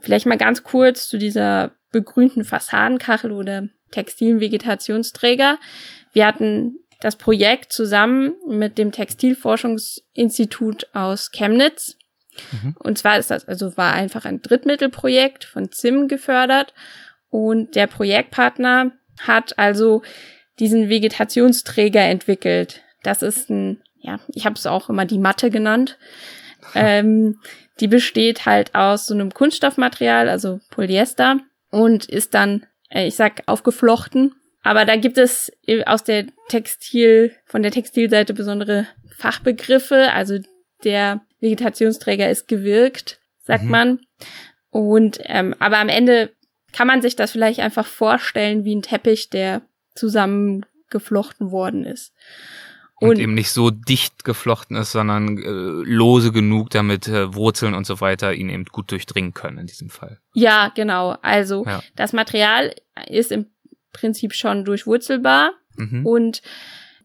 Vielleicht 0.00 0.26
mal 0.26 0.36
ganz 0.36 0.62
kurz 0.62 1.08
zu 1.08 1.16
dieser 1.16 1.72
begrünten 1.90 2.44
Fassadenkachel 2.44 3.32
oder 3.32 3.68
textilen 3.94 4.40
Vegetationsträger. 4.40 5.58
Wir 6.12 6.26
hatten 6.26 6.78
das 7.00 7.16
Projekt 7.16 7.72
zusammen 7.72 8.34
mit 8.48 8.78
dem 8.78 8.92
Textilforschungsinstitut 8.92 10.88
aus 10.94 11.30
Chemnitz. 11.30 11.96
Mhm. 12.52 12.76
Und 12.78 12.98
zwar 12.98 13.18
ist 13.18 13.30
das, 13.30 13.46
also 13.46 13.76
war 13.76 13.92
einfach 13.92 14.24
ein 14.24 14.42
Drittmittelprojekt 14.42 15.44
von 15.44 15.70
ZIM 15.70 16.08
gefördert. 16.08 16.74
Und 17.30 17.74
der 17.74 17.86
Projektpartner 17.86 18.92
hat 19.20 19.58
also 19.58 20.02
diesen 20.58 20.88
Vegetationsträger 20.88 22.00
entwickelt. 22.00 22.82
Das 23.02 23.22
ist 23.22 23.50
ein, 23.50 23.82
ja, 23.98 24.20
ich 24.28 24.46
habe 24.46 24.56
es 24.56 24.66
auch 24.66 24.88
immer 24.88 25.04
die 25.04 25.18
Matte 25.18 25.50
genannt. 25.50 25.98
Ähm, 26.74 27.40
die 27.80 27.88
besteht 27.88 28.46
halt 28.46 28.74
aus 28.74 29.06
so 29.06 29.14
einem 29.14 29.32
Kunststoffmaterial, 29.32 30.28
also 30.28 30.60
Polyester, 30.70 31.40
und 31.70 32.06
ist 32.06 32.34
dann, 32.34 32.66
äh, 32.94 33.06
ich 33.06 33.16
sag, 33.16 33.42
aufgeflochten. 33.46 34.34
Aber 34.62 34.86
da 34.86 34.96
gibt 34.96 35.18
es 35.18 35.52
aus 35.84 36.04
der 36.04 36.26
Textil, 36.48 37.34
von 37.44 37.62
der 37.62 37.70
Textilseite 37.70 38.32
besondere 38.32 38.86
Fachbegriffe. 39.14 40.12
Also 40.12 40.38
der 40.84 41.20
Vegetationsträger 41.40 42.30
ist 42.30 42.48
gewirkt, 42.48 43.20
sagt 43.42 43.64
mhm. 43.64 43.70
man. 43.70 44.00
Und 44.70 45.20
ähm, 45.24 45.54
aber 45.58 45.78
am 45.78 45.90
Ende 45.90 46.30
kann 46.72 46.86
man 46.86 47.02
sich 47.02 47.14
das 47.14 47.30
vielleicht 47.30 47.60
einfach 47.60 47.86
vorstellen 47.86 48.64
wie 48.64 48.74
ein 48.74 48.82
Teppich, 48.82 49.28
der 49.28 49.62
zusammengeflochten 49.94 51.50
worden 51.50 51.84
ist. 51.84 52.12
Und, 53.04 53.10
und, 53.10 53.20
eben 53.20 53.34
nicht 53.34 53.50
so 53.50 53.70
dicht 53.70 54.24
geflochten 54.24 54.76
ist, 54.76 54.92
sondern 54.92 55.38
äh, 55.38 55.48
lose 55.90 56.32
genug, 56.32 56.70
damit 56.70 57.08
äh, 57.08 57.34
Wurzeln 57.34 57.74
und 57.74 57.86
so 57.86 58.00
weiter 58.00 58.32
ihn 58.34 58.48
eben 58.48 58.64
gut 58.64 58.90
durchdringen 58.90 59.34
können 59.34 59.58
in 59.58 59.66
diesem 59.66 59.90
Fall. 59.90 60.18
Ja, 60.32 60.72
genau. 60.74 61.16
Also 61.22 61.64
ja. 61.66 61.82
das 61.96 62.12
Material 62.12 62.74
ist 63.08 63.32
im 63.32 63.46
Prinzip 63.92 64.34
schon 64.34 64.64
durchwurzelbar 64.64 65.52
mhm. 65.76 66.04
und 66.06 66.42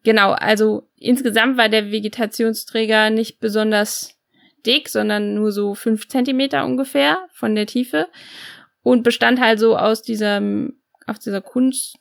genau, 0.04 0.32
also 0.32 0.88
insgesamt 0.98 1.58
war 1.58 1.70
der 1.70 1.92
Vegetationsträger 1.92 3.10
nicht 3.10 3.40
besonders 3.40 4.16
dick, 4.66 4.90
sondern 4.90 5.36
nur 5.36 5.52
so 5.52 5.76
fünf 5.76 6.08
Zentimeter 6.08 6.66
ungefähr 6.66 7.28
von 7.34 7.56
der 7.56 7.66
Tiefe 7.66 8.08
und 8.84 9.04
bestand 9.04 9.40
halt 9.40 9.60
so 9.60 9.78
aus 9.78 10.02
diesem, 10.02 10.80
aus 11.06 11.20
dieser 11.20 11.42
Kunst, 11.42 11.98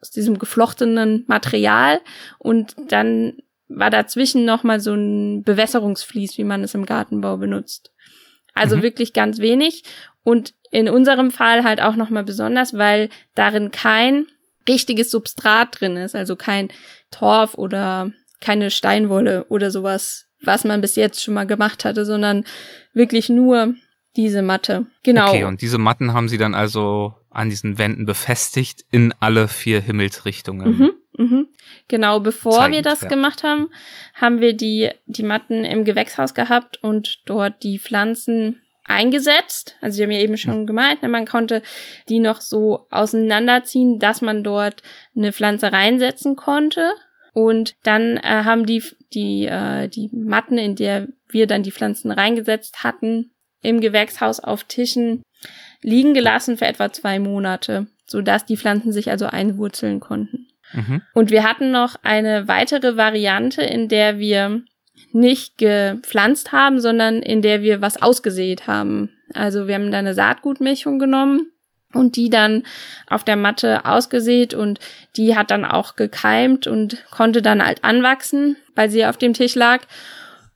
aus 0.00 0.10
diesem 0.10 0.38
geflochtenen 0.38 1.24
Material 1.26 2.00
und 2.38 2.76
dann 2.88 3.38
war 3.68 3.90
dazwischen 3.90 4.44
nochmal 4.44 4.80
so 4.80 4.94
ein 4.94 5.42
Bewässerungsflies, 5.42 6.38
wie 6.38 6.44
man 6.44 6.62
es 6.62 6.74
im 6.74 6.86
Gartenbau 6.86 7.36
benutzt. 7.36 7.92
Also 8.54 8.78
mhm. 8.78 8.82
wirklich 8.82 9.12
ganz 9.12 9.38
wenig 9.38 9.84
und 10.24 10.54
in 10.70 10.88
unserem 10.88 11.30
Fall 11.30 11.64
halt 11.64 11.80
auch 11.80 11.96
nochmal 11.96 12.24
besonders, 12.24 12.74
weil 12.74 13.08
darin 13.34 13.70
kein 13.70 14.26
richtiges 14.68 15.10
Substrat 15.10 15.80
drin 15.80 15.96
ist, 15.96 16.14
also 16.14 16.36
kein 16.36 16.68
Torf 17.10 17.54
oder 17.54 18.12
keine 18.40 18.70
Steinwolle 18.70 19.46
oder 19.48 19.70
sowas, 19.70 20.26
was 20.42 20.64
man 20.64 20.80
bis 20.80 20.96
jetzt 20.96 21.22
schon 21.22 21.34
mal 21.34 21.46
gemacht 21.46 21.84
hatte, 21.84 22.04
sondern 22.04 22.44
wirklich 22.92 23.28
nur 23.28 23.74
diese 24.16 24.42
Matte. 24.42 24.86
Genau. 25.02 25.28
Okay, 25.28 25.44
und 25.44 25.62
diese 25.62 25.78
Matten 25.78 26.12
haben 26.12 26.28
sie 26.28 26.38
dann 26.38 26.54
also 26.54 27.14
an 27.30 27.50
diesen 27.50 27.78
Wänden 27.78 28.06
befestigt 28.06 28.84
in 28.90 29.12
alle 29.20 29.48
vier 29.48 29.80
Himmelsrichtungen. 29.80 30.78
Mhm, 30.78 30.90
mhm. 31.16 31.48
Genau, 31.88 32.20
bevor 32.20 32.52
zeigend, 32.52 32.74
wir 32.74 32.82
das 32.82 33.02
ja. 33.02 33.08
gemacht 33.08 33.42
haben, 33.42 33.68
haben 34.14 34.40
wir 34.40 34.54
die, 34.54 34.90
die 35.06 35.22
Matten 35.22 35.64
im 35.64 35.84
Gewächshaus 35.84 36.34
gehabt 36.34 36.82
und 36.82 37.22
dort 37.26 37.62
die 37.62 37.78
Pflanzen 37.78 38.60
eingesetzt. 38.84 39.76
Also 39.80 39.96
sie 39.96 40.02
haben 40.02 40.10
ja 40.10 40.20
eben 40.20 40.36
schon 40.36 40.66
gemeint, 40.66 41.02
ne, 41.02 41.08
man 41.08 41.26
konnte 41.26 41.62
die 42.08 42.18
noch 42.18 42.40
so 42.40 42.86
auseinanderziehen, 42.90 43.98
dass 43.98 44.22
man 44.22 44.42
dort 44.42 44.82
eine 45.14 45.32
Pflanze 45.32 45.72
reinsetzen 45.72 46.36
konnte. 46.36 46.92
Und 47.34 47.76
dann 47.84 48.16
äh, 48.16 48.22
haben 48.22 48.66
die, 48.66 48.82
die, 49.12 49.46
äh, 49.46 49.88
die 49.88 50.10
Matten, 50.12 50.58
in 50.58 50.74
der 50.74 51.08
wir 51.28 51.46
dann 51.46 51.62
die 51.62 51.70
Pflanzen 51.70 52.10
reingesetzt 52.10 52.82
hatten, 52.82 53.30
im 53.62 53.80
Gewächshaus 53.80 54.40
auf 54.40 54.64
Tischen 54.64 55.22
liegen 55.82 56.14
gelassen 56.14 56.56
für 56.56 56.66
etwa 56.66 56.92
zwei 56.92 57.18
Monate, 57.18 57.86
sodass 58.06 58.44
die 58.44 58.56
Pflanzen 58.56 58.92
sich 58.92 59.10
also 59.10 59.26
einwurzeln 59.26 60.00
konnten. 60.00 60.48
Mhm. 60.72 61.02
Und 61.14 61.30
wir 61.30 61.44
hatten 61.44 61.70
noch 61.70 61.96
eine 62.02 62.48
weitere 62.48 62.96
Variante, 62.96 63.62
in 63.62 63.88
der 63.88 64.18
wir 64.18 64.62
nicht 65.12 65.58
gepflanzt 65.58 66.52
haben, 66.52 66.80
sondern 66.80 67.22
in 67.22 67.42
der 67.42 67.62
wir 67.62 67.80
was 67.80 68.00
ausgesät 68.00 68.66
haben. 68.66 69.10
Also 69.34 69.66
wir 69.66 69.74
haben 69.74 69.90
da 69.90 69.98
eine 69.98 70.14
Saatgutmischung 70.14 70.98
genommen 70.98 71.52
und 71.92 72.16
die 72.16 72.30
dann 72.30 72.64
auf 73.08 73.24
der 73.24 73.36
Matte 73.36 73.84
ausgesät 73.84 74.54
und 74.54 74.80
die 75.16 75.36
hat 75.36 75.50
dann 75.50 75.64
auch 75.64 75.96
gekeimt 75.96 76.66
und 76.66 77.04
konnte 77.10 77.42
dann 77.42 77.64
halt 77.64 77.84
anwachsen, 77.84 78.56
weil 78.74 78.90
sie 78.90 79.06
auf 79.06 79.16
dem 79.16 79.32
Tisch 79.32 79.54
lag. 79.54 79.82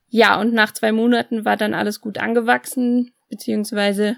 Ja, 0.09 0.39
und 0.39 0.53
nach 0.53 0.73
zwei 0.73 0.93
Monaten 0.93 1.45
war 1.45 1.57
dann 1.57 1.73
alles 1.73 2.01
gut 2.01 2.19
angewachsen, 2.19 3.13
beziehungsweise 3.31 4.17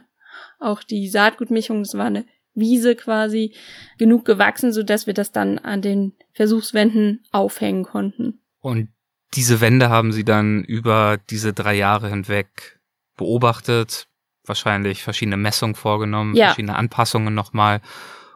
auch 0.64 0.83
die 0.83 1.09
Saatgutmischung, 1.09 1.83
das 1.83 1.94
war 1.94 2.07
eine 2.07 2.24
Wiese 2.55 2.94
quasi, 2.94 3.55
genug 3.98 4.24
gewachsen, 4.24 4.72
so 4.72 4.83
dass 4.83 5.07
wir 5.07 5.14
das 5.14 5.33
dann 5.33 5.59
an 5.59 5.83
den 5.83 6.12
Versuchswänden 6.33 7.24
aufhängen 7.33 7.85
konnten. 7.85 8.40
Und 8.61 8.88
diese 9.35 9.61
Wände 9.61 9.88
haben 9.88 10.12
sie 10.12 10.24
dann 10.24 10.62
über 10.64 11.18
diese 11.31 11.53
drei 11.53 11.74
Jahre 11.74 12.09
hinweg 12.09 12.79
beobachtet, 13.16 14.07
wahrscheinlich 14.44 15.03
verschiedene 15.03 15.37
Messungen 15.37 15.74
vorgenommen, 15.74 16.35
ja. 16.35 16.46
verschiedene 16.46 16.77
Anpassungen 16.77 17.35
nochmal, 17.35 17.81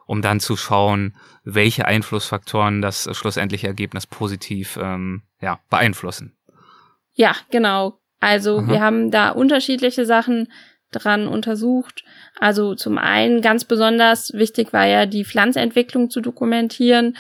um 0.07 0.23
dann 0.23 0.41
zu 0.41 0.57
schauen, 0.57 1.17
welche 1.45 1.85
Einflussfaktoren 1.85 2.83
das 2.83 3.09
schlussendliche 3.17 3.67
Ergebnis 3.67 4.07
positiv 4.07 4.79
ähm, 4.81 5.23
ja, 5.41 5.61
beeinflussen. 5.71 6.37
Ja, 7.15 7.37
genau. 7.51 8.01
Also 8.21 8.59
Aha. 8.59 8.69
wir 8.69 8.81
haben 8.81 9.11
da 9.11 9.31
unterschiedliche 9.31 10.07
Sachen 10.07 10.49
dran 10.91 11.29
untersucht. 11.29 12.05
Also 12.39 12.75
zum 12.75 12.99
einen 12.99 13.41
ganz 13.41 13.65
besonders 13.65 14.33
wichtig 14.33 14.73
war 14.73 14.87
ja 14.87 15.07
die 15.07 15.25
Pflanzentwicklung 15.25 16.11
zu 16.11 16.21
dokumentieren. 16.21 17.17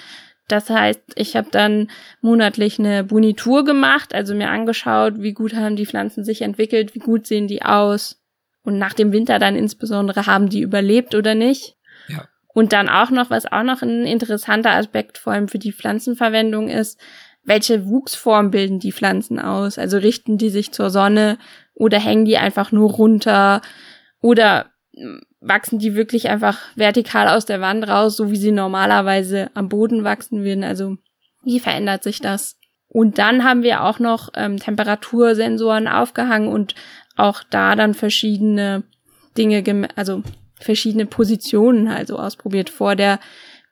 Das 0.48 0.70
heißt, 0.70 1.00
ich 1.14 1.37
habe 1.37 1.48
dann 1.50 1.90
monatlich 2.22 2.78
eine 2.78 3.04
Bonitur 3.04 3.64
gemacht, 3.64 4.14
also 4.14 4.35
mir 4.35 4.48
angeschaut, 4.48 5.14
wie 5.18 5.35
gut 5.35 5.54
haben 5.54 5.76
die 5.76 5.87
Pflanzen 5.87 6.24
sich 6.24 6.40
entwickelt, 6.40 6.94
wie 6.94 7.00
gut 7.00 7.26
sehen 7.26 7.48
die 7.48 7.62
aus 7.62 8.22
und 8.62 8.78
nach 8.78 8.94
dem 8.94 9.12
Winter 9.12 9.38
dann 9.38 9.57
insbesondere 9.57 10.26
haben 10.26 10.48
die 10.48 10.62
überlebt 10.62 11.14
oder 11.14 11.35
nicht. 11.35 11.76
Ja. 12.09 12.26
Und 12.46 12.72
dann 12.72 12.88
auch 12.88 13.11
noch, 13.11 13.31
was 13.31 13.46
auch 13.46 13.62
noch 13.62 13.83
ein 13.83 14.04
interessanter 14.04 14.70
Aspekt 14.70 15.18
vor 15.18 15.35
allem 15.35 15.48
für 15.48 15.59
die 15.59 15.72
Pflanzenverwendung 15.72 16.68
ist, 16.68 16.98
welche 17.44 17.87
Wuchsform 17.87 18.50
bilden 18.50 18.78
die 18.78 18.92
Pflanzen 18.92 19.38
aus? 19.38 19.78
Also 19.78 19.98
richten 19.98 20.38
die 20.38 20.50
sich 20.50 20.72
zur 20.72 20.90
Sonne 20.90 21.38
oder 21.78 21.98
hängen 22.00 22.24
die 22.24 22.38
einfach 22.38 22.72
nur 22.72 22.90
runter 22.90 23.62
oder 24.20 24.66
wachsen 25.40 25.78
die 25.78 25.94
wirklich 25.94 26.28
einfach 26.28 26.58
vertikal 26.74 27.28
aus 27.28 27.46
der 27.46 27.60
Wand 27.60 27.86
raus, 27.88 28.16
so 28.16 28.30
wie 28.30 28.36
sie 28.36 28.50
normalerweise 28.50 29.50
am 29.54 29.68
Boden 29.68 30.02
wachsen 30.02 30.42
würden? 30.42 30.64
Also 30.64 30.96
wie 31.44 31.60
verändert 31.60 32.02
sich 32.02 32.20
das? 32.20 32.58
Und 32.88 33.18
dann 33.18 33.44
haben 33.44 33.62
wir 33.62 33.84
auch 33.84 34.00
noch 34.00 34.30
ähm, 34.34 34.58
Temperatursensoren 34.58 35.86
aufgehangen 35.86 36.48
und 36.48 36.74
auch 37.16 37.42
da 37.48 37.76
dann 37.76 37.94
verschiedene 37.94 38.82
Dinge, 39.36 39.88
also 39.94 40.22
verschiedene 40.58 41.06
Positionen 41.06 41.86
also 41.86 42.18
ausprobiert 42.18 42.70
vor 42.70 42.96
der 42.96 43.20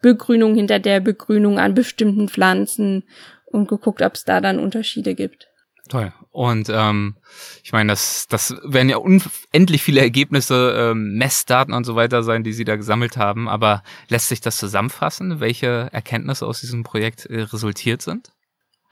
Begrünung, 0.00 0.54
hinter 0.54 0.78
der 0.78 1.00
Begrünung 1.00 1.58
an 1.58 1.74
bestimmten 1.74 2.28
Pflanzen 2.28 3.04
und 3.46 3.66
geguckt, 3.68 4.02
ob 4.02 4.14
es 4.14 4.24
da 4.24 4.40
dann 4.40 4.60
Unterschiede 4.60 5.14
gibt. 5.14 5.48
Toll. 5.88 6.12
Und 6.36 6.68
ähm, 6.68 7.16
ich 7.64 7.72
meine, 7.72 7.92
das, 7.92 8.26
das 8.28 8.54
werden 8.62 8.90
ja 8.90 8.98
unendlich 8.98 9.82
viele 9.82 10.02
Ergebnisse, 10.02 10.90
ähm, 10.90 11.16
Messdaten 11.16 11.72
und 11.72 11.84
so 11.84 11.96
weiter 11.96 12.22
sein, 12.22 12.44
die 12.44 12.52
Sie 12.52 12.66
da 12.66 12.76
gesammelt 12.76 13.16
haben. 13.16 13.48
Aber 13.48 13.82
lässt 14.10 14.28
sich 14.28 14.42
das 14.42 14.58
zusammenfassen, 14.58 15.40
welche 15.40 15.88
Erkenntnisse 15.92 16.46
aus 16.46 16.60
diesem 16.60 16.82
Projekt 16.82 17.24
äh, 17.24 17.40
resultiert 17.40 18.02
sind? 18.02 18.32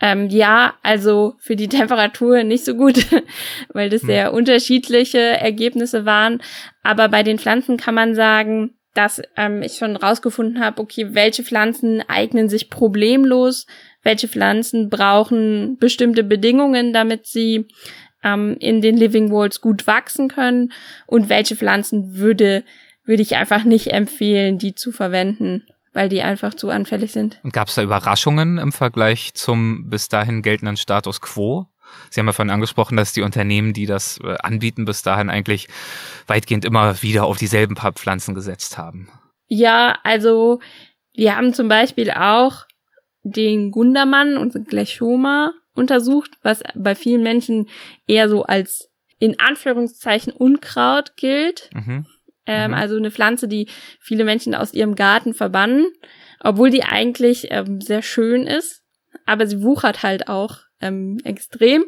Ähm, 0.01 0.30
ja, 0.30 0.72
also 0.82 1.34
für 1.38 1.55
die 1.55 1.68
Temperatur 1.68 2.45
nicht 2.45 2.64
so 2.64 2.76
gut, 2.76 3.05
weil 3.74 3.90
das 3.90 4.01
hm. 4.01 4.07
sehr 4.07 4.32
unterschiedliche 4.32 5.18
Ergebnisse 5.18 6.07
waren. 6.07 6.40
Aber 6.82 7.11
bei 7.11 7.22
den 7.22 7.38
Pflanzen 7.38 7.76
kann 7.76 7.95
man 7.95 8.14
sagen, 8.14 8.70
dass 8.95 9.20
ähm, 9.36 9.61
ich 9.61 9.74
schon 9.74 9.97
rausgefunden 9.97 10.64
habe, 10.64 10.80
okay, 10.80 11.09
welche 11.11 11.45
Pflanzen 11.45 12.03
eignen 12.09 12.49
sich 12.49 12.70
problemlos 12.70 13.66
welche 14.05 14.28
Pflanzen 14.28 14.88
brauchen 14.90 15.76
bestimmte 15.78 16.22
Bedingungen, 16.22 16.92
damit 16.92 17.26
sie 17.26 17.66
ähm, 18.22 18.57
in 18.61 18.80
den 18.80 18.96
Living 18.96 19.32
Walls 19.32 19.61
gut 19.61 19.86
wachsen 19.86 20.28
können 20.28 20.72
und 21.07 21.28
welche 21.28 21.57
Pflanzen 21.57 22.16
würde, 22.16 22.64
würde 23.05 23.22
ich 23.22 23.36
einfach 23.36 23.64
nicht 23.64 23.88
empfehlen, 23.88 24.59
die 24.59 24.74
zu 24.74 24.92
verwenden, 24.92 25.66
weil 25.92 26.09
die 26.09 26.22
einfach 26.22 26.55
zu 26.55 26.70
anfällig 26.70 27.12
sind. 27.12 27.40
Und 27.42 27.52
gab 27.52 27.68
es 27.68 27.74
da 27.74 27.82
Überraschungen 27.82 28.59
im 28.59 28.72
Vergleich 28.72 29.34
zum 29.34 29.88
bis 29.90 30.09
dahin 30.09 30.42
geltenden 30.42 30.76
Status 30.76 31.20
quo? 31.20 31.66
Sie 32.11 32.18
haben 32.18 32.26
ja 32.26 32.32
vorhin 32.32 32.52
angesprochen, 32.52 32.96
dass 32.96 33.12
die 33.12 33.22
Unternehmen, 33.22 33.72
die 33.72 33.86
das 33.86 34.18
äh, 34.24 34.36
anbieten, 34.42 34.84
bis 34.84 35.02
dahin 35.02 35.30
eigentlich 35.30 35.68
weitgehend 36.26 36.64
immer 36.64 37.02
wieder 37.02 37.24
auf 37.24 37.38
dieselben 37.38 37.74
paar 37.74 37.92
Pflanzen 37.92 38.34
gesetzt 38.34 38.78
haben. 38.78 39.09
Ja, 39.46 39.98
also 40.02 40.61
wir 41.12 41.36
haben 41.36 41.55
zum 41.55 41.68
Beispiel 41.68 42.11
auch 42.11 42.64
den 43.24 43.70
Gundermann 43.70 44.36
und 44.36 44.68
Glechoma 44.68 45.52
untersucht, 45.74 46.30
was 46.42 46.62
bei 46.74 46.94
vielen 46.94 47.22
Menschen 47.22 47.68
eher 48.06 48.28
so 48.28 48.44
als 48.44 48.90
in 49.18 49.40
Anführungszeichen 49.40 50.32
Unkraut 50.32 51.16
gilt. 51.16 51.70
Mhm. 51.74 52.06
Ähm, 52.46 52.70
mhm. 52.70 52.76
Also 52.76 52.96
eine 52.96 53.10
Pflanze, 53.10 53.48
die 53.48 53.68
viele 54.00 54.24
Menschen 54.24 54.54
aus 54.54 54.74
ihrem 54.74 54.94
Garten 54.94 55.34
verbannen, 55.34 55.86
obwohl 56.40 56.70
die 56.70 56.84
eigentlich 56.84 57.48
ähm, 57.50 57.80
sehr 57.80 58.02
schön 58.02 58.46
ist. 58.46 58.82
Aber 59.24 59.46
sie 59.46 59.62
wuchert 59.62 60.02
halt 60.02 60.28
auch 60.28 60.58
ähm, 60.80 61.18
extrem. 61.24 61.86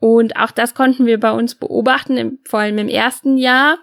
Und 0.00 0.36
auch 0.36 0.50
das 0.50 0.74
konnten 0.74 1.06
wir 1.06 1.20
bei 1.20 1.30
uns 1.30 1.54
beobachten, 1.54 2.16
im, 2.16 2.38
vor 2.44 2.60
allem 2.60 2.78
im 2.78 2.88
ersten 2.88 3.38
Jahr 3.38 3.78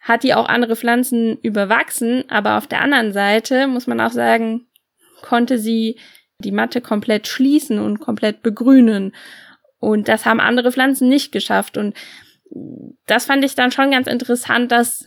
hat 0.00 0.22
die 0.22 0.34
auch 0.34 0.48
andere 0.48 0.76
Pflanzen 0.76 1.38
überwachsen, 1.42 2.24
aber 2.28 2.56
auf 2.56 2.66
der 2.66 2.80
anderen 2.80 3.12
Seite 3.12 3.66
muss 3.66 3.86
man 3.86 4.00
auch 4.00 4.12
sagen, 4.12 4.66
konnte 5.20 5.58
sie 5.58 5.98
die 6.40 6.52
Matte 6.52 6.80
komplett 6.80 7.26
schließen 7.26 7.78
und 7.78 8.00
komplett 8.00 8.42
begrünen. 8.42 9.14
Und 9.78 10.08
das 10.08 10.26
haben 10.26 10.40
andere 10.40 10.72
Pflanzen 10.72 11.08
nicht 11.08 11.32
geschafft. 11.32 11.76
Und 11.76 11.94
das 13.06 13.26
fand 13.26 13.44
ich 13.44 13.54
dann 13.54 13.72
schon 13.72 13.90
ganz 13.90 14.06
interessant, 14.06 14.72
dass, 14.72 15.06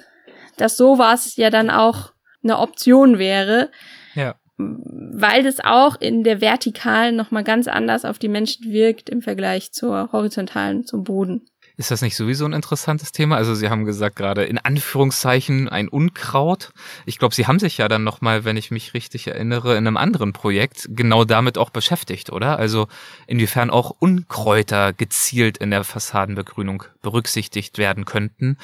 dass 0.58 0.78
sowas 0.78 1.36
ja 1.36 1.50
dann 1.50 1.70
auch 1.70 2.14
eine 2.44 2.60
Option 2.60 3.20
wäre. 3.20 3.70
Ja. 4.16 4.36
Weil 4.58 5.44
das 5.44 5.60
auch 5.60 6.00
in 6.00 6.24
der 6.24 6.40
Vertikalen 6.42 7.16
nochmal 7.16 7.44
ganz 7.44 7.68
anders 7.68 8.06
auf 8.06 8.20
die 8.20 8.28
Menschen 8.28 8.72
wirkt 8.72 9.10
im 9.10 9.22
Vergleich 9.22 9.72
zur 9.72 10.12
Horizontalen, 10.12 10.86
zum 10.86 11.04
Boden. 11.04 11.46
Ist 11.76 11.90
das 11.90 12.02
nicht 12.02 12.16
sowieso 12.16 12.46
ein 12.46 12.54
interessantes 12.54 13.12
Thema? 13.12 13.36
Also 13.36 13.56
Sie 13.56 13.70
haben 13.70 13.86
gesagt 13.86 14.16
gerade 14.16 14.44
in 14.44 14.60
Anführungszeichen 14.60 15.70
ein 15.70 15.88
Unkraut. 15.88 16.72
Ich 17.06 17.18
glaube, 17.18 17.34
Sie 17.34 17.48
haben 17.48 17.60
sich 17.60 17.78
ja 17.78 17.88
dann 17.88 18.04
nochmal, 18.04 18.46
wenn 18.46 18.58
ich 18.58 18.70
mich 18.70 18.94
richtig 18.94 19.28
erinnere, 19.28 19.72
in 19.76 19.88
einem 19.88 19.98
anderen 19.98 20.34
Projekt 20.34 20.88
genau 20.90 21.26
damit 21.26 21.58
auch 21.58 21.72
beschäftigt, 21.72 22.32
oder? 22.32 22.60
Also 22.60 22.88
inwiefern 23.26 23.72
auch 23.72 23.96
Unkräuter 23.98 24.94
gezielt 24.94 25.58
in 25.58 25.72
der 25.72 25.84
Fassadenbegrünung 25.84 26.84
berücksichtigt 27.02 27.78
werden 27.80 28.06
könnten. 28.06 28.58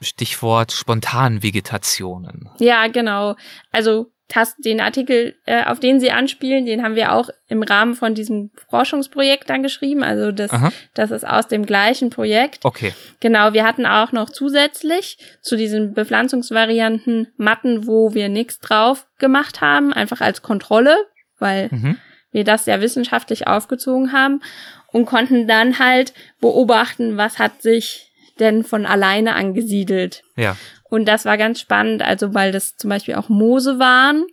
Stichwort 0.00 0.72
Spontanvegetationen. 0.72 2.50
Ja, 2.58 2.88
genau. 2.88 3.36
Also 3.70 4.10
das, 4.28 4.56
den 4.56 4.80
Artikel, 4.80 5.36
äh, 5.46 5.64
auf 5.64 5.78
den 5.78 6.00
Sie 6.00 6.10
anspielen, 6.10 6.66
den 6.66 6.82
haben 6.82 6.96
wir 6.96 7.12
auch 7.12 7.30
im 7.48 7.62
Rahmen 7.62 7.94
von 7.94 8.14
diesem 8.14 8.50
Forschungsprojekt 8.68 9.48
dann 9.48 9.62
geschrieben. 9.62 10.02
Also 10.02 10.32
das, 10.32 10.50
das 10.94 11.10
ist 11.12 11.26
aus 11.26 11.46
dem 11.46 11.64
gleichen 11.64 12.10
Projekt. 12.10 12.64
Okay. 12.64 12.92
Genau, 13.20 13.52
wir 13.52 13.64
hatten 13.64 13.86
auch 13.86 14.12
noch 14.12 14.30
zusätzlich 14.30 15.18
zu 15.42 15.56
diesen 15.56 15.94
Bepflanzungsvarianten 15.94 17.28
Matten, 17.36 17.86
wo 17.86 18.14
wir 18.14 18.28
nichts 18.28 18.58
drauf 18.58 19.06
gemacht 19.18 19.60
haben, 19.60 19.92
einfach 19.92 20.20
als 20.20 20.42
Kontrolle, 20.42 20.96
weil 21.38 21.68
mhm. 21.70 21.96
wir 22.32 22.42
das 22.42 22.66
ja 22.66 22.80
wissenschaftlich 22.80 23.46
aufgezogen 23.46 24.12
haben 24.12 24.42
und 24.92 25.06
konnten 25.06 25.46
dann 25.46 25.78
halt 25.78 26.14
beobachten, 26.40 27.16
was 27.16 27.38
hat 27.38 27.62
sich 27.62 28.10
denn 28.38 28.64
von 28.64 28.86
alleine 28.86 29.34
angesiedelt. 29.34 30.22
Ja. 30.36 30.56
Und 30.88 31.06
das 31.06 31.24
war 31.24 31.36
ganz 31.36 31.60
spannend, 31.60 32.02
also 32.02 32.34
weil 32.34 32.52
das 32.52 32.76
zum 32.76 32.90
Beispiel 32.90 33.14
auch 33.14 33.28
Moose 33.28 33.78
waren 33.78 34.24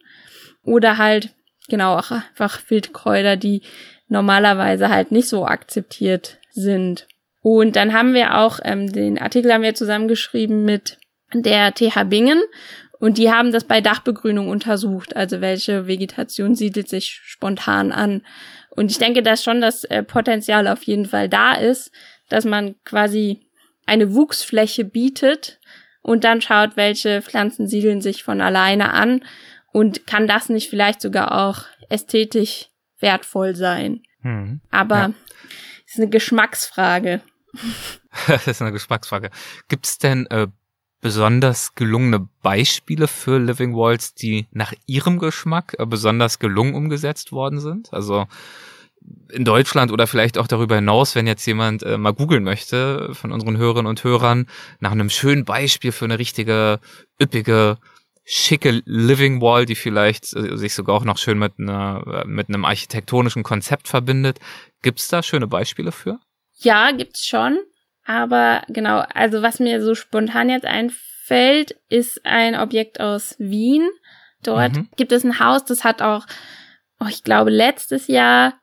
oder 0.63 0.97
halt, 0.97 1.29
genau, 1.67 1.97
auch 1.97 2.11
einfach 2.11 2.59
Wildkräuter, 2.69 3.37
die 3.37 3.61
normalerweise 4.07 4.89
halt 4.89 5.11
nicht 5.11 5.27
so 5.27 5.45
akzeptiert 5.45 6.39
sind. 6.51 7.07
Und 7.41 7.75
dann 7.75 7.93
haben 7.93 8.13
wir 8.13 8.37
auch, 8.37 8.59
ähm, 8.63 8.91
den 8.91 9.19
Artikel 9.19 9.51
haben 9.51 9.63
wir 9.63 9.75
zusammengeschrieben 9.75 10.63
mit 10.63 10.97
der 11.33 11.73
TH 11.73 12.03
Bingen 12.05 12.41
und 12.99 13.17
die 13.17 13.31
haben 13.31 13.51
das 13.51 13.65
bei 13.65 13.81
Dachbegrünung 13.81 14.47
untersucht, 14.47 15.15
also 15.15 15.41
welche 15.41 15.87
Vegetation 15.87 16.55
siedelt 16.55 16.87
sich 16.87 17.19
spontan 17.25 17.91
an. 17.91 18.21
Und 18.69 18.91
ich 18.91 18.97
denke, 18.97 19.21
dass 19.21 19.43
schon 19.43 19.59
das 19.59 19.83
äh, 19.83 20.03
Potenzial 20.03 20.67
auf 20.67 20.83
jeden 20.83 21.05
Fall 21.05 21.27
da 21.27 21.53
ist, 21.53 21.91
dass 22.29 22.45
man 22.45 22.75
quasi 22.85 23.41
eine 23.85 24.13
Wuchsfläche 24.13 24.85
bietet, 24.85 25.59
und 26.03 26.23
dann 26.23 26.41
schaut, 26.41 26.75
welche 26.75 27.21
Pflanzen 27.23 27.67
siedeln 27.67 28.01
sich 28.01 28.23
von 28.23 28.41
alleine 28.41 28.93
an 28.93 29.23
und 29.71 30.05
kann 30.05 30.27
das 30.27 30.49
nicht 30.49 30.69
vielleicht 30.69 31.01
sogar 31.01 31.47
auch 31.47 31.63
ästhetisch 31.89 32.69
wertvoll 32.99 33.55
sein. 33.55 34.03
Hm. 34.21 34.61
Aber 34.69 34.95
ja. 34.95 35.13
ist 35.87 35.97
eine 35.97 36.09
Geschmacksfrage. 36.09 37.21
das 38.27 38.47
ist 38.47 38.61
eine 38.61 38.71
Geschmacksfrage. 38.71 39.31
Gibt 39.69 39.85
es 39.85 39.97
denn 39.97 40.27
äh, 40.27 40.47
besonders 41.01 41.75
gelungene 41.75 42.27
Beispiele 42.41 43.07
für 43.07 43.39
Living 43.39 43.75
Walls, 43.75 44.13
die 44.13 44.47
nach 44.51 44.73
Ihrem 44.85 45.19
Geschmack 45.19 45.75
äh, 45.79 45.85
besonders 45.85 46.37
gelungen 46.39 46.75
umgesetzt 46.75 47.31
worden 47.31 47.59
sind? 47.59 47.93
Also 47.93 48.27
in 49.33 49.45
Deutschland 49.45 49.91
oder 49.91 50.07
vielleicht 50.07 50.37
auch 50.37 50.47
darüber 50.47 50.75
hinaus, 50.75 51.15
wenn 51.15 51.27
jetzt 51.27 51.45
jemand 51.45 51.83
äh, 51.83 51.97
mal 51.97 52.13
googeln 52.13 52.43
möchte 52.43 53.09
von 53.13 53.31
unseren 53.31 53.57
Hörerinnen 53.57 53.89
und 53.89 54.03
Hörern 54.03 54.47
nach 54.79 54.91
einem 54.91 55.09
schönen 55.09 55.43
Beispiel 55.43 55.91
für 55.91 56.05
eine 56.05 56.19
richtige, 56.19 56.79
üppige, 57.21 57.77
schicke 58.25 58.81
Living 58.85 59.41
Wall, 59.41 59.65
die 59.65 59.75
vielleicht 59.75 60.35
äh, 60.35 60.55
sich 60.57 60.73
sogar 60.73 60.95
auch 60.95 61.03
noch 61.03 61.17
schön 61.17 61.39
mit, 61.39 61.53
einer, 61.59 62.23
äh, 62.23 62.27
mit 62.27 62.49
einem 62.49 62.63
architektonischen 62.63 63.43
Konzept 63.43 63.87
verbindet. 63.87 64.39
Gibt's 64.81 65.07
da 65.07 65.23
schöne 65.23 65.47
Beispiele 65.47 65.91
für? 65.91 66.19
Ja, 66.59 66.91
gibt's 66.91 67.25
schon. 67.25 67.59
Aber 68.05 68.63
genau, 68.67 69.03
also 69.13 69.41
was 69.41 69.59
mir 69.59 69.81
so 69.83 69.95
spontan 69.95 70.49
jetzt 70.49 70.65
einfällt, 70.65 71.75
ist 71.89 72.25
ein 72.25 72.55
Objekt 72.55 72.99
aus 72.99 73.35
Wien. 73.39 73.89
Dort 74.43 74.73
mhm. 74.73 74.89
gibt 74.95 75.11
es 75.11 75.23
ein 75.23 75.39
Haus, 75.39 75.63
das 75.65 75.83
hat 75.83 76.01
auch, 76.01 76.25
oh, 76.99 77.07
ich 77.09 77.23
glaube, 77.23 77.49
letztes 77.49 78.07
Jahr 78.07 78.53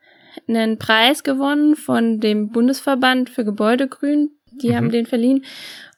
einen 0.48 0.78
Preis 0.78 1.22
gewonnen 1.22 1.76
von 1.76 2.20
dem 2.20 2.50
Bundesverband 2.50 3.30
für 3.30 3.44
Gebäudegrün. 3.44 4.30
Die 4.52 4.70
mhm. 4.70 4.74
haben 4.74 4.90
den 4.90 5.06
verliehen. 5.06 5.44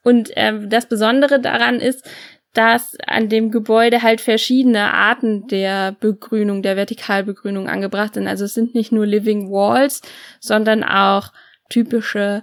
Und 0.02 0.36
äh, 0.36 0.66
das 0.66 0.86
Besondere 0.86 1.40
daran 1.40 1.80
ist, 1.80 2.08
dass 2.52 2.96
an 3.06 3.28
dem 3.28 3.50
Gebäude 3.50 4.02
halt 4.02 4.20
verschiedene 4.20 4.92
Arten 4.92 5.46
der 5.46 5.92
Begrünung, 5.92 6.62
der 6.62 6.76
Vertikalbegrünung 6.76 7.68
angebracht 7.68 8.14
sind. 8.14 8.28
Also 8.28 8.44
es 8.44 8.54
sind 8.54 8.74
nicht 8.74 8.92
nur 8.92 9.06
Living 9.06 9.50
Walls, 9.50 10.02
sondern 10.38 10.84
auch 10.84 11.32
typische 11.70 12.42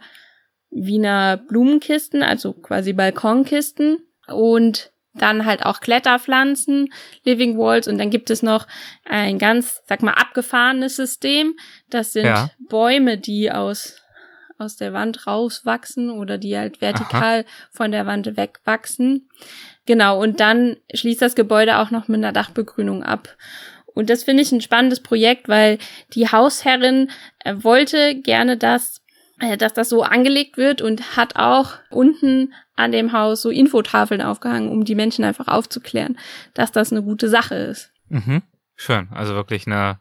Wiener 0.71 1.37
Blumenkisten, 1.37 2.23
also 2.23 2.53
quasi 2.53 2.93
Balkonkisten 2.93 3.99
und 4.27 4.91
dann 5.13 5.45
halt 5.45 5.65
auch 5.65 5.79
Kletterpflanzen, 5.79 6.93
Living 7.23 7.57
Walls 7.57 7.87
und 7.87 7.97
dann 7.97 8.09
gibt 8.09 8.29
es 8.29 8.43
noch 8.43 8.67
ein 9.05 9.39
ganz, 9.39 9.81
sag 9.87 10.03
mal, 10.03 10.13
abgefahrenes 10.13 10.95
System. 10.95 11.55
Das 11.89 12.13
sind 12.13 12.25
ja. 12.25 12.51
Bäume, 12.69 13.17
die 13.17 13.51
aus 13.51 14.01
aus 14.59 14.75
der 14.75 14.91
Wand 14.93 15.25
rauswachsen 15.25 16.11
oder 16.11 16.37
die 16.37 16.57
halt 16.57 16.81
vertikal 16.81 17.39
Aha. 17.39 17.45
von 17.71 17.91
der 17.91 18.05
Wand 18.05 18.35
wegwachsen. 18.35 19.29
Genau, 19.85 20.21
und 20.21 20.39
dann 20.41 20.75
schließt 20.93 21.21
das 21.21 21.35
Gebäude 21.35 21.77
auch 21.77 21.91
noch 21.91 22.07
mit 22.09 22.17
einer 22.17 22.33
Dachbegrünung 22.33 23.01
ab. 23.01 23.37
Und 23.85 24.09
das 24.09 24.23
finde 24.23 24.43
ich 24.43 24.51
ein 24.51 24.61
spannendes 24.61 24.99
Projekt, 24.99 25.47
weil 25.49 25.77
die 26.13 26.27
Hausherrin 26.27 27.09
äh, 27.43 27.55
wollte 27.57 28.15
gerne, 28.15 28.57
dass, 28.57 28.97
äh, 28.97 28.98
dass 29.57 29.73
das 29.73 29.89
so 29.89 30.03
angelegt 30.03 30.57
wird 30.57 30.81
und 30.81 31.15
hat 31.15 31.35
auch 31.35 31.75
unten 31.89 32.53
an 32.75 32.91
dem 32.91 33.11
Haus 33.11 33.41
so 33.41 33.49
Infotafeln 33.49 34.21
aufgehangen, 34.21 34.69
um 34.69 34.85
die 34.85 34.95
Menschen 34.95 35.23
einfach 35.25 35.47
aufzuklären, 35.47 36.17
dass 36.53 36.71
das 36.71 36.91
eine 36.91 37.03
gute 37.03 37.29
Sache 37.29 37.55
ist. 37.55 37.91
Mhm. 38.09 38.41
Schön. 38.75 39.09
Also 39.11 39.35
wirklich 39.35 39.67
eine, 39.67 39.99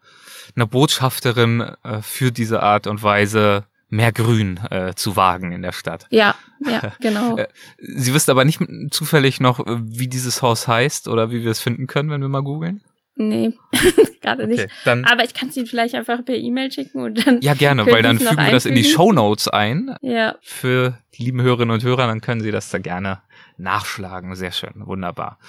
eine 0.54 0.66
Botschafterin 0.66 1.60
äh, 1.82 2.00
für 2.00 2.30
diese 2.30 2.62
Art 2.62 2.86
und 2.86 3.02
Weise, 3.02 3.64
mehr 3.88 4.12
Grün 4.12 4.60
äh, 4.70 4.94
zu 4.94 5.16
wagen 5.16 5.52
in 5.52 5.62
der 5.62 5.72
Stadt. 5.72 6.06
Ja, 6.10 6.34
ja, 6.64 6.92
genau. 7.00 7.36
Äh, 7.36 7.48
Sie 7.78 8.14
wissen 8.14 8.30
aber 8.30 8.44
nicht 8.44 8.60
zufällig 8.90 9.40
noch, 9.40 9.64
wie 9.66 10.08
dieses 10.08 10.42
Haus 10.42 10.68
heißt 10.68 11.08
oder 11.08 11.30
wie 11.30 11.42
wir 11.42 11.50
es 11.50 11.60
finden 11.60 11.86
können, 11.86 12.10
wenn 12.10 12.20
wir 12.20 12.28
mal 12.28 12.42
googeln? 12.42 12.82
Nee, 13.20 13.52
gerade 14.20 14.44
okay, 14.44 14.52
nicht. 14.52 14.68
Dann, 14.84 15.04
Aber 15.04 15.24
ich 15.24 15.34
kann 15.34 15.48
es 15.48 15.56
Ihnen 15.56 15.66
vielleicht 15.66 15.96
einfach 15.96 16.24
per 16.24 16.36
E-Mail 16.36 16.70
schicken 16.70 17.00
und 17.00 17.26
dann. 17.26 17.40
Ja, 17.40 17.54
gerne, 17.54 17.84
weil 17.84 18.02
dann 18.02 18.18
fügen 18.18 18.36
wir 18.36 18.52
das 18.52 18.64
in 18.64 18.76
die 18.76 18.84
Show 18.84 19.12
Notes 19.12 19.48
ein. 19.48 19.96
Ja. 20.02 20.36
Für 20.40 20.98
die 21.14 21.24
lieben 21.24 21.42
Hörerinnen 21.42 21.74
und 21.74 21.82
Hörer, 21.82 22.06
dann 22.06 22.20
können 22.20 22.40
Sie 22.40 22.52
das 22.52 22.70
da 22.70 22.78
gerne 22.78 23.20
nachschlagen. 23.56 24.36
Sehr 24.36 24.52
schön, 24.52 24.86
wunderbar. 24.86 25.40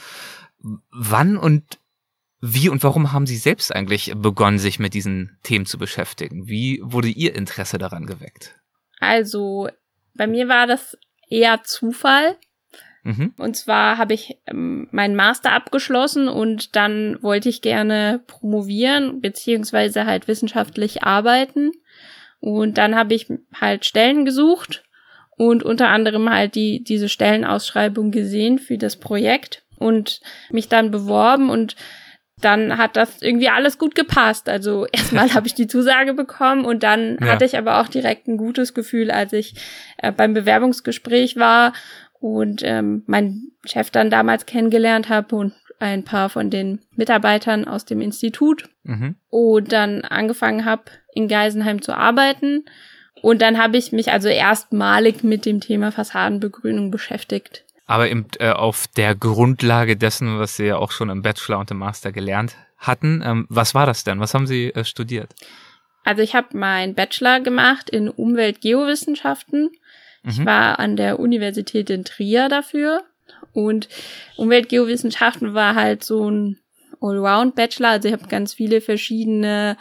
Wann 0.89 1.37
und 1.37 1.77
wie 2.41 2.69
und 2.69 2.83
warum 2.83 3.11
haben 3.11 3.27
Sie 3.27 3.37
selbst 3.37 3.75
eigentlich 3.75 4.13
begonnen, 4.15 4.57
sich 4.57 4.79
mit 4.79 4.95
diesen 4.95 5.37
Themen 5.43 5.67
zu 5.67 5.77
beschäftigen? 5.77 6.47
Wie 6.47 6.79
wurde 6.83 7.09
Ihr 7.09 7.35
Interesse 7.35 7.77
daran 7.77 8.07
geweckt? 8.07 8.59
Also, 8.99 9.69
bei 10.15 10.25
mir 10.25 10.47
war 10.47 10.65
das 10.65 10.97
eher 11.29 11.63
Zufall. 11.63 12.35
Mhm. 13.09 13.33
Und 13.37 13.57
zwar 13.57 13.97
habe 13.97 14.13
ich 14.13 14.37
ähm, 14.45 14.87
meinen 14.91 15.15
Master 15.15 15.51
abgeschlossen 15.51 16.27
und 16.27 16.75
dann 16.75 17.17
wollte 17.23 17.49
ich 17.49 17.63
gerne 17.63 18.21
promovieren, 18.27 19.19
beziehungsweise 19.19 20.05
halt 20.05 20.27
wissenschaftlich 20.27 21.03
arbeiten. 21.03 21.71
Und 22.39 22.77
dann 22.77 22.95
habe 22.95 23.15
ich 23.15 23.27
halt 23.59 23.85
Stellen 23.85 24.25
gesucht 24.25 24.83
und 25.37 25.63
unter 25.63 25.89
anderem 25.89 26.29
halt 26.29 26.53
die, 26.53 26.83
diese 26.83 27.09
Stellenausschreibung 27.09 28.11
gesehen 28.11 28.59
für 28.59 28.77
das 28.77 28.97
Projekt 28.97 29.63
und 29.77 30.21
mich 30.51 30.69
dann 30.69 30.91
beworben 30.91 31.49
und 31.49 31.75
dann 32.41 32.77
hat 32.77 32.95
das 32.95 33.21
irgendwie 33.21 33.49
alles 33.49 33.77
gut 33.77 33.95
gepasst. 33.95 34.47
Also 34.47 34.85
erstmal 34.91 35.33
habe 35.33 35.47
ich 35.47 35.55
die 35.55 35.67
Zusage 35.67 36.13
bekommen 36.13 36.63
und 36.63 36.83
dann 36.83 37.17
ja. 37.19 37.27
hatte 37.27 37.45
ich 37.45 37.57
aber 37.57 37.81
auch 37.81 37.87
direkt 37.87 38.27
ein 38.27 38.37
gutes 38.37 38.73
Gefühl, 38.73 39.11
als 39.11 39.33
ich 39.33 39.55
äh, 39.97 40.11
beim 40.11 40.33
Bewerbungsgespräch 40.33 41.35
war 41.37 41.73
und 42.19 42.61
ähm, 42.63 43.03
mein 43.07 43.51
Chef 43.65 43.89
dann 43.89 44.09
damals 44.09 44.45
kennengelernt 44.45 45.09
habe 45.09 45.35
und 45.35 45.53
ein 45.79 46.03
paar 46.03 46.29
von 46.29 46.49
den 46.49 46.79
Mitarbeitern 46.95 47.65
aus 47.65 47.85
dem 47.85 48.01
Institut 48.01 48.69
mhm. 48.83 49.15
und 49.29 49.71
dann 49.71 50.01
angefangen 50.01 50.65
habe, 50.65 50.83
in 51.13 51.27
Geisenheim 51.27 51.81
zu 51.81 51.95
arbeiten. 51.95 52.65
Und 53.21 53.41
dann 53.41 53.57
habe 53.57 53.77
ich 53.77 53.91
mich 53.91 54.11
also 54.11 54.27
erstmalig 54.27 55.23
mit 55.23 55.45
dem 55.45 55.59
Thema 55.61 55.91
Fassadenbegrünung 55.91 56.91
beschäftigt. 56.91 57.65
Aber 57.85 58.09
eben, 58.09 58.27
äh, 58.39 58.51
auf 58.51 58.87
der 58.87 59.15
Grundlage 59.15 59.97
dessen, 59.97 60.37
was 60.37 60.57
Sie 60.57 60.65
ja 60.65 60.77
auch 60.77 60.91
schon 60.91 61.09
im 61.09 61.21
Bachelor 61.21 61.59
und 61.59 61.71
im 61.71 61.77
Master 61.77 62.11
gelernt 62.11 62.55
hatten, 62.77 63.21
ähm, 63.25 63.45
was 63.49 63.73
war 63.73 63.85
das 63.85 64.03
denn? 64.03 64.19
Was 64.19 64.33
haben 64.33 64.47
Sie 64.47 64.73
äh, 64.73 64.83
studiert? 64.85 65.33
Also 66.03 66.21
ich 66.21 66.35
habe 66.35 66.57
meinen 66.57 66.93
Bachelor 66.93 67.39
gemacht 67.39 67.89
in 67.89 68.09
Umweltgeowissenschaften 68.09 69.71
ich 70.23 70.39
mhm. 70.39 70.45
war 70.45 70.79
an 70.79 70.95
der 70.95 71.19
Universität 71.19 71.89
in 71.89 72.03
Trier 72.03 72.49
dafür 72.49 73.03
und 73.53 73.87
Umweltgeowissenschaften 74.37 75.53
war 75.53 75.75
halt 75.75 76.03
so 76.03 76.29
ein 76.29 76.57
Allround-Bachelor. 77.01 77.89
Also 77.89 78.07
ich 78.07 78.13
habe 78.13 78.27
ganz 78.27 78.53
viele 78.53 78.81
verschiedene 78.81 79.77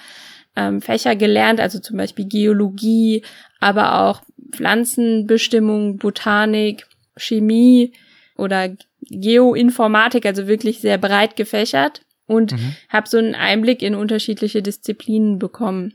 ähm, 0.56 0.80
Fächer 0.80 1.16
gelernt, 1.16 1.60
also 1.60 1.78
zum 1.78 1.96
Beispiel 1.96 2.26
Geologie, 2.26 3.22
aber 3.60 4.00
auch 4.00 4.22
Pflanzenbestimmung, 4.52 5.98
Botanik, 5.98 6.86
Chemie 7.16 7.92
oder 8.36 8.70
Geoinformatik, 9.10 10.26
also 10.26 10.46
wirklich 10.46 10.80
sehr 10.80 10.98
breit 10.98 11.36
gefächert 11.36 12.02
und 12.26 12.52
mhm. 12.52 12.76
habe 12.88 13.08
so 13.08 13.18
einen 13.18 13.34
Einblick 13.34 13.82
in 13.82 13.94
unterschiedliche 13.94 14.62
Disziplinen 14.62 15.38
bekommen. 15.38 15.94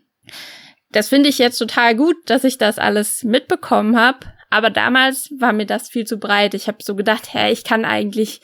Das 0.93 1.09
finde 1.09 1.27
ich 1.27 1.39
jetzt 1.39 1.57
total 1.57 1.95
gut, 1.95 2.15
dass 2.27 2.43
ich 2.43 2.57
das 2.57 2.79
alles 2.79 3.23
mitbekommen 3.23 3.97
habe. 3.97 4.19
Aber 4.49 4.69
damals 4.69 5.33
war 5.39 5.51
mir 5.51 5.65
das 5.65 5.89
viel 5.89 6.05
zu 6.05 6.19
breit. 6.19 6.53
Ich 6.53 6.67
habe 6.67 6.77
so 6.81 6.95
gedacht, 6.95 7.33
hä, 7.33 7.51
ich 7.51 7.63
kann 7.63 7.83
eigentlich 7.83 8.41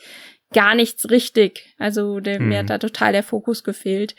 gar 0.52 0.74
nichts 0.74 1.08
richtig. 1.08 1.74
Also 1.78 2.18
der, 2.18 2.38
hm. 2.38 2.48
mir 2.48 2.58
hat 2.58 2.64
mhm. 2.64 2.68
da 2.68 2.78
total 2.78 3.12
der 3.12 3.22
Fokus 3.22 3.62
gefehlt. 3.62 4.16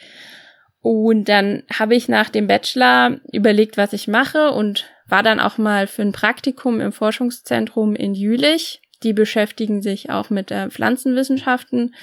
Und 0.80 1.26
dann 1.26 1.64
habe 1.72 1.94
ich 1.94 2.08
nach 2.08 2.30
dem 2.30 2.48
Bachelor 2.48 3.20
überlegt, 3.32 3.78
was 3.78 3.94
ich 3.94 4.08
mache 4.08 4.52
und 4.52 4.86
war 5.08 5.22
dann 5.22 5.40
auch 5.40 5.58
mal 5.58 5.86
für 5.86 6.02
ein 6.02 6.14
Praktikum 6.14 6.80
im 6.80 6.94
Forschungszentrum 6.94 7.96
in 7.96 8.16
Jülich. 8.16 8.82
Die 9.04 9.14
beschäftigen 9.14 9.82
sich 9.82 10.10
auch 10.10 10.30
mit 10.30 10.52
äh, 10.52 10.70
Pflanzenwissenschaften 10.70 11.94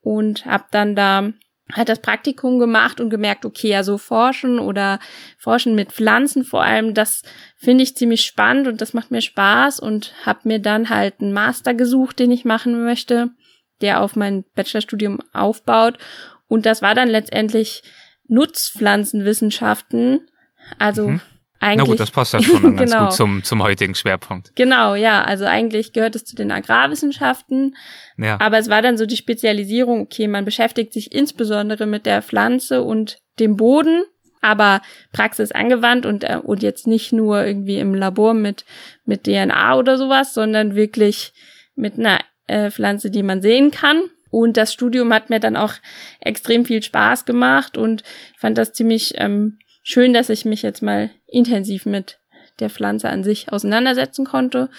und 0.00 0.46
habe 0.46 0.64
dann 0.70 0.94
da 0.94 1.32
hat 1.72 1.88
das 1.88 2.00
Praktikum 2.00 2.58
gemacht 2.58 3.00
und 3.00 3.10
gemerkt, 3.10 3.44
okay, 3.44 3.74
also 3.74 3.98
forschen 3.98 4.58
oder 4.58 5.00
forschen 5.38 5.74
mit 5.74 5.92
Pflanzen 5.92 6.44
vor 6.44 6.62
allem, 6.62 6.94
das 6.94 7.22
finde 7.56 7.82
ich 7.82 7.96
ziemlich 7.96 8.22
spannend 8.22 8.68
und 8.68 8.80
das 8.80 8.94
macht 8.94 9.10
mir 9.10 9.20
Spaß 9.20 9.80
und 9.80 10.14
habe 10.24 10.40
mir 10.44 10.60
dann 10.60 10.90
halt 10.90 11.20
einen 11.20 11.32
Master 11.32 11.74
gesucht, 11.74 12.20
den 12.20 12.30
ich 12.30 12.44
machen 12.44 12.84
möchte, 12.84 13.30
der 13.80 14.00
auf 14.00 14.14
mein 14.14 14.44
Bachelorstudium 14.54 15.18
aufbaut 15.32 15.98
und 16.46 16.66
das 16.66 16.82
war 16.82 16.94
dann 16.94 17.08
letztendlich 17.08 17.82
Nutzpflanzenwissenschaften, 18.28 20.28
also 20.78 21.08
mhm. 21.08 21.20
Eigentlich, 21.66 21.84
Na 21.84 21.90
gut, 21.90 22.00
das 22.00 22.12
passt 22.12 22.32
ja 22.32 22.40
schon 22.40 22.62
dann 22.62 22.76
ganz 22.76 22.92
genau. 22.92 23.04
gut 23.06 23.14
zum, 23.14 23.42
zum 23.42 23.60
heutigen 23.60 23.96
Schwerpunkt. 23.96 24.54
Genau, 24.54 24.94
ja. 24.94 25.24
Also 25.24 25.46
eigentlich 25.46 25.92
gehört 25.92 26.14
es 26.14 26.24
zu 26.24 26.36
den 26.36 26.52
Agrarwissenschaften. 26.52 27.76
Ja. 28.18 28.38
Aber 28.40 28.58
es 28.58 28.70
war 28.70 28.82
dann 28.82 28.96
so 28.96 29.04
die 29.04 29.16
Spezialisierung, 29.16 30.02
okay, 30.02 30.28
man 30.28 30.44
beschäftigt 30.44 30.92
sich 30.92 31.12
insbesondere 31.12 31.86
mit 31.86 32.06
der 32.06 32.22
Pflanze 32.22 32.84
und 32.84 33.18
dem 33.40 33.56
Boden, 33.56 34.04
aber 34.40 34.80
Praxis 35.12 35.50
angewandt 35.50 36.06
und, 36.06 36.22
äh, 36.22 36.38
und 36.40 36.62
jetzt 36.62 36.86
nicht 36.86 37.12
nur 37.12 37.44
irgendwie 37.44 37.80
im 37.80 37.94
Labor 37.94 38.32
mit, 38.32 38.64
mit 39.04 39.24
DNA 39.24 39.76
oder 39.76 39.98
sowas, 39.98 40.34
sondern 40.34 40.76
wirklich 40.76 41.32
mit 41.74 41.98
einer 41.98 42.20
äh, 42.46 42.70
Pflanze, 42.70 43.10
die 43.10 43.24
man 43.24 43.42
sehen 43.42 43.72
kann. 43.72 44.02
Und 44.30 44.56
das 44.56 44.72
Studium 44.72 45.12
hat 45.12 45.30
mir 45.30 45.40
dann 45.40 45.56
auch 45.56 45.74
extrem 46.20 46.64
viel 46.64 46.80
Spaß 46.80 47.24
gemacht 47.24 47.76
und 47.76 48.04
fand 48.38 48.56
das 48.56 48.72
ziemlich 48.72 49.14
ähm, 49.16 49.58
schön, 49.82 50.12
dass 50.12 50.30
ich 50.30 50.44
mich 50.44 50.62
jetzt 50.62 50.82
mal 50.82 51.10
intensiv 51.36 51.86
mit 51.86 52.18
der 52.58 52.70
Pflanze 52.70 53.08
an 53.08 53.22
sich 53.22 53.52
auseinandersetzen 53.52 54.24
konnte. 54.24 54.70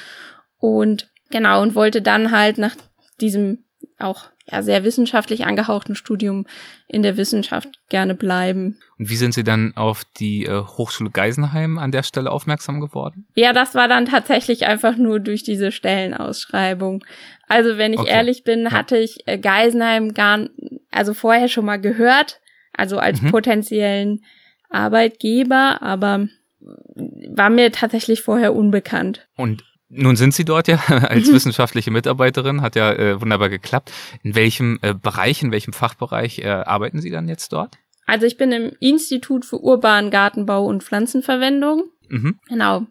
Und 0.58 1.10
genau, 1.30 1.62
und 1.62 1.76
wollte 1.76 2.02
dann 2.02 2.32
halt 2.32 2.58
nach 2.58 2.76
diesem 3.22 3.64
auch 4.00 4.26
ja, 4.50 4.62
sehr 4.62 4.84
wissenschaftlich 4.84 5.46
angehauchten 5.46 5.96
Studium 5.96 6.46
in 6.88 7.02
der 7.04 7.18
Wissenschaft 7.18 7.80
gerne 7.90 8.16
bleiben. 8.16 8.80
Und 8.98 9.10
wie 9.10 9.16
sind 9.16 9.34
Sie 9.34 9.44
dann 9.44 9.76
auf 9.76 10.04
die 10.20 10.46
äh, 10.46 10.62
Hochschule 10.62 11.10
Geisenheim 11.10 11.78
an 11.78 11.92
der 11.92 12.04
Stelle 12.04 12.32
aufmerksam 12.32 12.80
geworden? 12.80 13.28
Ja, 13.36 13.54
das 13.54 13.76
war 13.76 13.88
dann 13.88 14.06
tatsächlich 14.06 14.66
einfach 14.66 14.96
nur 14.96 15.20
durch 15.20 15.44
diese 15.44 15.72
Stellenausschreibung. 15.72 17.04
Also 17.48 17.78
wenn 17.78 17.94
ich 17.94 18.00
okay. 18.00 18.12
ehrlich 18.12 18.44
bin, 18.44 18.72
hatte 18.72 18.98
ich 18.98 19.28
äh, 19.28 19.38
Geisenheim 19.38 20.14
gar, 20.14 20.48
also 20.92 21.14
vorher 21.14 21.50
schon 21.50 21.66
mal 21.66 21.82
gehört, 21.82 22.40
also 22.74 23.00
als 23.00 23.22
mhm. 23.22 23.32
potenziellen 23.32 24.24
Arbeitgeber, 24.70 25.82
aber 25.82 26.28
war 26.60 27.50
mir 27.50 27.72
tatsächlich 27.72 28.22
vorher 28.22 28.56
unbekannt. 28.56 29.28
Und 29.36 29.64
nun 29.90 30.16
sind 30.16 30.34
Sie 30.34 30.46
dort 30.46 30.68
ja 30.68 30.78
als 30.88 31.32
wissenschaftliche 31.32 31.92
Mitarbeiterin, 31.92 32.62
hat 32.62 32.76
ja 32.76 32.92
äh, 32.94 33.22
wunderbar 33.22 33.50
geklappt. 33.50 33.92
In 34.24 34.36
welchem 34.36 34.80
äh, 34.82 34.94
Bereich, 34.94 35.42
in 35.42 35.52
welchem 35.52 35.74
Fachbereich 35.74 36.40
äh, 36.40 36.48
arbeiten 36.48 37.02
Sie 37.02 37.10
dann 37.10 37.28
jetzt 37.28 37.54
dort? 37.54 37.78
Also 38.06 38.26
ich 38.26 38.38
bin 38.38 38.52
im 38.52 38.72
Institut 38.80 39.46
für 39.46 39.62
urbanen 39.62 40.12
Gartenbau 40.12 40.66
und 40.66 40.84
Pflanzenverwendung. 40.84 41.84
Mhm. 42.10 42.40
Genau. 42.48 42.88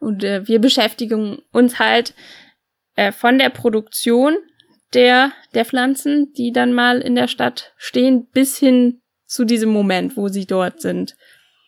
Und 0.00 0.24
äh, 0.24 0.46
wir 0.48 0.58
beschäftigen 0.58 1.38
uns 1.52 1.78
halt 1.78 2.14
äh, 2.96 3.12
von 3.12 3.38
der 3.38 3.50
Produktion 3.50 4.36
der, 4.94 5.32
der 5.54 5.64
Pflanzen, 5.64 6.32
die 6.36 6.52
dann 6.52 6.72
mal 6.72 7.00
in 7.00 7.14
der 7.14 7.28
Stadt 7.28 7.74
stehen, 7.76 8.28
bis 8.32 8.56
hin 8.58 9.00
zu 9.26 9.44
diesem 9.44 9.70
Moment, 9.70 10.16
wo 10.16 10.28
sie 10.28 10.46
dort 10.46 10.80
sind. 10.80 11.16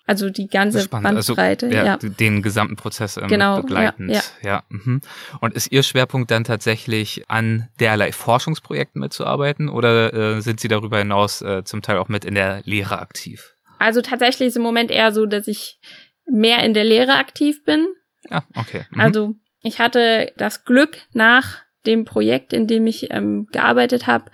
Also 0.07 0.31
die 0.31 0.47
ganze 0.47 0.83
Spannend. 0.83 1.17
Also, 1.17 1.35
Bandbreite. 1.35 1.67
Also, 1.67 1.77
ja, 1.77 1.85
ja, 1.85 1.97
Den 1.97 2.43
gesamten 2.43 2.77
Prozess 2.77 3.17
ähm, 3.17 3.27
genau, 3.27 3.61
begleitend. 3.61 4.11
Ja, 4.11 4.23
ja. 4.43 4.49
ja 4.49 4.63
mhm. 4.69 5.01
Und 5.41 5.55
ist 5.55 5.73
Ihr 5.73 5.83
Schwerpunkt 5.83 6.31
dann 6.31 6.45
tatsächlich 6.45 7.25
an 7.29 7.69
derlei 7.81 8.13
Forschungsprojekten 8.13 9.01
mitzuarbeiten 9.01 9.69
oder 9.69 10.15
äh, 10.15 10.41
sind 10.41 10.61
Sie 10.61 10.69
darüber 10.69 10.99
hinaus 10.99 11.43
äh, 11.43 11.65
zum 11.65 11.83
Teil 11.83 11.99
auch 11.99 12.09
mit 12.09 12.25
in 12.25 12.37
der 12.37 12.63
Lehre 12.65 13.01
aktiv? 13.01 13.55
Also 13.79 14.01
tatsächlich 14.01 14.49
ist 14.49 14.57
im 14.57 14.63
Moment 14.63 14.91
eher 14.91 15.13
so, 15.13 15.27
dass 15.27 15.49
ich 15.49 15.81
mehr 16.25 16.63
in 16.63 16.73
der 16.73 16.85
Lehre 16.85 17.15
aktiv 17.17 17.65
bin. 17.65 17.87
Ja, 18.31 18.45
okay. 18.55 18.87
Mhm. 18.91 19.01
Also 19.01 19.35
ich 19.63 19.81
hatte 19.81 20.33
das 20.37 20.65
Glück 20.65 20.99
nach 21.13 21.63
dem 21.85 22.05
Projekt, 22.05 22.53
in 22.53 22.67
dem 22.67 22.87
ich 22.87 23.11
ähm, 23.11 23.49
gearbeitet 23.51 24.07
habe, 24.07 24.31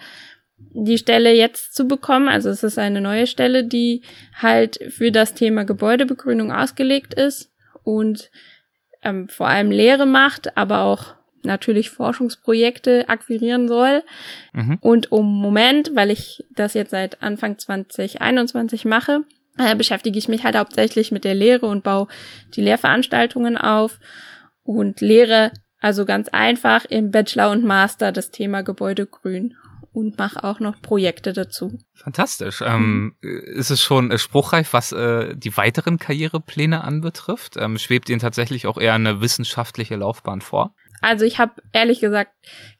die 0.70 0.98
Stelle 0.98 1.32
jetzt 1.32 1.74
zu 1.74 1.86
bekommen. 1.86 2.28
Also 2.28 2.48
es 2.50 2.62
ist 2.62 2.78
eine 2.78 3.00
neue 3.00 3.26
Stelle, 3.26 3.64
die 3.64 4.02
halt 4.34 4.78
für 4.88 5.12
das 5.12 5.34
Thema 5.34 5.64
Gebäudebegrünung 5.64 6.52
ausgelegt 6.52 7.14
ist 7.14 7.50
und 7.84 8.30
ähm, 9.02 9.28
vor 9.28 9.48
allem 9.48 9.70
Lehre 9.70 10.06
macht, 10.06 10.56
aber 10.56 10.82
auch 10.82 11.14
natürlich 11.42 11.90
Forschungsprojekte 11.90 13.08
akquirieren 13.08 13.68
soll. 13.68 14.02
Mhm. 14.52 14.78
Und 14.80 15.12
um 15.12 15.26
Moment, 15.26 15.90
weil 15.94 16.10
ich 16.10 16.44
das 16.54 16.74
jetzt 16.74 16.90
seit 16.90 17.22
Anfang 17.22 17.58
2021 17.58 18.84
mache, 18.84 19.24
äh, 19.58 19.74
beschäftige 19.74 20.18
ich 20.18 20.28
mich 20.28 20.44
halt 20.44 20.56
hauptsächlich 20.56 21.12
mit 21.12 21.24
der 21.24 21.34
Lehre 21.34 21.66
und 21.66 21.82
baue 21.82 22.08
die 22.54 22.62
Lehrveranstaltungen 22.62 23.58
auf 23.58 23.98
und 24.62 25.00
lehre 25.00 25.52
also 25.80 26.04
ganz 26.04 26.28
einfach 26.28 26.84
im 26.84 27.10
Bachelor 27.10 27.50
und 27.50 27.64
Master 27.64 28.12
das 28.12 28.30
Thema 28.30 28.62
Gebäudegrün 28.62 29.56
und 29.92 30.18
mache 30.18 30.42
auch 30.42 30.58
noch 30.58 30.80
Projekte 30.80 31.32
dazu. 31.32 31.78
Fantastisch. 31.94 32.62
Ähm, 32.64 33.14
ist 33.20 33.70
es 33.70 33.82
schon 33.82 34.10
äh, 34.10 34.18
spruchreif, 34.18 34.72
was 34.72 34.92
äh, 34.92 35.36
die 35.36 35.56
weiteren 35.56 35.98
Karrierepläne 35.98 36.82
anbetrifft? 36.82 37.56
Ähm, 37.58 37.78
schwebt 37.78 38.08
Ihnen 38.08 38.20
tatsächlich 38.20 38.66
auch 38.66 38.78
eher 38.78 38.94
eine 38.94 39.20
wissenschaftliche 39.20 39.96
Laufbahn 39.96 40.40
vor? 40.40 40.74
Also 41.02 41.24
ich 41.24 41.38
habe 41.38 41.54
ehrlich 41.72 42.00
gesagt 42.00 42.32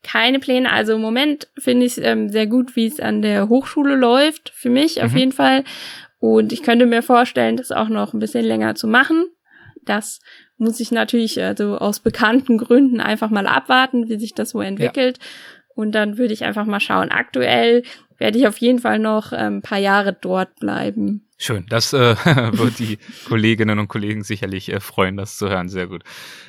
keine 0.02 0.38
Pläne. 0.38 0.72
Also 0.72 0.94
im 0.94 1.00
Moment 1.02 1.48
finde 1.58 1.84
ich 1.84 1.98
es 1.98 2.04
ähm, 2.04 2.28
sehr 2.30 2.46
gut, 2.46 2.76
wie 2.76 2.86
es 2.86 3.00
an 3.00 3.20
der 3.20 3.48
Hochschule 3.48 3.96
läuft. 3.96 4.52
Für 4.54 4.70
mich 4.70 4.96
mhm. 4.96 5.02
auf 5.02 5.14
jeden 5.14 5.32
Fall. 5.32 5.64
Und 6.18 6.52
ich 6.52 6.62
könnte 6.62 6.86
mir 6.86 7.02
vorstellen, 7.02 7.56
das 7.56 7.72
auch 7.72 7.88
noch 7.88 8.14
ein 8.14 8.20
bisschen 8.20 8.44
länger 8.44 8.74
zu 8.76 8.86
machen. 8.86 9.24
Das 9.84 10.20
muss 10.56 10.78
ich 10.78 10.92
natürlich 10.92 11.42
also 11.42 11.76
aus 11.76 11.98
bekannten 11.98 12.58
Gründen 12.58 13.00
einfach 13.00 13.30
mal 13.30 13.48
abwarten, 13.48 14.08
wie 14.08 14.18
sich 14.18 14.32
das 14.32 14.50
so 14.50 14.60
entwickelt. 14.60 15.18
Ja. 15.18 15.24
Und 15.74 15.92
dann 15.92 16.18
würde 16.18 16.34
ich 16.34 16.44
einfach 16.44 16.66
mal 16.66 16.80
schauen. 16.80 17.10
Aktuell 17.10 17.82
werde 18.18 18.38
ich 18.38 18.46
auf 18.46 18.58
jeden 18.58 18.78
Fall 18.78 18.98
noch 18.98 19.32
ein 19.32 19.54
ähm, 19.54 19.62
paar 19.62 19.78
Jahre 19.78 20.12
dort 20.12 20.60
bleiben. 20.60 21.26
Schön, 21.38 21.66
das 21.68 21.92
äh, 21.92 22.14
wird 22.52 22.78
die 22.78 22.98
Kolleginnen 23.26 23.80
und 23.80 23.88
Kollegen 23.88 24.22
sicherlich 24.22 24.72
äh, 24.72 24.78
freuen, 24.78 25.16
das 25.16 25.36
zu 25.36 25.48
hören. 25.48 25.68
Sehr 25.68 25.88
gut. 25.88 26.04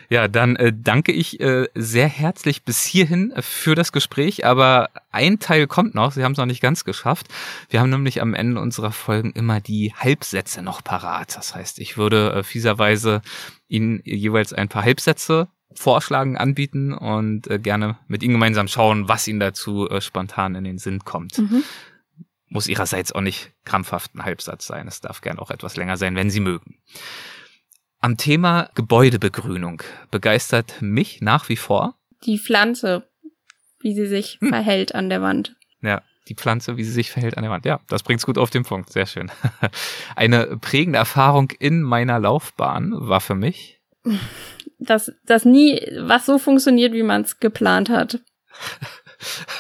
Ja, 0.08 0.28
dann 0.28 0.56
äh, 0.56 0.72
danke 0.72 1.12
ich 1.12 1.40
äh, 1.40 1.68
sehr 1.74 2.08
herzlich 2.08 2.64
bis 2.64 2.84
hierhin 2.84 3.34
für 3.40 3.74
das 3.74 3.92
Gespräch, 3.92 4.46
aber 4.46 4.92
ein 5.10 5.40
Teil 5.40 5.66
kommt 5.66 5.96
noch, 5.96 6.12
Sie 6.12 6.24
haben 6.24 6.34
es 6.34 6.38
noch 6.38 6.46
nicht 6.46 6.62
ganz 6.62 6.86
geschafft. 6.86 7.30
Wir 7.70 7.80
haben 7.80 7.90
nämlich 7.90 8.22
am 8.22 8.36
Ende 8.36 8.62
unserer 8.62 8.92
Folgen 8.92 9.32
immer 9.32 9.60
die 9.60 9.96
Halbsätze 9.96 10.62
noch 10.62 10.84
parat. 10.84 11.36
Das 11.36 11.56
heißt, 11.56 11.80
ich 11.80 11.98
würde 11.98 12.34
äh, 12.34 12.44
fieserweise 12.44 13.24
Ihnen 13.68 14.00
jeweils 14.04 14.54
ein 14.54 14.70
paar 14.70 14.84
Halbsätze 14.84 15.48
vorschlagen, 15.80 16.38
anbieten 16.38 16.94
und 16.94 17.48
äh, 17.48 17.60
gerne 17.60 17.98
mit 18.08 18.24
Ihnen 18.24 18.34
gemeinsam 18.34 18.68
schauen, 18.68 19.08
was 19.08 19.28
Ihnen 19.28 19.40
dazu 19.40 19.90
äh, 19.90 20.02
spontan 20.02 20.56
in 20.56 20.64
den 20.64 20.78
Sinn 20.78 21.00
kommt. 21.00 21.38
Mhm. 21.38 21.64
Muss 22.50 22.68
Ihrerseits 22.68 23.12
auch 23.12 23.22
nicht 23.22 23.52
krampfhaft 23.66 24.16
ein 24.16 24.24
Halbsatz 24.24 24.68
sein. 24.68 24.88
Es 24.88 25.02
darf 25.02 25.22
gern 25.22 25.40
auch 25.40 25.52
etwas 25.52 25.76
länger 25.76 25.98
sein, 25.98 26.16
wenn 26.16 26.30
Sie 26.30 26.40
mögen. 26.40 26.78
Am 28.00 28.18
Thema 28.18 28.70
Gebäudebegrünung 28.76 29.82
begeistert 30.12 30.82
mich 30.82 31.22
nach 31.22 31.50
wie 31.50 31.56
vor 31.56 31.96
die 32.26 32.40
Pflanze, 32.40 33.08
wie 33.80 33.94
sie 33.94 34.08
sich 34.08 34.38
hm. 34.40 34.50
verhält 34.50 34.96
an 34.96 35.10
der 35.10 35.22
Wand. 35.22 35.56
Ja, 35.82 36.02
die 36.28 36.36
Pflanze, 36.36 36.78
wie 36.78 36.84
sie 36.84 36.92
sich 36.92 37.12
verhält 37.12 37.38
an 37.38 37.44
der 37.44 37.52
Wand. 37.52 37.66
Ja, 37.66 37.82
das 37.90 38.04
bringt's 38.04 38.26
gut 38.26 38.38
auf 38.38 38.50
den 38.50 38.64
Punkt. 38.64 38.92
Sehr 38.92 39.06
schön. 39.06 39.32
Eine 40.16 40.58
prägende 40.58 41.00
Erfahrung 41.00 41.52
in 41.60 41.82
meiner 41.82 42.20
Laufbahn 42.20 42.94
war 42.96 43.20
für 43.20 43.36
mich 43.36 43.82
dass 44.80 45.12
das 45.26 45.46
nie 45.46 45.82
was 46.00 46.26
so 46.26 46.38
funktioniert, 46.38 46.94
wie 46.94 47.04
man 47.04 47.22
es 47.22 47.40
geplant 47.40 47.90
hat. 47.90 48.20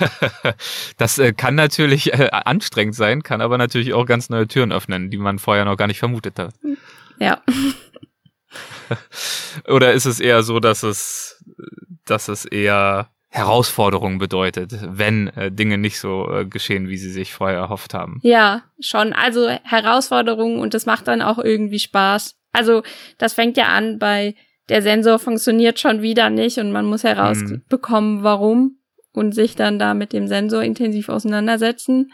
das 0.97 1.17
äh, 1.17 1.33
kann 1.33 1.55
natürlich 1.55 2.13
äh, 2.13 2.29
anstrengend 2.31 2.95
sein, 2.95 3.23
kann 3.23 3.41
aber 3.41 3.57
natürlich 3.57 3.93
auch 3.93 4.05
ganz 4.05 4.29
neue 4.29 4.47
Türen 4.47 4.71
öffnen, 4.71 5.09
die 5.09 5.17
man 5.17 5.39
vorher 5.39 5.65
noch 5.65 5.77
gar 5.77 5.87
nicht 5.87 5.99
vermutet 5.99 6.39
hat. 6.39 6.53
Ja. 7.19 7.41
Oder 9.67 9.93
ist 9.93 10.05
es 10.05 10.19
eher 10.19 10.43
so, 10.43 10.59
dass 10.59 10.83
es, 10.83 11.43
dass 12.05 12.27
es 12.27 12.45
eher 12.45 13.09
Herausforderungen 13.29 14.19
bedeutet, 14.19 14.77
wenn 14.81 15.29
äh, 15.29 15.51
Dinge 15.51 15.79
nicht 15.79 15.99
so 15.99 16.31
äh, 16.31 16.45
geschehen, 16.45 16.87
wie 16.87 16.97
sie 16.97 17.11
sich 17.11 17.33
vorher 17.33 17.57
erhofft 17.57 17.95
haben? 17.95 18.19
Ja, 18.21 18.61
schon. 18.79 19.13
Also 19.13 19.49
Herausforderungen 19.63 20.59
und 20.59 20.75
das 20.75 20.85
macht 20.85 21.07
dann 21.07 21.23
auch 21.23 21.39
irgendwie 21.39 21.79
Spaß. 21.79 22.35
Also 22.53 22.83
das 23.17 23.33
fängt 23.33 23.57
ja 23.57 23.67
an 23.67 23.99
bei 23.99 24.35
der 24.69 24.81
Sensor 24.81 25.19
funktioniert 25.19 25.79
schon 25.79 26.01
wieder 26.01 26.29
nicht 26.29 26.57
und 26.57 26.71
man 26.71 26.85
muss 26.85 27.03
herausbekommen, 27.03 28.19
mhm. 28.19 28.23
warum 28.23 28.77
und 29.11 29.35
sich 29.35 29.55
dann 29.55 29.77
da 29.77 29.93
mit 29.93 30.13
dem 30.13 30.27
Sensor 30.27 30.63
intensiv 30.63 31.09
auseinandersetzen, 31.09 32.11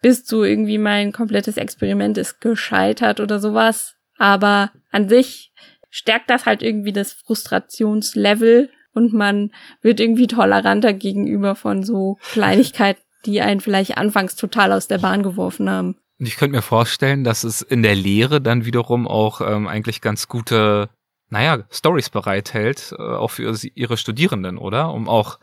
bis 0.00 0.24
zu 0.24 0.42
irgendwie 0.42 0.78
mein 0.78 1.12
komplettes 1.12 1.56
Experiment 1.56 2.18
ist 2.18 2.40
gescheitert 2.40 3.20
oder 3.20 3.38
sowas. 3.38 3.94
Aber 4.18 4.72
an 4.90 5.08
sich 5.08 5.52
stärkt 5.90 6.30
das 6.30 6.46
halt 6.46 6.62
irgendwie 6.62 6.92
das 6.92 7.12
Frustrationslevel 7.12 8.70
und 8.94 9.12
man 9.12 9.52
wird 9.80 10.00
irgendwie 10.00 10.26
toleranter 10.26 10.92
gegenüber 10.92 11.54
von 11.54 11.82
so 11.84 12.18
Kleinigkeiten, 12.32 13.00
die 13.26 13.40
einen 13.40 13.60
vielleicht 13.60 13.96
anfangs 13.96 14.34
total 14.34 14.72
aus 14.72 14.88
der 14.88 14.98
Bahn 14.98 15.22
geworfen 15.22 15.70
haben. 15.70 15.96
Ich 16.26 16.36
könnte 16.36 16.56
mir 16.56 16.62
vorstellen, 16.62 17.24
dass 17.24 17.44
es 17.44 17.62
in 17.62 17.82
der 17.82 17.94
Lehre 17.94 18.40
dann 18.40 18.64
wiederum 18.64 19.08
auch 19.08 19.40
ähm, 19.40 19.66
eigentlich 19.66 20.00
ganz 20.00 20.28
gute 20.28 20.88
naja, 21.32 21.64
Stories 21.70 22.10
bereithält, 22.10 22.94
äh, 22.96 23.02
auch 23.02 23.30
für 23.32 23.56
ihre 23.74 23.96
Studierenden, 23.96 24.58
oder? 24.58 24.92
Um 24.92 25.08
auch 25.08 25.38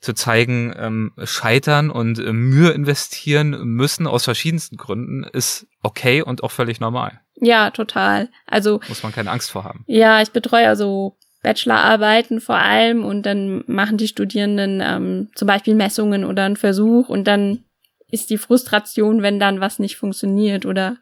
zu 0.00 0.14
zeigen, 0.14 0.74
ähm, 0.76 1.12
scheitern 1.22 1.90
und 1.90 2.18
äh, 2.18 2.32
Mühe 2.32 2.70
investieren 2.70 3.50
müssen 3.62 4.06
aus 4.06 4.24
verschiedensten 4.24 4.76
Gründen 4.76 5.22
ist 5.22 5.66
okay 5.82 6.22
und 6.22 6.42
auch 6.42 6.50
völlig 6.50 6.80
normal. 6.80 7.20
Ja, 7.36 7.70
total. 7.70 8.30
Also 8.46 8.80
muss 8.88 9.02
man 9.02 9.12
keine 9.12 9.30
Angst 9.30 9.50
vor 9.50 9.64
haben. 9.64 9.84
Ja, 9.86 10.20
ich 10.22 10.32
betreue 10.32 10.66
also 10.66 11.16
Bachelorarbeiten 11.42 12.40
vor 12.40 12.56
allem 12.56 13.04
und 13.04 13.24
dann 13.24 13.64
machen 13.66 13.98
die 13.98 14.08
Studierenden 14.08 14.80
ähm, 14.82 15.30
zum 15.34 15.46
Beispiel 15.46 15.74
Messungen 15.74 16.24
oder 16.24 16.44
einen 16.44 16.56
Versuch 16.56 17.08
und 17.08 17.24
dann 17.28 17.64
ist 18.12 18.30
die 18.30 18.38
Frustration, 18.38 19.22
wenn 19.22 19.40
dann 19.40 19.60
was 19.60 19.78
nicht 19.78 19.96
funktioniert 19.96 20.66
oder 20.66 20.98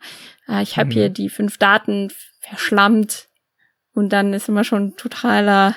äh, 0.48 0.62
ich 0.62 0.78
habe 0.78 0.86
mhm. 0.86 0.92
hier 0.92 1.08
die 1.10 1.28
fünf 1.28 1.58
Daten 1.58 2.10
verschlammt 2.40 3.28
und 3.92 4.12
dann 4.12 4.32
ist 4.32 4.48
immer 4.48 4.62
schon 4.62 4.96
totaler, 4.96 5.74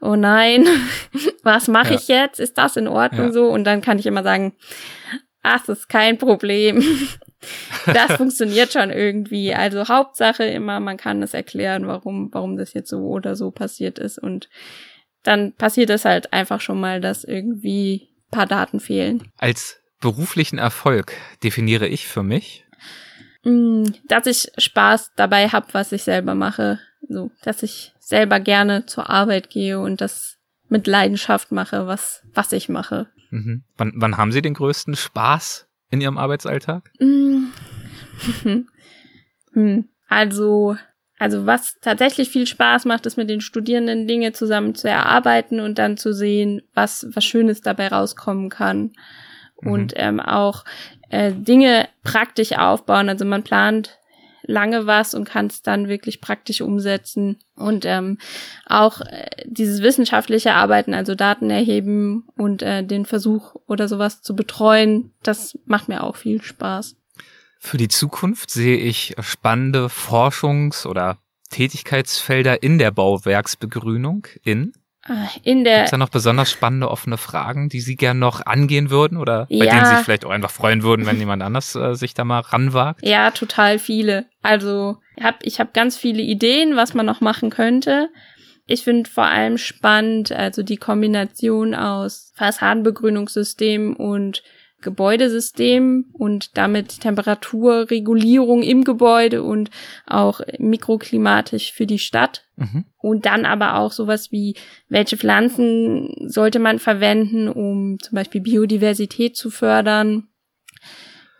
oh 0.00 0.16
nein, 0.16 0.66
was 1.44 1.68
mache 1.68 1.94
ja. 1.94 1.94
ich 1.94 2.08
jetzt? 2.08 2.40
Ist 2.40 2.58
das 2.58 2.76
in 2.76 2.88
Ordnung 2.88 3.26
ja. 3.26 3.32
so? 3.32 3.48
Und 3.48 3.64
dann 3.64 3.80
kann 3.80 4.00
ich 4.00 4.06
immer 4.06 4.24
sagen, 4.24 4.54
ach, 5.42 5.64
das 5.64 5.80
ist 5.80 5.88
kein 5.88 6.18
Problem. 6.18 6.82
das 7.86 8.14
funktioniert 8.14 8.72
schon 8.72 8.90
irgendwie. 8.90 9.54
Also 9.54 9.86
Hauptsache 9.86 10.44
immer, 10.44 10.80
man 10.80 10.96
kann 10.96 11.22
es 11.22 11.32
erklären, 11.32 11.86
warum, 11.86 12.28
warum 12.32 12.56
das 12.56 12.74
jetzt 12.74 12.90
so 12.90 13.06
oder 13.06 13.36
so 13.36 13.52
passiert 13.52 14.00
ist. 14.00 14.18
Und 14.18 14.48
dann 15.22 15.52
passiert 15.52 15.90
es 15.90 16.04
halt 16.04 16.32
einfach 16.32 16.60
schon 16.60 16.80
mal, 16.80 17.00
dass 17.00 17.22
irgendwie 17.22 18.08
paar 18.32 18.46
Daten 18.46 18.80
fehlen. 18.80 19.30
Als 19.38 19.81
beruflichen 20.02 20.58
Erfolg 20.58 21.14
definiere 21.42 21.88
ich 21.88 22.06
für 22.06 22.22
mich, 22.22 22.66
mm, 23.44 23.84
dass 24.06 24.26
ich 24.26 24.52
Spaß 24.58 25.12
dabei 25.16 25.48
habe, 25.48 25.68
was 25.72 25.92
ich 25.92 26.02
selber 26.02 26.34
mache. 26.34 26.78
So, 27.08 27.30
dass 27.42 27.62
ich 27.62 27.94
selber 27.98 28.38
gerne 28.38 28.84
zur 28.84 29.08
Arbeit 29.08 29.48
gehe 29.48 29.80
und 29.80 30.02
das 30.02 30.36
mit 30.68 30.86
Leidenschaft 30.86 31.52
mache, 31.52 31.86
was, 31.86 32.22
was 32.34 32.52
ich 32.52 32.68
mache. 32.68 33.08
Mhm. 33.30 33.64
Wann, 33.76 33.92
wann 33.96 34.16
haben 34.16 34.32
Sie 34.32 34.42
den 34.42 34.54
größten 34.54 34.94
Spaß 34.94 35.66
in 35.90 36.00
Ihrem 36.00 36.18
Arbeitsalltag? 36.18 36.90
hm. 39.52 39.88
Also, 40.08 40.76
also 41.18 41.46
was 41.46 41.78
tatsächlich 41.80 42.28
viel 42.28 42.46
Spaß 42.46 42.84
macht, 42.84 43.06
ist 43.06 43.16
mit 43.16 43.30
den 43.30 43.40
Studierenden 43.40 44.06
Dinge 44.06 44.32
zusammen 44.32 44.74
zu 44.74 44.88
erarbeiten 44.88 45.60
und 45.60 45.78
dann 45.78 45.96
zu 45.96 46.12
sehen, 46.12 46.62
was, 46.74 47.06
was 47.12 47.24
Schönes 47.24 47.60
dabei 47.60 47.88
rauskommen 47.88 48.50
kann. 48.50 48.92
Mhm. 49.62 49.72
Und 49.72 49.92
ähm, 49.96 50.20
auch 50.20 50.64
äh, 51.08 51.32
Dinge 51.32 51.88
praktisch 52.02 52.52
aufbauen. 52.52 53.08
Also 53.08 53.24
man 53.24 53.42
plant 53.42 53.98
lange 54.44 54.86
was 54.86 55.14
und 55.14 55.24
kann 55.24 55.46
es 55.46 55.62
dann 55.62 55.88
wirklich 55.88 56.20
praktisch 56.20 56.60
umsetzen. 56.60 57.38
Und 57.54 57.84
ähm, 57.84 58.18
auch 58.66 59.00
äh, 59.00 59.28
dieses 59.46 59.82
wissenschaftliche 59.82 60.54
Arbeiten, 60.54 60.94
also 60.94 61.14
Daten 61.14 61.50
erheben 61.50 62.28
und 62.36 62.62
äh, 62.62 62.84
den 62.84 63.06
Versuch 63.06 63.54
oder 63.66 63.88
sowas 63.88 64.22
zu 64.22 64.34
betreuen, 64.34 65.12
das 65.22 65.58
macht 65.64 65.88
mir 65.88 66.02
auch 66.02 66.16
viel 66.16 66.42
Spaß. 66.42 66.96
Für 67.58 67.76
die 67.76 67.88
Zukunft 67.88 68.50
sehe 68.50 68.76
ich 68.76 69.14
spannende 69.20 69.86
Forschungs- 69.86 70.86
oder 70.86 71.18
Tätigkeitsfelder 71.50 72.62
in 72.62 72.78
der 72.78 72.90
Bauwerksbegrünung 72.90 74.26
in 74.42 74.72
in 75.42 75.64
der. 75.64 75.78
Gibt's 75.78 75.90
da 75.90 75.96
noch 75.96 76.08
besonders 76.08 76.50
spannende 76.50 76.90
offene 76.90 77.16
Fragen, 77.16 77.68
die 77.68 77.80
Sie 77.80 77.96
gern 77.96 78.18
noch 78.18 78.46
angehen 78.46 78.90
würden 78.90 79.18
oder 79.18 79.46
bei 79.46 79.64
ja. 79.64 79.72
denen 79.72 79.86
Sie 79.86 79.96
sich 79.96 80.04
vielleicht 80.04 80.24
auch 80.24 80.30
einfach 80.30 80.50
freuen 80.50 80.82
würden, 80.82 81.06
wenn 81.06 81.18
jemand 81.18 81.42
anders 81.42 81.74
äh, 81.74 81.94
sich 81.94 82.14
da 82.14 82.24
mal 82.24 82.40
ranwagt? 82.40 83.04
Ja, 83.04 83.30
total 83.32 83.78
viele. 83.78 84.26
Also 84.42 84.98
ich 85.16 85.24
habe 85.24 85.38
ich 85.42 85.60
hab 85.60 85.74
ganz 85.74 85.96
viele 85.96 86.22
Ideen, 86.22 86.76
was 86.76 86.94
man 86.94 87.06
noch 87.06 87.20
machen 87.20 87.50
könnte. 87.50 88.10
Ich 88.66 88.84
finde 88.84 89.10
vor 89.10 89.24
allem 89.24 89.58
spannend, 89.58 90.30
also 90.30 90.62
die 90.62 90.76
Kombination 90.76 91.74
aus 91.74 92.32
Fassadenbegrünungssystem 92.36 93.96
und 93.96 94.42
Gebäudesystem 94.82 96.06
und 96.12 96.56
damit 96.56 97.00
Temperaturregulierung 97.00 98.62
im 98.62 98.84
Gebäude 98.84 99.42
und 99.42 99.70
auch 100.06 100.40
mikroklimatisch 100.58 101.72
für 101.72 101.86
die 101.86 101.98
Stadt. 101.98 102.44
Mhm. 102.56 102.84
Und 102.98 103.26
dann 103.26 103.46
aber 103.46 103.76
auch 103.76 103.92
sowas 103.92 104.30
wie, 104.30 104.54
welche 104.88 105.16
Pflanzen 105.16 106.14
sollte 106.26 106.58
man 106.58 106.78
verwenden, 106.78 107.48
um 107.48 107.98
zum 108.00 108.16
Beispiel 108.16 108.40
Biodiversität 108.40 109.36
zu 109.36 109.50
fördern. 109.50 110.28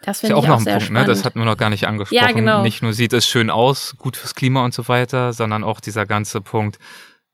Das 0.03 0.21
finde 0.21 0.35
ich 0.35 0.39
auch, 0.39 0.45
auch 0.45 0.49
noch 0.49 0.59
ein 0.59 0.65
Punkt, 0.65 0.83
spannend. 0.83 1.07
ne? 1.07 1.13
Das 1.13 1.25
hatten 1.25 1.39
wir 1.39 1.45
noch 1.45 1.57
gar 1.57 1.71
nicht 1.71 1.87
angesprochen. 1.87 2.25
Ja, 2.25 2.33
genau. 2.33 2.63
Nicht 2.63 2.83
nur 2.83 2.93
sieht 2.93 3.13
es 3.13 3.27
schön 3.27 3.51
aus, 3.51 3.97
gut 3.99 4.17
fürs 4.17 4.35
Klima 4.35 4.65
und 4.65 4.75
so 4.75 4.89
weiter, 4.89 5.33
sondern 5.33 5.63
auch 5.63 5.81
dieser 5.81 6.07
ganze 6.07 6.41
Punkt, 6.41 6.79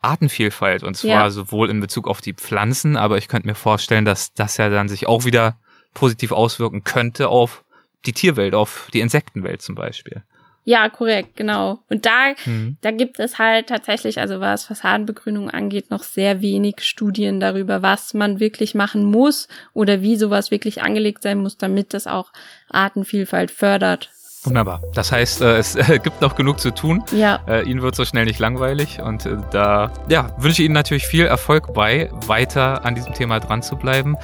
Artenvielfalt 0.00 0.84
und 0.84 0.96
zwar 0.96 1.10
ja. 1.10 1.30
sowohl 1.30 1.70
in 1.70 1.80
Bezug 1.80 2.06
auf 2.06 2.20
die 2.20 2.34
Pflanzen, 2.34 2.96
aber 2.96 3.18
ich 3.18 3.28
könnte 3.28 3.48
mir 3.48 3.56
vorstellen, 3.56 4.04
dass 4.04 4.32
das 4.32 4.56
ja 4.56 4.68
dann 4.68 4.88
sich 4.88 5.08
auch 5.08 5.24
wieder 5.24 5.58
positiv 5.98 6.30
auswirken 6.30 6.84
könnte 6.84 7.28
auf 7.28 7.64
die 8.06 8.12
Tierwelt, 8.12 8.54
auf 8.54 8.88
die 8.94 9.00
Insektenwelt 9.00 9.62
zum 9.62 9.74
Beispiel. 9.74 10.22
Ja, 10.64 10.88
korrekt, 10.90 11.34
genau. 11.34 11.78
Und 11.88 12.04
da, 12.04 12.34
mhm. 12.44 12.76
da 12.82 12.90
gibt 12.90 13.18
es 13.18 13.38
halt 13.38 13.68
tatsächlich, 13.68 14.20
also 14.20 14.38
was 14.38 14.66
Fassadenbegrünung 14.66 15.50
angeht, 15.50 15.90
noch 15.90 16.02
sehr 16.02 16.42
wenig 16.42 16.82
Studien 16.82 17.40
darüber, 17.40 17.80
was 17.80 18.12
man 18.12 18.38
wirklich 18.38 18.74
machen 18.74 19.02
muss 19.04 19.48
oder 19.72 20.02
wie 20.02 20.16
sowas 20.16 20.50
wirklich 20.50 20.82
angelegt 20.82 21.22
sein 21.22 21.38
muss, 21.38 21.56
damit 21.56 21.94
das 21.94 22.06
auch 22.06 22.32
Artenvielfalt 22.68 23.50
fördert. 23.50 24.10
Wunderbar. 24.44 24.82
Das 24.94 25.10
heißt, 25.10 25.40
äh, 25.40 25.56
es 25.56 25.74
äh, 25.88 25.98
gibt 25.98 26.20
noch 26.20 26.36
genug 26.36 26.60
zu 26.60 26.70
tun. 26.70 27.02
Ja. 27.12 27.40
Äh, 27.48 27.62
Ihnen 27.62 27.82
wird 27.82 27.96
so 27.96 28.04
schnell 28.04 28.26
nicht 28.26 28.38
langweilig 28.38 29.00
und 29.00 29.28
da 29.50 29.90
ja, 30.08 30.34
wünsche 30.38 30.62
ich 30.62 30.66
Ihnen 30.66 30.74
natürlich 30.74 31.06
viel 31.06 31.24
Erfolg 31.24 31.72
bei, 31.72 32.10
weiter 32.12 32.84
an 32.84 32.94
diesem 32.94 33.14
Thema 33.14 33.40
dran 33.40 33.62
zu 33.62 33.76
bleiben 33.76 34.16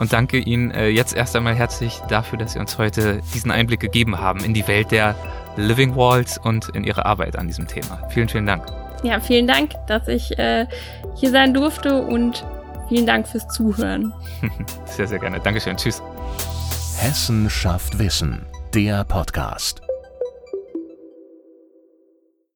und 0.00 0.14
danke 0.14 0.38
Ihnen 0.38 0.70
äh, 0.70 0.88
jetzt 0.88 1.14
erst 1.14 1.36
einmal 1.36 1.54
herzlich 1.54 2.00
dafür, 2.08 2.38
dass 2.38 2.54
Sie 2.54 2.58
uns 2.58 2.78
heute 2.78 3.20
diesen 3.34 3.50
Einblick 3.50 3.80
gegeben 3.80 4.18
haben 4.18 4.42
in 4.42 4.54
die 4.54 4.66
Welt 4.66 4.90
der 4.92 5.14
Living 5.56 5.94
Walls 5.94 6.38
und 6.38 6.70
in 6.70 6.84
Ihre 6.84 7.04
Arbeit 7.04 7.36
an 7.36 7.46
diesem 7.46 7.68
Thema. 7.68 8.02
Vielen, 8.08 8.26
vielen 8.26 8.46
Dank. 8.46 8.64
Ja, 9.02 9.20
vielen 9.20 9.46
Dank, 9.46 9.72
dass 9.88 10.08
ich 10.08 10.38
äh, 10.38 10.66
hier 11.16 11.30
sein 11.30 11.52
durfte 11.52 12.00
und 12.00 12.46
vielen 12.88 13.06
Dank 13.06 13.28
fürs 13.28 13.46
Zuhören. 13.48 14.14
sehr, 14.86 15.06
sehr 15.06 15.18
gerne. 15.18 15.38
Dankeschön. 15.38 15.76
Tschüss. 15.76 16.02
Hessen 16.96 17.50
schafft 17.50 17.98
Wissen, 17.98 18.46
der 18.72 19.04
Podcast. 19.04 19.82